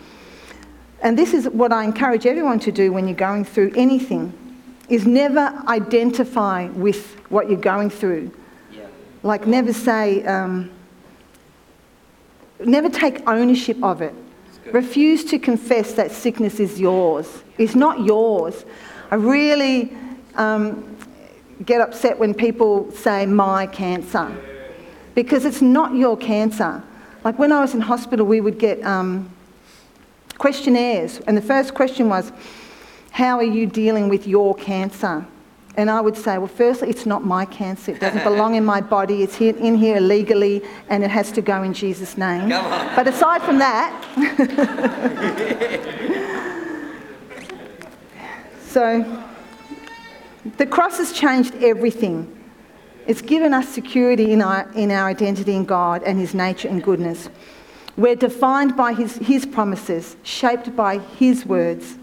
And 1.02 1.18
this 1.18 1.34
is 1.34 1.50
what 1.50 1.74
I 1.74 1.84
encourage 1.84 2.26
everyone 2.26 2.60
to 2.62 2.72
do 2.72 2.94
when 2.94 3.08
you're 3.08 3.18
going 3.18 3.44
through 3.44 3.74
anything 3.76 4.32
is 4.88 5.06
never 5.06 5.62
identify 5.68 6.68
with 6.70 7.16
what 7.30 7.50
you're 7.50 7.60
going 7.60 7.90
through. 7.90 8.32
Yeah. 8.72 8.86
Like 9.24 9.46
never 9.46 9.74
say, 9.74 10.24
um, 10.24 10.72
never 12.68 12.90
take 12.90 13.28
ownership 13.28 13.82
of 13.84 14.02
it. 14.02 14.14
Refuse 14.72 15.24
to 15.26 15.40
confess 15.40 15.94
that 15.94 16.12
sickness 16.12 16.60
is 16.60 16.80
yours. 16.80 17.44
It's 17.58 17.76
not 17.76 18.06
yours. 18.06 18.66
I 19.12 19.16
really 19.16 19.96
um, 20.36 20.98
get 21.66 21.82
upset 21.82 22.18
when 22.18 22.34
people 22.34 22.92
say 22.92 23.26
my 23.26 23.68
cancer 23.68 24.36
because 25.16 25.46
it's 25.46 25.62
not 25.62 25.94
your 25.96 26.18
cancer. 26.18 26.82
Like 27.24 27.38
when 27.38 27.52
I 27.52 27.62
was 27.62 27.74
in 27.74 27.82
hospital, 27.82 28.26
we 28.26 28.42
would 28.42 28.58
get 28.58 28.84
um, 28.84 29.30
questionnaires, 30.38 31.20
and 31.20 31.38
the 31.38 31.42
first 31.42 31.74
question 31.74 32.10
was, 32.10 32.32
How 33.12 33.38
are 33.38 33.44
you 33.44 33.66
dealing 33.66 34.10
with 34.10 34.28
your 34.28 34.56
cancer? 34.56 35.26
And 35.76 35.90
I 35.90 36.02
would 36.02 36.16
say, 36.16 36.38
well, 36.38 36.48
firstly, 36.48 36.90
it's 36.90 37.08
not 37.08 37.26
my 37.26 37.46
cancer. 37.46 37.94
It 37.94 38.00
doesn't 38.00 38.24
belong 38.24 38.54
in 38.56 38.64
my 38.64 38.80
body. 38.80 39.24
It's 39.24 39.36
here, 39.36 39.56
in 39.58 39.76
here 39.76 39.98
illegally, 39.98 40.62
and 40.90 41.04
it 41.04 41.10
has 41.10 41.32
to 41.32 41.42
go 41.42 41.64
in 41.64 41.74
Jesus' 41.74 42.16
name. 42.16 42.50
But 42.96 43.08
aside 43.08 43.42
from 43.42 43.58
that, 43.58 43.92
so 48.68 49.24
the 50.58 50.68
cross 50.68 50.98
has 50.98 51.12
changed 51.12 51.56
everything. 51.56 52.30
It's 53.08 53.22
given 53.22 53.54
us 53.54 53.68
security 53.68 54.32
in 54.32 54.42
our, 54.42 54.72
in 54.74 54.92
our 54.92 55.08
identity 55.08 55.56
in 55.56 55.66
God 55.66 56.04
and 56.04 56.20
His 56.20 56.36
nature 56.36 56.68
and 56.68 56.84
goodness. 56.84 57.30
We're 57.98 58.16
defined 58.16 58.78
by 58.78 58.94
His, 58.94 59.18
his 59.18 59.46
promises, 59.46 60.16
shaped 60.24 60.76
by 60.76 61.00
His 61.00 61.46
words. 61.48 61.98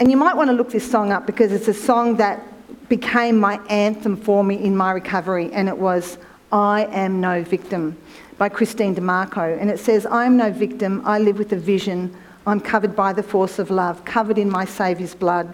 And 0.00 0.10
you 0.10 0.16
might 0.16 0.34
want 0.34 0.48
to 0.48 0.54
look 0.54 0.70
this 0.70 0.90
song 0.90 1.12
up 1.12 1.26
because 1.26 1.52
it's 1.52 1.68
a 1.68 1.74
song 1.74 2.16
that 2.16 2.42
became 2.88 3.38
my 3.38 3.60
anthem 3.66 4.16
for 4.16 4.42
me 4.42 4.56
in 4.56 4.74
my 4.74 4.92
recovery, 4.92 5.52
and 5.52 5.68
it 5.68 5.76
was 5.76 6.16
I 6.50 6.86
Am 6.86 7.20
No 7.20 7.44
Victim 7.44 7.98
by 8.38 8.48
Kristene 8.48 8.94
DiMarco. 8.94 9.60
And 9.60 9.68
it 9.70 9.78
says, 9.78 10.06
I 10.06 10.24
am 10.24 10.38
no 10.38 10.50
victim, 10.50 11.02
I 11.04 11.18
live 11.18 11.36
with 11.36 11.52
a 11.52 11.56
vision. 11.56 12.16
I'm 12.46 12.60
covered 12.60 12.96
by 12.96 13.12
the 13.12 13.22
force 13.22 13.58
of 13.58 13.70
love, 13.70 14.02
covered 14.06 14.38
in 14.38 14.48
my 14.48 14.64
Saviour's 14.64 15.14
blood. 15.14 15.52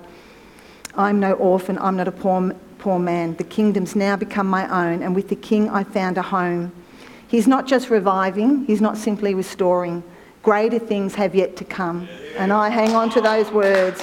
I'm 0.94 1.18
no 1.18 1.32
orphan, 1.32 1.76
I'm 1.80 1.96
not 1.96 2.06
a 2.06 2.12
poor, 2.12 2.54
poor 2.78 3.00
man. 3.00 3.34
The 3.34 3.44
kingdom's 3.44 3.96
now 3.96 4.14
become 4.14 4.46
my 4.46 4.68
own, 4.68 5.02
and 5.02 5.12
with 5.12 5.28
the 5.28 5.34
king 5.34 5.68
I 5.68 5.82
found 5.82 6.18
a 6.18 6.22
home. 6.22 6.70
He's 7.26 7.48
not 7.48 7.66
just 7.66 7.90
reviving, 7.90 8.64
he's 8.66 8.80
not 8.80 8.96
simply 8.96 9.34
restoring. 9.34 10.04
Greater 10.44 10.78
things 10.78 11.16
have 11.16 11.34
yet 11.34 11.56
to 11.56 11.64
come. 11.64 12.08
And 12.36 12.52
I 12.52 12.68
hang 12.68 12.94
on 12.94 13.10
to 13.10 13.20
those 13.20 13.50
words. 13.50 14.00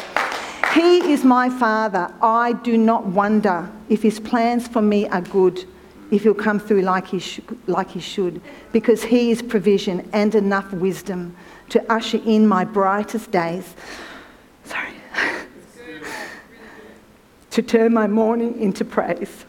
He 0.73 1.13
is 1.13 1.23
my 1.23 1.49
Father. 1.49 2.11
I 2.21 2.53
do 2.53 2.77
not 2.77 3.05
wonder 3.05 3.69
if 3.89 4.01
His 4.01 4.19
plans 4.19 4.67
for 4.67 4.81
me 4.81 5.07
are 5.09 5.21
good, 5.21 5.65
if 6.09 6.23
He'll 6.23 6.33
come 6.33 6.59
through 6.59 6.81
like 6.81 7.07
He, 7.07 7.19
sh- 7.19 7.41
like 7.67 7.91
he 7.91 7.99
should, 7.99 8.41
because 8.71 9.03
He 9.03 9.29
is 9.29 9.41
provision 9.41 10.09
and 10.13 10.33
enough 10.33 10.73
wisdom 10.73 11.35
to 11.69 11.91
usher 11.91 12.19
in 12.25 12.47
my 12.47 12.65
brightest 12.65 13.29
days. 13.29 13.75
Sorry. 14.63 14.93
to 17.51 17.61
turn 17.61 17.93
my 17.93 18.07
mourning 18.07 18.59
into 18.59 18.83
praise. 18.83 19.45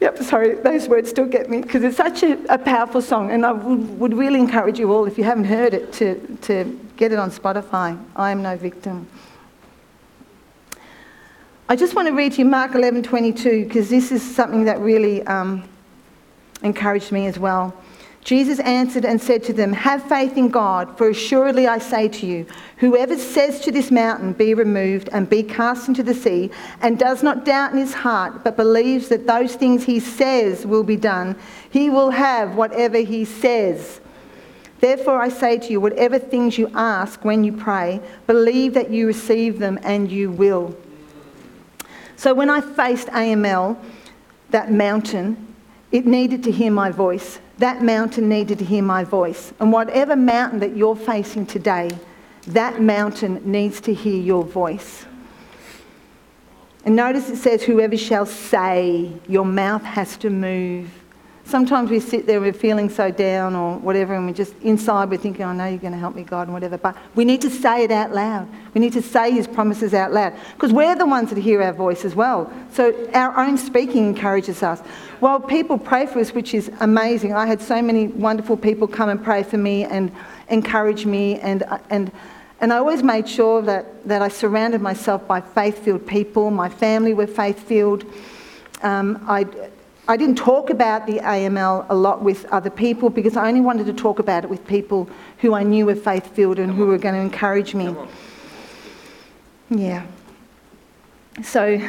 Yep, 0.00 0.18
sorry, 0.18 0.54
those 0.56 0.86
words 0.86 1.08
still 1.08 1.24
get 1.24 1.48
me 1.48 1.62
because 1.62 1.82
it's 1.82 1.96
such 1.96 2.22
a, 2.22 2.38
a, 2.52 2.58
powerful 2.58 3.00
song, 3.00 3.30
and 3.30 3.46
I 3.46 3.52
would, 3.52 3.98
would 3.98 4.12
really 4.12 4.38
encourage 4.38 4.78
you 4.78 4.92
all, 4.92 5.06
if 5.06 5.16
you 5.16 5.24
haven't 5.24 5.44
heard 5.44 5.72
it, 5.72 5.94
to, 5.94 6.36
to 6.42 6.78
get 6.98 7.12
it 7.12 7.18
on 7.18 7.30
Spotify. 7.30 7.98
I 8.14 8.30
am 8.30 8.42
no 8.42 8.58
victim. 8.58 9.08
I 11.66 11.76
just 11.76 11.94
want 11.94 12.08
to 12.08 12.14
read 12.14 12.32
to 12.32 12.38
you 12.40 12.44
Mark 12.44 12.72
11:22 12.72 13.64
because 13.66 13.88
this 13.88 14.12
is 14.12 14.22
something 14.22 14.64
that 14.64 14.80
really 14.80 15.22
um, 15.26 15.66
encouraged 16.62 17.10
me 17.10 17.26
as 17.26 17.38
well. 17.38 17.74
Jesus 18.22 18.58
answered 18.60 19.06
and 19.06 19.20
said 19.20 19.42
to 19.44 19.54
them, 19.54 19.72
Have 19.72 20.02
faith 20.02 20.36
in 20.36 20.48
God, 20.48 20.96
for 20.98 21.08
assuredly 21.08 21.66
I 21.66 21.78
say 21.78 22.08
to 22.08 22.26
you, 22.26 22.46
whoever 22.76 23.16
says 23.16 23.60
to 23.60 23.72
this 23.72 23.90
mountain, 23.90 24.34
Be 24.34 24.52
removed 24.52 25.08
and 25.10 25.28
be 25.28 25.42
cast 25.42 25.88
into 25.88 26.02
the 26.02 26.12
sea, 26.12 26.50
and 26.82 26.98
does 26.98 27.22
not 27.22 27.46
doubt 27.46 27.72
in 27.72 27.78
his 27.78 27.94
heart, 27.94 28.44
but 28.44 28.58
believes 28.58 29.08
that 29.08 29.26
those 29.26 29.54
things 29.56 29.84
he 29.84 30.00
says 30.00 30.66
will 30.66 30.84
be 30.84 30.96
done, 30.96 31.34
he 31.70 31.88
will 31.88 32.10
have 32.10 32.56
whatever 32.56 32.98
he 32.98 33.24
says. 33.24 34.00
Therefore 34.80 35.18
I 35.18 35.30
say 35.30 35.58
to 35.58 35.72
you, 35.72 35.80
whatever 35.80 36.18
things 36.18 36.58
you 36.58 36.70
ask 36.74 37.24
when 37.24 37.42
you 37.42 37.52
pray, 37.52 38.02
believe 38.26 38.74
that 38.74 38.90
you 38.90 39.06
receive 39.06 39.58
them 39.58 39.78
and 39.82 40.12
you 40.12 40.30
will. 40.30 40.76
So 42.24 42.32
when 42.32 42.48
I 42.48 42.62
faced 42.62 43.08
AML, 43.08 43.76
that 44.48 44.72
mountain, 44.72 45.54
it 45.92 46.06
needed 46.06 46.42
to 46.44 46.50
hear 46.50 46.70
my 46.70 46.90
voice. 46.90 47.38
That 47.58 47.82
mountain 47.82 48.30
needed 48.30 48.60
to 48.60 48.64
hear 48.64 48.82
my 48.82 49.04
voice. 49.04 49.52
And 49.60 49.70
whatever 49.70 50.16
mountain 50.16 50.60
that 50.60 50.74
you're 50.74 50.96
facing 50.96 51.44
today, 51.44 51.90
that 52.46 52.80
mountain 52.80 53.42
needs 53.44 53.78
to 53.82 53.92
hear 53.92 54.18
your 54.18 54.42
voice. 54.42 55.04
And 56.86 56.96
notice 56.96 57.28
it 57.28 57.36
says, 57.36 57.62
whoever 57.62 57.98
shall 57.98 58.24
say, 58.24 59.12
your 59.28 59.44
mouth 59.44 59.82
has 59.82 60.16
to 60.16 60.30
move. 60.30 61.03
Sometimes 61.46 61.90
we 61.90 62.00
sit 62.00 62.26
there, 62.26 62.40
we're 62.40 62.54
feeling 62.54 62.88
so 62.88 63.10
down 63.10 63.54
or 63.54 63.76
whatever, 63.76 64.14
and 64.14 64.26
we're 64.26 64.32
just 64.32 64.54
inside 64.62 65.10
we're 65.10 65.18
thinking, 65.18 65.44
I 65.44 65.54
know 65.54 65.66
you're 65.66 65.78
going 65.78 65.92
to 65.92 65.98
help 65.98 66.14
me, 66.14 66.22
God, 66.22 66.44
and 66.44 66.54
whatever. 66.54 66.78
But 66.78 66.96
we 67.14 67.26
need 67.26 67.42
to 67.42 67.50
say 67.50 67.84
it 67.84 67.90
out 67.90 68.12
loud. 68.12 68.48
We 68.72 68.80
need 68.80 68.94
to 68.94 69.02
say 69.02 69.30
His 69.30 69.46
promises 69.46 69.92
out 69.92 70.10
loud 70.10 70.32
because 70.54 70.72
we're 70.72 70.96
the 70.96 71.06
ones 71.06 71.28
that 71.28 71.38
hear 71.38 71.62
our 71.62 71.74
voice 71.74 72.06
as 72.06 72.14
well. 72.14 72.50
So 72.72 73.08
our 73.12 73.38
own 73.38 73.58
speaking 73.58 74.06
encourages 74.06 74.62
us. 74.62 74.82
Well, 75.20 75.38
people 75.38 75.76
pray 75.76 76.06
for 76.06 76.18
us, 76.18 76.32
which 76.32 76.54
is 76.54 76.70
amazing, 76.80 77.34
I 77.34 77.46
had 77.46 77.60
so 77.60 77.82
many 77.82 78.06
wonderful 78.08 78.56
people 78.56 78.88
come 78.88 79.10
and 79.10 79.22
pray 79.22 79.42
for 79.42 79.58
me 79.58 79.84
and 79.84 80.10
encourage 80.48 81.04
me, 81.04 81.38
and, 81.40 81.62
and, 81.90 82.10
and 82.60 82.72
I 82.72 82.78
always 82.78 83.02
made 83.02 83.28
sure 83.28 83.60
that, 83.62 84.08
that 84.08 84.22
I 84.22 84.28
surrounded 84.28 84.80
myself 84.80 85.26
by 85.28 85.42
faith 85.42 85.84
filled 85.84 86.06
people. 86.06 86.50
My 86.50 86.70
family 86.70 87.12
were 87.12 87.26
faith 87.26 87.60
filled. 87.60 88.04
Um, 88.82 89.22
I 89.28 89.46
I 90.06 90.18
didn't 90.18 90.36
talk 90.36 90.68
about 90.68 91.06
the 91.06 91.18
AML 91.20 91.86
a 91.88 91.94
lot 91.94 92.22
with 92.22 92.44
other 92.46 92.68
people 92.68 93.08
because 93.08 93.36
I 93.36 93.48
only 93.48 93.62
wanted 93.62 93.86
to 93.86 93.94
talk 93.94 94.18
about 94.18 94.44
it 94.44 94.50
with 94.50 94.66
people 94.66 95.08
who 95.38 95.54
I 95.54 95.62
knew 95.62 95.86
were 95.86 95.94
faith 95.94 96.34
filled 96.34 96.58
and 96.58 96.70
who 96.70 96.86
were 96.86 96.98
going 96.98 97.14
to 97.14 97.20
encourage 97.20 97.74
me. 97.74 97.96
Yeah. 99.70 100.04
So, 101.42 101.80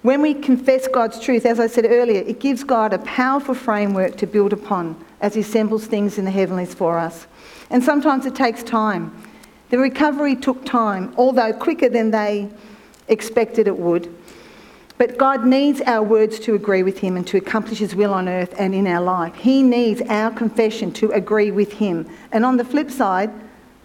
when 0.00 0.22
we 0.22 0.32
confess 0.32 0.88
God's 0.88 1.20
truth, 1.20 1.44
as 1.44 1.60
I 1.60 1.66
said 1.66 1.84
earlier, 1.84 2.22
it 2.22 2.40
gives 2.40 2.64
God 2.64 2.92
a 2.92 2.98
powerful 2.98 3.54
framework 3.54 4.16
to 4.16 4.26
build 4.26 4.52
upon 4.52 5.04
as 5.20 5.34
He 5.34 5.42
assembles 5.42 5.86
things 5.86 6.16
in 6.16 6.24
the 6.24 6.30
heavenlies 6.30 6.72
for 6.72 6.98
us. 6.98 7.26
And 7.70 7.82
sometimes 7.84 8.24
it 8.24 8.34
takes 8.34 8.62
time. 8.62 9.14
The 9.70 9.78
recovery 9.78 10.36
took 10.36 10.64
time, 10.64 11.12
although 11.18 11.52
quicker 11.52 11.88
than 11.88 12.12
they 12.12 12.48
expected 13.08 13.66
it 13.66 13.76
would. 13.76 14.15
But 14.98 15.18
God 15.18 15.46
needs 15.46 15.82
our 15.82 16.02
words 16.02 16.38
to 16.40 16.54
agree 16.54 16.82
with 16.82 16.98
Him 16.98 17.16
and 17.16 17.26
to 17.26 17.36
accomplish 17.36 17.78
His 17.78 17.94
will 17.94 18.14
on 18.14 18.28
earth 18.28 18.54
and 18.58 18.74
in 18.74 18.86
our 18.86 19.02
life. 19.02 19.34
He 19.34 19.62
needs 19.62 20.00
our 20.02 20.30
confession 20.30 20.92
to 20.94 21.10
agree 21.10 21.50
with 21.50 21.72
Him. 21.74 22.08
And 22.32 22.44
on 22.44 22.56
the 22.56 22.64
flip 22.64 22.90
side, 22.90 23.30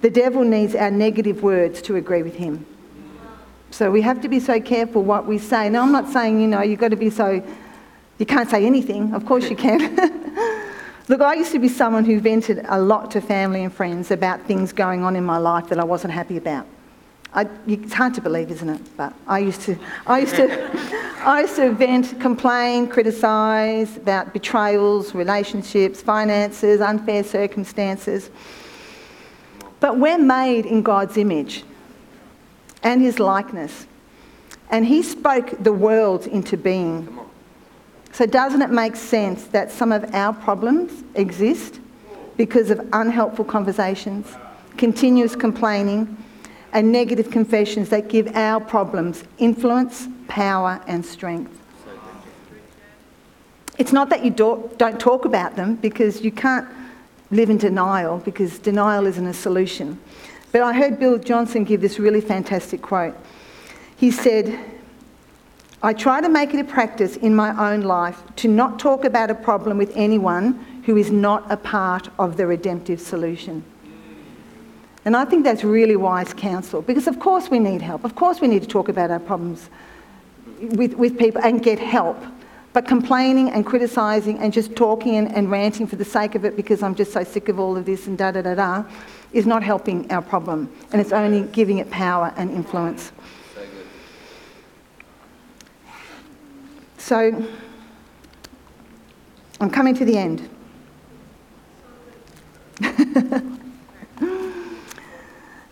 the 0.02 0.10
devil 0.10 0.44
needs 0.44 0.74
our 0.74 0.90
negative 0.90 1.44
words 1.44 1.82
to 1.84 1.98
agree 1.98 2.24
with 2.24 2.36
Him. 2.36 2.66
So 3.72 3.92
we 3.92 4.02
have 4.02 4.22
to 4.22 4.30
be 4.30 4.40
so 4.40 4.60
careful 4.60 5.04
what 5.04 5.26
we 5.26 5.38
say. 5.38 5.70
Now, 5.70 5.84
I'm 5.84 5.92
not 5.92 6.10
saying, 6.10 6.42
you 6.42 6.48
know, 6.48 6.62
you've 6.62 6.80
got 6.80 6.90
to 6.90 6.98
be 6.98 7.10
so, 7.10 7.44
you 8.18 8.26
can't 8.26 8.50
say 8.50 8.66
anything. 8.66 9.14
Of 9.14 9.26
course 9.26 9.50
you 9.50 9.56
can. 9.56 9.96
Look, 11.08 11.22
I 11.22 11.34
used 11.34 11.52
to 11.52 11.60
be 11.60 11.68
someone 11.68 12.06
who 12.06 12.20
vented 12.20 12.66
a 12.70 12.82
lot 12.82 13.12
to 13.12 13.22
family 13.22 13.64
and 13.64 13.74
friends 13.74 14.12
about 14.12 14.42
things 14.44 14.72
going 14.72 15.04
on 15.04 15.16
in 15.16 15.26
my 15.26 15.38
life 15.38 15.68
that 15.70 15.80
I 15.80 15.84
wasn't 15.84 16.14
happy 16.14 16.38
about. 16.38 16.66
I, 17.34 17.48
it's 17.66 17.94
hard 17.94 18.14
to 18.16 18.22
believe, 18.22 18.52
isn't 18.52 18.68
it? 18.68 18.98
But 18.98 19.14
I 19.26 19.40
used 19.40 19.62
to, 19.62 19.78
I 20.06 20.20
used 20.20 20.36
to, 20.36 20.70
I 21.24 21.42
used 21.42 21.56
to 21.56 21.72
vent, 21.72 22.20
complain, 22.20 22.88
criticise 22.88 23.96
about 23.96 24.34
betrayals, 24.34 25.16
relationships, 25.16 26.02
finances, 26.02 26.82
unfair 26.82 27.24
circumstances. 27.24 28.30
But 29.80 29.98
we're 29.98 30.18
made 30.18 30.66
in 30.66 30.82
God's 30.82 31.16
image 31.16 31.64
and 32.84 33.02
His 33.02 33.18
likeness, 33.18 33.88
and 34.70 34.86
He 34.86 35.02
spoke 35.02 35.56
the 35.64 35.74
world 35.74 36.28
into 36.28 36.58
being. 36.58 37.18
So, 38.12 38.26
doesn't 38.26 38.62
it 38.62 38.72
make 38.72 38.98
sense 38.98 39.46
that 39.48 39.72
some 39.72 39.94
of 39.94 40.14
our 40.14 40.34
problems 40.34 41.06
exist 41.16 41.80
because 42.36 42.72
of 42.72 42.86
unhelpful 42.92 43.46
conversations, 43.46 44.28
continuous 44.76 45.34
complaining? 45.34 46.18
And 46.74 46.92
negative 46.92 47.30
confessions 47.30 47.90
that 47.90 48.08
give 48.08 48.36
our 48.36 48.60
problems 48.60 49.24
influence, 49.38 50.08
power, 50.28 50.82
and 50.88 51.06
strength. 51.06 51.58
It's 53.78 53.92
not 53.92 54.10
that 54.10 54.24
you 54.24 54.32
don't 54.32 55.00
talk 55.00 55.26
about 55.26 55.56
them 55.56 55.76
because 55.76 56.22
you 56.22 56.32
can't 56.32 56.68
live 57.32 57.50
in 57.50 57.58
denial 57.58 58.20
because 58.20 58.60
denial 58.60 59.08
isn't 59.08 59.26
a 59.26 59.34
solution. 59.34 59.98
But 60.52 60.62
I 60.62 60.74
heard 60.74 61.00
Bill 61.00 61.18
Johnson 61.18 61.64
give 61.64 61.82
this 61.82 61.98
really 61.98 62.22
fantastic 62.22 62.82
quote. 62.82 63.16
He 63.96 64.12
said, 64.12 64.60
I 65.82 65.94
try 65.94 66.22
to 66.22 66.30
make 66.30 66.54
it 66.54 66.60
a 66.60 66.64
practice 66.64 67.16
in 67.18 67.34
my 67.34 67.72
own 67.72 67.82
life 67.82 68.22
to 68.38 68.48
not 68.48 68.78
talk 68.78 69.04
about 69.04 69.32
a 69.32 69.36
problem 69.36 69.78
with 69.78 69.92
anyone 69.96 70.54
who 70.86 70.98
is 70.98 71.10
not 71.10 71.50
a 71.52 71.58
part 71.58 72.10
of 72.20 72.38
the 72.38 72.46
redemptive 72.46 73.00
solution. 73.00 73.64
And 75.04 75.16
I 75.16 75.26
think 75.26 75.44
that's 75.44 75.64
really 75.64 75.96
wise 75.96 76.34
counsel 76.34 76.82
because, 76.82 77.08
of 77.08 77.20
course, 77.20 77.50
we 77.50 77.58
need 77.60 77.82
help. 77.82 78.04
Of 78.04 78.16
course, 78.16 78.40
we 78.40 78.48
need 78.48 78.62
to 78.62 78.68
talk 78.68 78.88
about 78.88 79.10
our 79.10 79.20
problems 79.20 79.70
with, 80.62 80.94
with 80.94 81.18
people 81.18 81.42
and 81.44 81.64
get 81.64 81.80
help. 81.80 82.18
But 82.74 82.88
complaining 82.88 83.50
and 83.50 83.66
criticising 83.66 84.38
and 84.40 84.54
just 84.54 84.76
talking 84.76 85.16
and, 85.16 85.30
and 85.36 85.52
ranting 85.52 85.88
for 85.88 85.96
the 85.96 86.06
sake 86.06 86.36
of 86.36 86.46
it 86.46 86.56
because 86.56 86.84
I'm 86.84 86.96
just 86.96 87.12
so 87.12 87.24
sick 87.24 87.50
of 87.50 87.60
all 87.60 87.76
of 87.76 87.86
this 87.86 88.08
and 88.08 88.18
da 88.18 88.32
da 88.32 88.42
da 88.42 88.54
da 88.54 88.84
is 89.34 89.46
not 89.46 89.64
helping 89.64 90.10
our 90.12 90.22
problem. 90.22 90.72
And 90.92 91.02
it's 91.02 91.12
only 91.12 91.44
giving 91.52 91.80
it 91.80 91.90
power 91.90 92.32
and 92.38 92.52
influence. 92.52 93.12
So, 96.98 97.46
I'm 99.60 99.70
coming 99.70 99.96
to 99.96 100.06
the 100.06 100.18
end. 100.18 100.48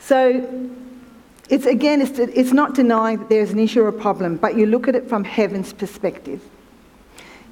so, 0.09 0.71
it's 1.49 1.67
again, 1.67 2.01
it's, 2.01 2.17
it's 2.17 2.51
not 2.51 2.73
denying 2.73 3.19
that 3.19 3.29
there's 3.29 3.51
an 3.51 3.59
issue 3.59 3.83
or 3.83 3.89
a 3.89 3.93
problem, 3.93 4.37
but 4.37 4.57
you 4.57 4.65
look 4.65 4.87
at 4.87 4.95
it 4.95 5.07
from 5.07 5.23
heaven's 5.23 5.71
perspective. 5.71 6.41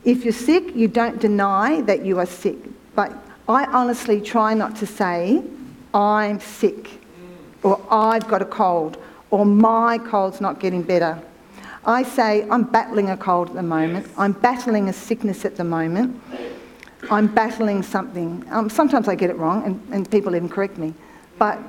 If 0.04 0.24
you're 0.24 0.34
sick, 0.34 0.76
you 0.76 0.88
don't 0.88 1.20
deny 1.20 1.82
that 1.82 2.04
you 2.04 2.18
are 2.18 2.26
sick. 2.26 2.58
But 2.96 3.14
I 3.48 3.66
honestly 3.66 4.20
try 4.20 4.56
not 4.56 4.76
to 4.78 4.88
say, 4.88 5.44
I'm 5.94 6.40
sick, 6.40 6.90
or 7.62 7.80
I've 7.92 8.28
got 8.28 8.42
a 8.42 8.46
cold, 8.46 8.98
or 9.30 9.46
my 9.46 10.00
cold's 10.00 10.42
not 10.42 10.60
getting 10.60 10.82
better. 10.82 11.22
I 11.86 12.02
say, 12.02 12.50
I'm 12.50 12.64
battling 12.64 13.12
a 13.12 13.18
cold 13.18 13.50
at 13.50 13.54
the 13.54 13.62
moment. 13.62 14.08
I'm 14.18 14.32
battling 14.32 14.90
a 14.90 14.94
sickness 14.94 15.46
at 15.46 15.58
the 15.58 15.64
moment. 15.64 16.20
I'm 17.12 17.28
battling 17.28 17.84
something. 17.84 18.44
Um, 18.50 18.68
sometimes 18.68 19.08
I 19.08 19.14
get 19.14 19.30
it 19.30 19.38
wrong, 19.38 19.64
and, 19.64 19.94
and 19.94 20.10
people 20.10 20.36
even 20.36 20.50
correct 20.50 20.80
me. 20.80 20.96
But 21.38 21.60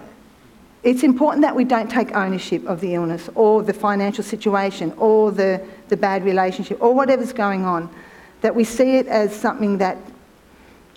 it's 0.89 1.03
important 1.03 1.43
that 1.43 1.55
we 1.55 1.65
don't 1.65 1.91
take 1.91 2.17
ownership 2.17 2.65
of 2.67 2.81
the 2.81 2.95
illness 2.95 3.29
or 3.35 3.63
the 3.63 3.75
financial 3.75 4.25
situation 4.25 4.91
or 4.97 5.31
the, 5.31 5.63
the 5.89 5.97
bad 5.99 6.25
relationship 6.25 6.81
or 6.81 6.95
whatever's 6.95 7.35
going 7.35 7.67
on. 7.67 7.95
That 8.41 8.55
we 8.55 8.65
see 8.65 8.97
it 8.97 9.07
as 9.07 9.39
something 9.39 9.77
that, 9.79 9.99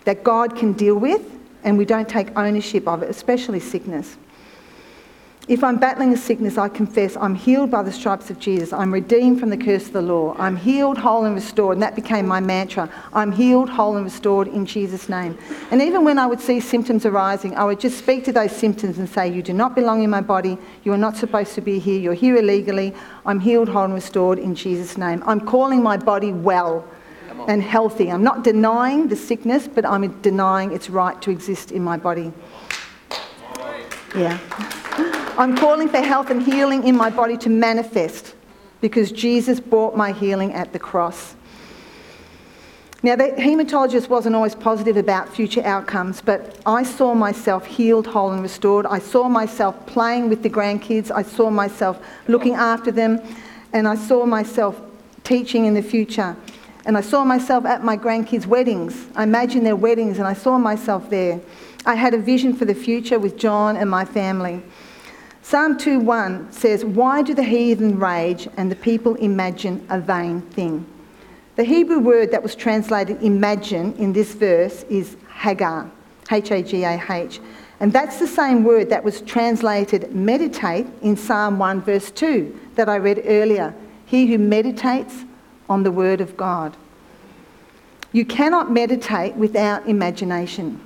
that 0.06 0.24
God 0.24 0.56
can 0.56 0.72
deal 0.72 0.96
with 0.96 1.22
and 1.66 1.78
we 1.78 1.84
don't 1.84 2.08
take 2.08 2.30
ownership 2.38 2.88
of 2.88 3.04
it, 3.04 3.10
especially 3.10 3.60
sickness. 3.60 4.16
If 5.48 5.64
I'm 5.64 5.78
battling 5.78 6.14
a 6.14 6.18
sickness, 6.18 6.60
I 6.60 6.70
confess 6.70 7.18
I'm 7.18 7.34
healed 7.34 7.72
by 7.72 7.82
the 7.82 7.92
stripes 7.92 8.30
of 8.30 8.38
Jesus. 8.38 8.72
I'm 8.72 8.94
redeemed 8.94 9.40
from 9.40 9.50
the 9.50 9.58
curse 9.58 9.88
of 9.88 9.94
the 9.94 10.02
law. 10.02 10.36
I'm 10.38 10.56
healed, 10.56 11.00
whole, 11.00 11.26
and 11.26 11.34
restored. 11.34 11.78
And 11.78 11.84
that 11.84 11.96
became 11.96 12.28
my 12.28 12.40
mantra. 12.40 12.90
I'm 13.12 13.32
healed, 13.32 13.68
whole, 13.68 13.96
and 13.96 14.06
restored 14.06 14.48
in 14.48 14.68
Jesus' 14.68 15.10
name. 15.10 15.36
And 15.72 15.82
even 15.82 16.06
when 16.06 16.20
I 16.20 16.28
would 16.28 16.40
see 16.40 16.60
symptoms 16.60 17.08
arising, 17.08 17.56
I 17.58 17.64
would 17.64 17.80
just 17.80 17.98
speak 17.98 18.24
to 18.26 18.32
those 18.32 18.52
symptoms 18.52 19.00
and 19.00 19.10
say, 19.10 19.34
You 19.34 19.42
do 19.42 19.52
not 19.52 19.74
belong 19.74 20.04
in 20.04 20.12
my 20.12 20.22
body. 20.22 20.60
You 20.84 20.94
are 20.94 20.98
not 20.98 21.18
supposed 21.18 21.56
to 21.56 21.62
be 21.62 21.80
here. 21.80 22.00
You're 22.00 22.14
here 22.14 22.38
illegally. 22.38 22.94
I'm 23.26 23.40
healed, 23.40 23.68
whole, 23.68 23.86
and 23.86 23.96
restored 23.96 24.38
in 24.38 24.54
Jesus' 24.54 24.96
name. 24.96 25.24
I'm 25.26 25.42
calling 25.42 25.82
my 25.82 25.98
body 25.98 26.34
well 26.34 26.88
and 27.48 27.64
healthy. 27.64 28.12
I'm 28.12 28.24
not 28.24 28.44
denying 28.44 29.08
the 29.08 29.16
sickness, 29.16 29.68
but 29.68 29.88
I'm 29.88 30.22
denying 30.22 30.72
its 30.72 30.88
right 30.90 31.20
to 31.24 31.32
exist 31.32 31.72
in 31.72 31.84
my 31.84 31.98
body. 31.98 32.32
Yeah. 34.16 34.38
I'm 35.38 35.56
calling 35.56 35.88
for 35.88 36.02
health 36.02 36.30
and 36.30 36.44
healing 36.44 36.86
in 36.86 36.96
my 36.96 37.10
body 37.10 37.38
to 37.38 37.50
manifest 37.50 38.36
because 38.82 39.12
Jesus 39.12 39.60
brought 39.60 39.96
my 39.96 40.12
healing 40.12 40.54
at 40.54 40.74
the 40.74 40.80
cross. 40.80 41.36
Now, 43.04 43.16
the 43.16 43.30
hematologist 43.30 44.10
wasn't 44.10 44.36
always 44.36 44.54
positive 44.54 44.98
about 44.98 45.34
future 45.34 45.64
outcomes, 45.64 46.22
but 46.22 46.60
I 46.68 46.84
saw 46.84 47.16
myself 47.16 47.66
healed, 47.66 48.06
whole, 48.06 48.32
and 48.32 48.44
restored. 48.44 48.86
I 48.86 49.00
saw 49.00 49.28
myself 49.28 49.88
playing 49.88 50.30
with 50.30 50.44
the 50.44 50.50
grandkids. 50.50 51.10
I 51.10 51.24
saw 51.24 51.50
myself 51.50 52.00
looking 52.28 52.54
after 52.54 52.92
them, 52.92 53.20
and 53.74 53.88
I 53.88 53.96
saw 53.96 54.26
myself 54.26 54.80
teaching 55.24 55.66
in 55.66 55.74
the 55.74 55.82
future. 55.82 56.36
And 56.86 56.96
I 56.96 57.02
saw 57.02 57.24
myself 57.24 57.66
at 57.66 57.84
my 57.84 57.98
grandkids' 57.98 58.46
weddings. 58.46 59.08
I 59.16 59.24
imagined 59.24 59.66
their 59.66 59.76
weddings, 59.76 60.20
and 60.20 60.28
I 60.28 60.34
saw 60.34 60.60
myself 60.60 61.10
there. 61.10 61.40
I 61.86 61.96
had 61.96 62.14
a 62.14 62.20
vision 62.20 62.54
for 62.54 62.66
the 62.66 62.76
future 62.76 63.18
with 63.18 63.38
John 63.38 63.78
and 63.78 63.90
my 63.90 64.06
family. 64.06 64.62
Psalm 65.44 65.78
2:1 65.78 66.54
says, 66.54 66.86
Why 66.86 67.22
do 67.22 67.34
the 67.34 67.44
heathen 67.44 68.00
rage 68.00 68.48
and 68.58 68.72
the 68.72 68.76
people 68.76 69.16
imagine 69.16 69.86
a 69.90 70.00
vain 70.00 70.42
thing? 70.42 70.86
The 71.56 71.64
Hebrew 71.64 72.00
word 72.00 72.32
that 72.32 72.44
was 72.44 72.56
translated 72.56 73.22
imagine 73.22 73.94
in 73.96 74.14
this 74.14 74.34
verse 74.34 74.84
is 74.84 75.18
Hagah, 75.30 75.90
H 76.32 76.52
A 76.52 76.62
G 76.62 76.84
A 76.84 77.02
H. 77.10 77.40
And 77.80 77.92
that's 77.92 78.20
the 78.20 78.28
same 78.28 78.64
word 78.64 78.90
that 78.92 79.04
was 79.04 79.22
translated 79.22 80.16
meditate 80.16 80.86
in 81.02 81.18
Psalm 81.18 81.58
1, 81.58 81.82
verse 81.82 82.12
2, 82.12 82.60
that 82.76 82.88
I 82.88 82.98
read 82.98 83.24
earlier. 83.26 83.74
He 84.06 84.28
who 84.28 84.38
meditates 84.38 85.26
on 85.68 85.82
the 85.82 85.92
word 85.92 86.22
of 86.22 86.38
God. 86.38 86.78
You 88.12 88.24
cannot 88.24 88.72
meditate 88.72 89.36
without 89.36 89.88
imagination. 89.88 90.80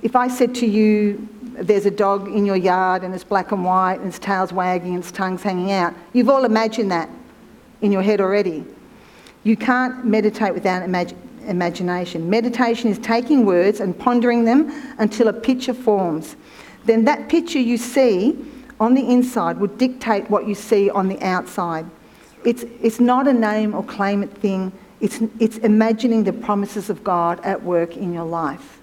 If 0.00 0.16
I 0.16 0.28
said 0.28 0.54
to 0.56 0.66
you, 0.66 1.28
there's 1.60 1.86
a 1.86 1.90
dog 1.90 2.28
in 2.28 2.46
your 2.46 2.56
yard 2.56 3.02
and 3.02 3.14
it's 3.14 3.24
black 3.24 3.52
and 3.52 3.64
white 3.64 3.98
and 4.00 4.08
its 4.08 4.18
tail's 4.18 4.52
wagging 4.52 4.94
and 4.94 5.02
its 5.02 5.12
tongue's 5.12 5.42
hanging 5.42 5.72
out. 5.72 5.94
You've 6.12 6.28
all 6.28 6.44
imagined 6.44 6.90
that 6.90 7.08
in 7.80 7.92
your 7.92 8.02
head 8.02 8.20
already. 8.20 8.64
You 9.44 9.56
can't 9.56 10.04
meditate 10.04 10.54
without 10.54 10.82
imag- 10.82 11.16
imagination. 11.46 12.28
Meditation 12.28 12.90
is 12.90 12.98
taking 12.98 13.44
words 13.44 13.80
and 13.80 13.98
pondering 13.98 14.44
them 14.44 14.70
until 14.98 15.28
a 15.28 15.32
picture 15.32 15.74
forms. 15.74 16.36
Then 16.84 17.04
that 17.04 17.28
picture 17.28 17.58
you 17.58 17.76
see 17.76 18.36
on 18.80 18.94
the 18.94 19.10
inside 19.10 19.58
would 19.58 19.78
dictate 19.78 20.30
what 20.30 20.46
you 20.46 20.54
see 20.54 20.90
on 20.90 21.08
the 21.08 21.20
outside. 21.22 21.86
It's, 22.44 22.64
it's 22.80 23.00
not 23.00 23.26
a 23.26 23.32
name 23.32 23.74
or 23.74 23.82
claim 23.82 24.22
it 24.22 24.30
thing, 24.30 24.72
it's, 25.00 25.20
it's 25.38 25.58
imagining 25.58 26.24
the 26.24 26.32
promises 26.32 26.90
of 26.90 27.04
God 27.04 27.40
at 27.44 27.62
work 27.62 27.96
in 27.96 28.12
your 28.12 28.24
life. 28.24 28.77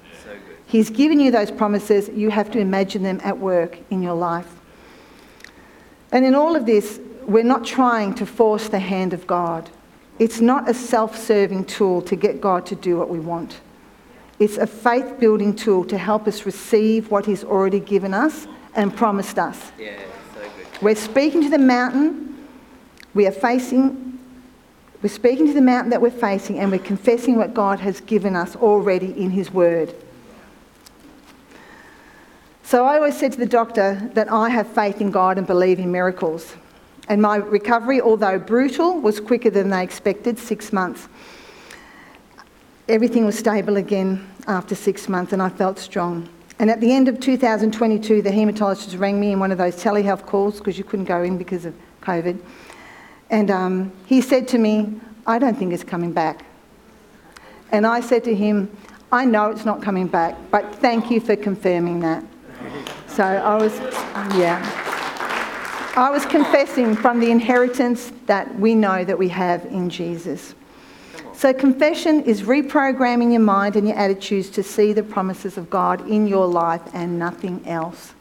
He's 0.76 0.90
given 0.90 1.22
you 1.22 1.32
those 1.32 1.52
promises. 1.52 2.10
You 2.10 2.30
have 2.32 2.52
to 2.52 2.60
imagine 2.60 3.02
them 3.02 3.22
at 3.24 3.38
work 3.38 3.78
in 3.92 4.04
your 4.04 4.14
life. 4.14 4.60
And 6.12 6.26
in 6.26 6.36
all 6.36 6.54
of 6.54 6.66
this, 6.66 7.00
we're 7.26 7.46
not 7.46 7.64
trying 7.64 8.14
to 8.16 8.26
force 8.26 8.68
the 8.68 8.80
hand 8.80 9.14
of 9.14 9.26
God. 9.26 9.70
It's 10.20 10.42
not 10.42 10.70
a 10.70 10.74
self 10.74 11.18
serving 11.18 11.64
tool 11.64 12.02
to 12.02 12.18
get 12.18 12.42
God 12.42 12.66
to 12.66 12.76
do 12.76 12.98
what 12.98 13.08
we 13.08 13.22
want. 13.22 13.62
It's 14.38 14.58
a 14.58 14.68
faith 14.68 15.18
building 15.18 15.56
tool 15.56 15.86
to 15.86 15.98
help 15.98 16.28
us 16.28 16.46
receive 16.46 17.10
what 17.10 17.26
He's 17.26 17.46
already 17.46 17.80
given 17.80 18.14
us 18.14 18.46
and 18.76 18.94
promised 18.94 19.40
us. 19.40 19.72
Yeah, 19.80 19.98
so 20.34 20.42
good. 20.42 20.82
We're 20.82 20.96
speaking 20.96 21.42
to 21.44 21.50
the 21.50 21.58
mountain. 21.58 22.46
We 23.14 23.26
are 23.28 23.32
facing, 23.32 24.20
we're 25.02 25.08
speaking 25.08 25.48
to 25.48 25.54
the 25.54 25.62
mountain 25.62 25.92
that 25.92 26.02
we're 26.02 26.12
facing, 26.12 26.60
and 26.60 26.70
we're 26.70 26.80
confessing 26.80 27.38
what 27.38 27.54
God 27.54 27.80
has 27.80 28.02
given 28.02 28.36
us 28.36 28.58
already 28.58 29.18
in 29.18 29.32
His 29.32 29.50
Word. 29.52 29.96
So 32.66 32.84
I 32.84 32.96
always 32.96 33.16
said 33.16 33.32
to 33.34 33.38
the 33.38 33.46
doctor 33.46 34.10
that 34.16 34.32
I 34.32 34.50
have 34.50 34.68
faith 34.68 35.00
in 35.00 35.12
God 35.12 35.38
and 35.38 35.46
believe 35.46 35.78
in 35.78 35.92
miracles. 35.92 36.56
And 37.08 37.22
my 37.22 37.36
recovery, 37.36 38.02
although 38.02 38.40
brutal, 38.40 39.00
was 39.00 39.20
quicker 39.20 39.52
than 39.52 39.70
they 39.70 39.84
expected 39.84 40.40
six 40.40 40.74
months. 40.74 41.08
Everything 42.90 43.24
was 43.24 43.38
stable 43.38 43.78
again 43.78 44.28
after 44.48 44.74
six 44.74 45.08
months, 45.08 45.32
and 45.32 45.44
I 45.44 45.50
felt 45.50 45.78
strong. 45.78 46.28
And 46.58 46.72
at 46.72 46.82
the 46.82 46.92
end 46.92 47.08
of 47.08 47.20
2022, 47.20 48.24
the 48.24 48.32
haematologist 48.32 49.00
rang 49.00 49.20
me 49.20 49.34
in 49.34 49.40
one 49.40 49.52
of 49.52 49.60
those 49.60 49.76
telehealth 49.76 50.26
calls 50.26 50.58
because 50.58 50.76
you 50.76 50.84
couldn't 50.84 51.06
go 51.06 51.22
in 51.22 51.38
because 51.38 51.66
of 51.66 51.76
COVID. 52.02 52.40
And 53.30 53.52
um, 53.52 53.92
he 54.08 54.22
said 54.22 54.48
to 54.50 54.58
me, 54.58 55.00
I 55.28 55.38
don't 55.38 55.56
think 55.56 55.72
it's 55.72 55.84
coming 55.84 56.14
back. 56.14 56.44
And 57.72 57.86
I 57.86 58.00
said 58.00 58.24
to 58.24 58.34
him, 58.34 58.76
I 59.12 59.24
know 59.24 59.52
it's 59.52 59.66
not 59.66 59.84
coming 59.84 60.08
back, 60.08 60.36
but 60.50 60.74
thank 60.74 61.12
you 61.12 61.20
for 61.20 61.36
confirming 61.36 62.00
that. 62.00 62.24
So 63.16 63.24
I 63.24 63.56
was, 63.56 63.74
yeah. 64.38 64.60
I 65.96 66.10
was 66.10 66.26
confessing 66.26 66.98
from 66.98 67.22
the 67.22 67.32
inheritance 67.32 68.12
that 68.26 68.60
we 68.60 68.76
know 68.76 69.06
that 69.06 69.18
we 69.18 69.30
have 69.30 69.64
in 69.68 69.90
Jesus. 69.90 70.54
So, 71.34 71.54
confession 71.54 72.24
is 72.24 72.42
reprogramming 72.42 73.32
your 73.32 73.40
mind 73.40 73.78
and 73.78 73.88
your 73.88 73.96
attitudes 73.96 74.50
to 74.50 74.64
see 74.64 74.92
the 74.92 75.02
promises 75.02 75.58
of 75.58 75.70
God 75.70 76.06
in 76.10 76.28
your 76.28 76.46
life 76.46 76.82
and 76.94 77.18
nothing 77.18 77.66
else. 77.66 78.14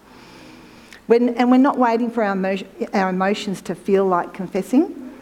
When, 1.08 1.30
and 1.30 1.50
we're 1.50 1.56
not 1.56 1.76
waiting 1.76 2.08
for 2.08 2.22
our, 2.22 2.56
our 2.92 3.10
emotions 3.10 3.62
to 3.62 3.74
feel 3.74 4.06
like 4.06 4.32
confessing. 4.32 5.12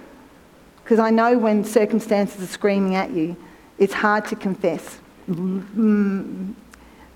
Because 0.85 0.99
I 0.99 1.09
know 1.09 1.39
when 1.39 1.65
circumstances 1.65 2.43
are 2.43 2.53
screaming 2.53 2.95
at 2.95 3.11
you, 3.11 3.39
it's 3.79 3.95
hard 3.95 4.27
to 4.27 4.37
confess. 4.37 4.99
Mm, 5.31 6.53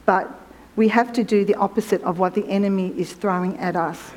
but 0.07 0.45
we 0.77 0.89
have 0.89 1.12
to 1.14 1.24
do 1.24 1.45
the 1.45 1.55
opposite 1.55 2.03
of 2.03 2.18
what 2.18 2.35
the 2.35 2.47
enemy 2.49 2.93
is 2.97 3.12
throwing 3.14 3.59
at 3.59 3.74
us. 3.74 4.12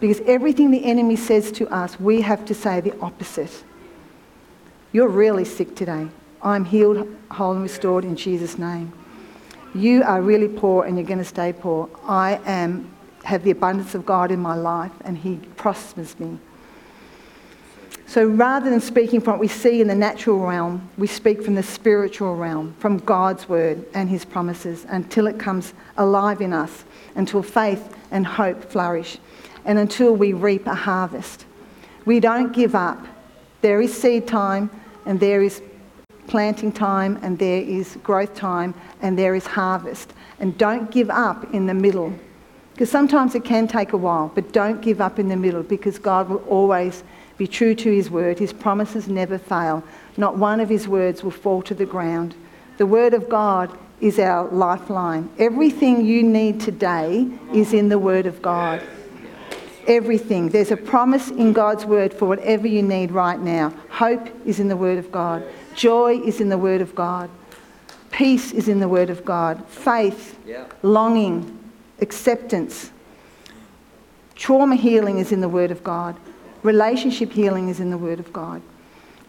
Because 0.00 0.20
everything 0.26 0.70
the 0.70 0.84
enemy 0.84 1.16
says 1.16 1.50
to 1.52 1.68
us, 1.68 1.98
we 1.98 2.20
have 2.20 2.44
to 2.46 2.54
say 2.54 2.80
the 2.80 2.98
opposite. 3.00 3.64
You're 4.92 5.08
really 5.08 5.44
sick 5.44 5.74
today. 5.74 6.08
I'm 6.42 6.64
healed, 6.64 7.08
whole, 7.30 7.52
and 7.52 7.62
restored 7.62 8.04
in 8.04 8.16
Jesus' 8.16 8.58
name. 8.58 8.92
You 9.74 10.02
are 10.02 10.20
really 10.20 10.48
poor 10.48 10.84
and 10.84 10.96
you're 10.96 11.06
going 11.06 11.18
to 11.18 11.24
stay 11.24 11.52
poor. 11.52 11.88
I 12.04 12.40
am, 12.44 12.90
have 13.24 13.42
the 13.42 13.50
abundance 13.50 13.94
of 13.94 14.04
God 14.04 14.30
in 14.30 14.40
my 14.40 14.54
life 14.54 14.92
and 15.04 15.16
He 15.16 15.36
prospers 15.56 16.18
me. 16.18 16.38
So 18.08 18.24
rather 18.24 18.70
than 18.70 18.80
speaking 18.80 19.20
from 19.20 19.34
what 19.34 19.40
we 19.40 19.48
see 19.48 19.80
in 19.80 19.88
the 19.88 19.94
natural 19.94 20.38
realm, 20.38 20.88
we 20.96 21.08
speak 21.08 21.42
from 21.42 21.56
the 21.56 21.62
spiritual 21.62 22.36
realm, 22.36 22.74
from 22.78 22.98
God's 22.98 23.48
word 23.48 23.84
and 23.94 24.08
his 24.08 24.24
promises, 24.24 24.86
until 24.88 25.26
it 25.26 25.40
comes 25.40 25.74
alive 25.96 26.40
in 26.40 26.52
us, 26.52 26.84
until 27.16 27.42
faith 27.42 27.94
and 28.12 28.24
hope 28.24 28.62
flourish, 28.64 29.18
and 29.64 29.78
until 29.78 30.14
we 30.14 30.32
reap 30.32 30.66
a 30.68 30.74
harvest. 30.74 31.46
We 32.04 32.20
don't 32.20 32.52
give 32.52 32.76
up. 32.76 33.04
There 33.60 33.80
is 33.80 33.92
seed 33.92 34.28
time, 34.28 34.70
and 35.04 35.18
there 35.18 35.42
is 35.42 35.60
planting 36.28 36.70
time, 36.70 37.18
and 37.22 37.36
there 37.38 37.60
is 37.60 37.98
growth 38.04 38.36
time, 38.36 38.72
and 39.02 39.18
there 39.18 39.34
is 39.34 39.46
harvest. 39.46 40.12
And 40.38 40.56
don't 40.56 40.92
give 40.92 41.10
up 41.10 41.52
in 41.52 41.66
the 41.66 41.74
middle. 41.74 42.12
Because 42.72 42.90
sometimes 42.90 43.34
it 43.34 43.42
can 43.42 43.66
take 43.66 43.94
a 43.94 43.96
while, 43.96 44.30
but 44.34 44.52
don't 44.52 44.80
give 44.80 45.00
up 45.00 45.18
in 45.18 45.28
the 45.28 45.36
middle 45.36 45.62
because 45.62 45.98
God 45.98 46.28
will 46.28 46.44
always 46.44 47.02
be 47.38 47.46
true 47.46 47.74
to 47.74 47.92
his 47.92 48.10
word. 48.10 48.38
His 48.38 48.52
promises 48.52 49.08
never 49.08 49.38
fail. 49.38 49.84
Not 50.16 50.38
one 50.38 50.60
of 50.60 50.68
his 50.68 50.88
words 50.88 51.22
will 51.22 51.30
fall 51.30 51.62
to 51.62 51.74
the 51.74 51.86
ground. 51.86 52.34
The 52.78 52.86
word 52.86 53.14
of 53.14 53.28
God 53.28 53.76
is 54.00 54.18
our 54.18 54.48
lifeline. 54.48 55.30
Everything 55.38 56.04
you 56.04 56.22
need 56.22 56.60
today 56.60 57.28
is 57.52 57.72
in 57.72 57.88
the 57.88 57.98
word 57.98 58.26
of 58.26 58.42
God. 58.42 58.82
Everything. 59.86 60.48
There's 60.48 60.70
a 60.70 60.76
promise 60.76 61.30
in 61.30 61.52
God's 61.52 61.84
word 61.84 62.12
for 62.12 62.26
whatever 62.26 62.66
you 62.66 62.82
need 62.82 63.12
right 63.12 63.38
now. 63.38 63.72
Hope 63.90 64.28
is 64.44 64.58
in 64.58 64.68
the 64.68 64.76
word 64.76 64.98
of 64.98 65.12
God. 65.12 65.44
Joy 65.74 66.18
is 66.20 66.40
in 66.40 66.48
the 66.48 66.58
word 66.58 66.80
of 66.80 66.94
God. 66.94 67.30
Peace 68.10 68.52
is 68.52 68.68
in 68.68 68.80
the 68.80 68.88
word 68.88 69.10
of 69.10 69.24
God. 69.24 69.64
Faith, 69.68 70.38
longing, 70.82 71.58
acceptance. 72.00 72.90
Trauma 74.34 74.76
healing 74.76 75.18
is 75.18 75.32
in 75.32 75.40
the 75.40 75.48
word 75.48 75.70
of 75.70 75.84
God. 75.84 76.16
Relationship 76.66 77.30
healing 77.30 77.68
is 77.68 77.78
in 77.78 77.90
the 77.90 77.96
Word 77.96 78.18
of 78.18 78.32
God. 78.32 78.60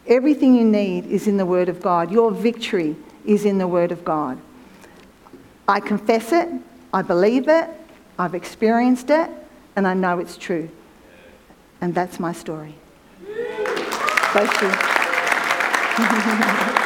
Everything 0.07 0.55
you 0.55 0.63
need 0.63 1.05
is 1.05 1.27
in 1.27 1.37
the 1.37 1.45
Word 1.45 1.69
of 1.69 1.83
God. 1.83 2.11
Your 2.11 2.31
victory 2.31 2.95
is 3.27 3.45
in 3.45 3.59
the 3.59 3.67
Word 3.67 3.91
of 3.91 4.03
God. 4.03 4.41
I 5.67 5.79
confess 5.79 6.31
it, 6.31 6.49
I 6.91 7.03
believe 7.03 7.47
it, 7.47 7.69
I've 8.17 8.33
experienced 8.33 9.11
it, 9.11 9.29
and 9.75 9.87
I 9.87 9.93
know 9.93 10.17
it's 10.17 10.35
true. 10.35 10.67
And 11.79 11.93
that's 11.93 12.19
my 12.19 12.33
story. 12.33 12.73
Bless 14.33 14.61
you. 14.63 14.71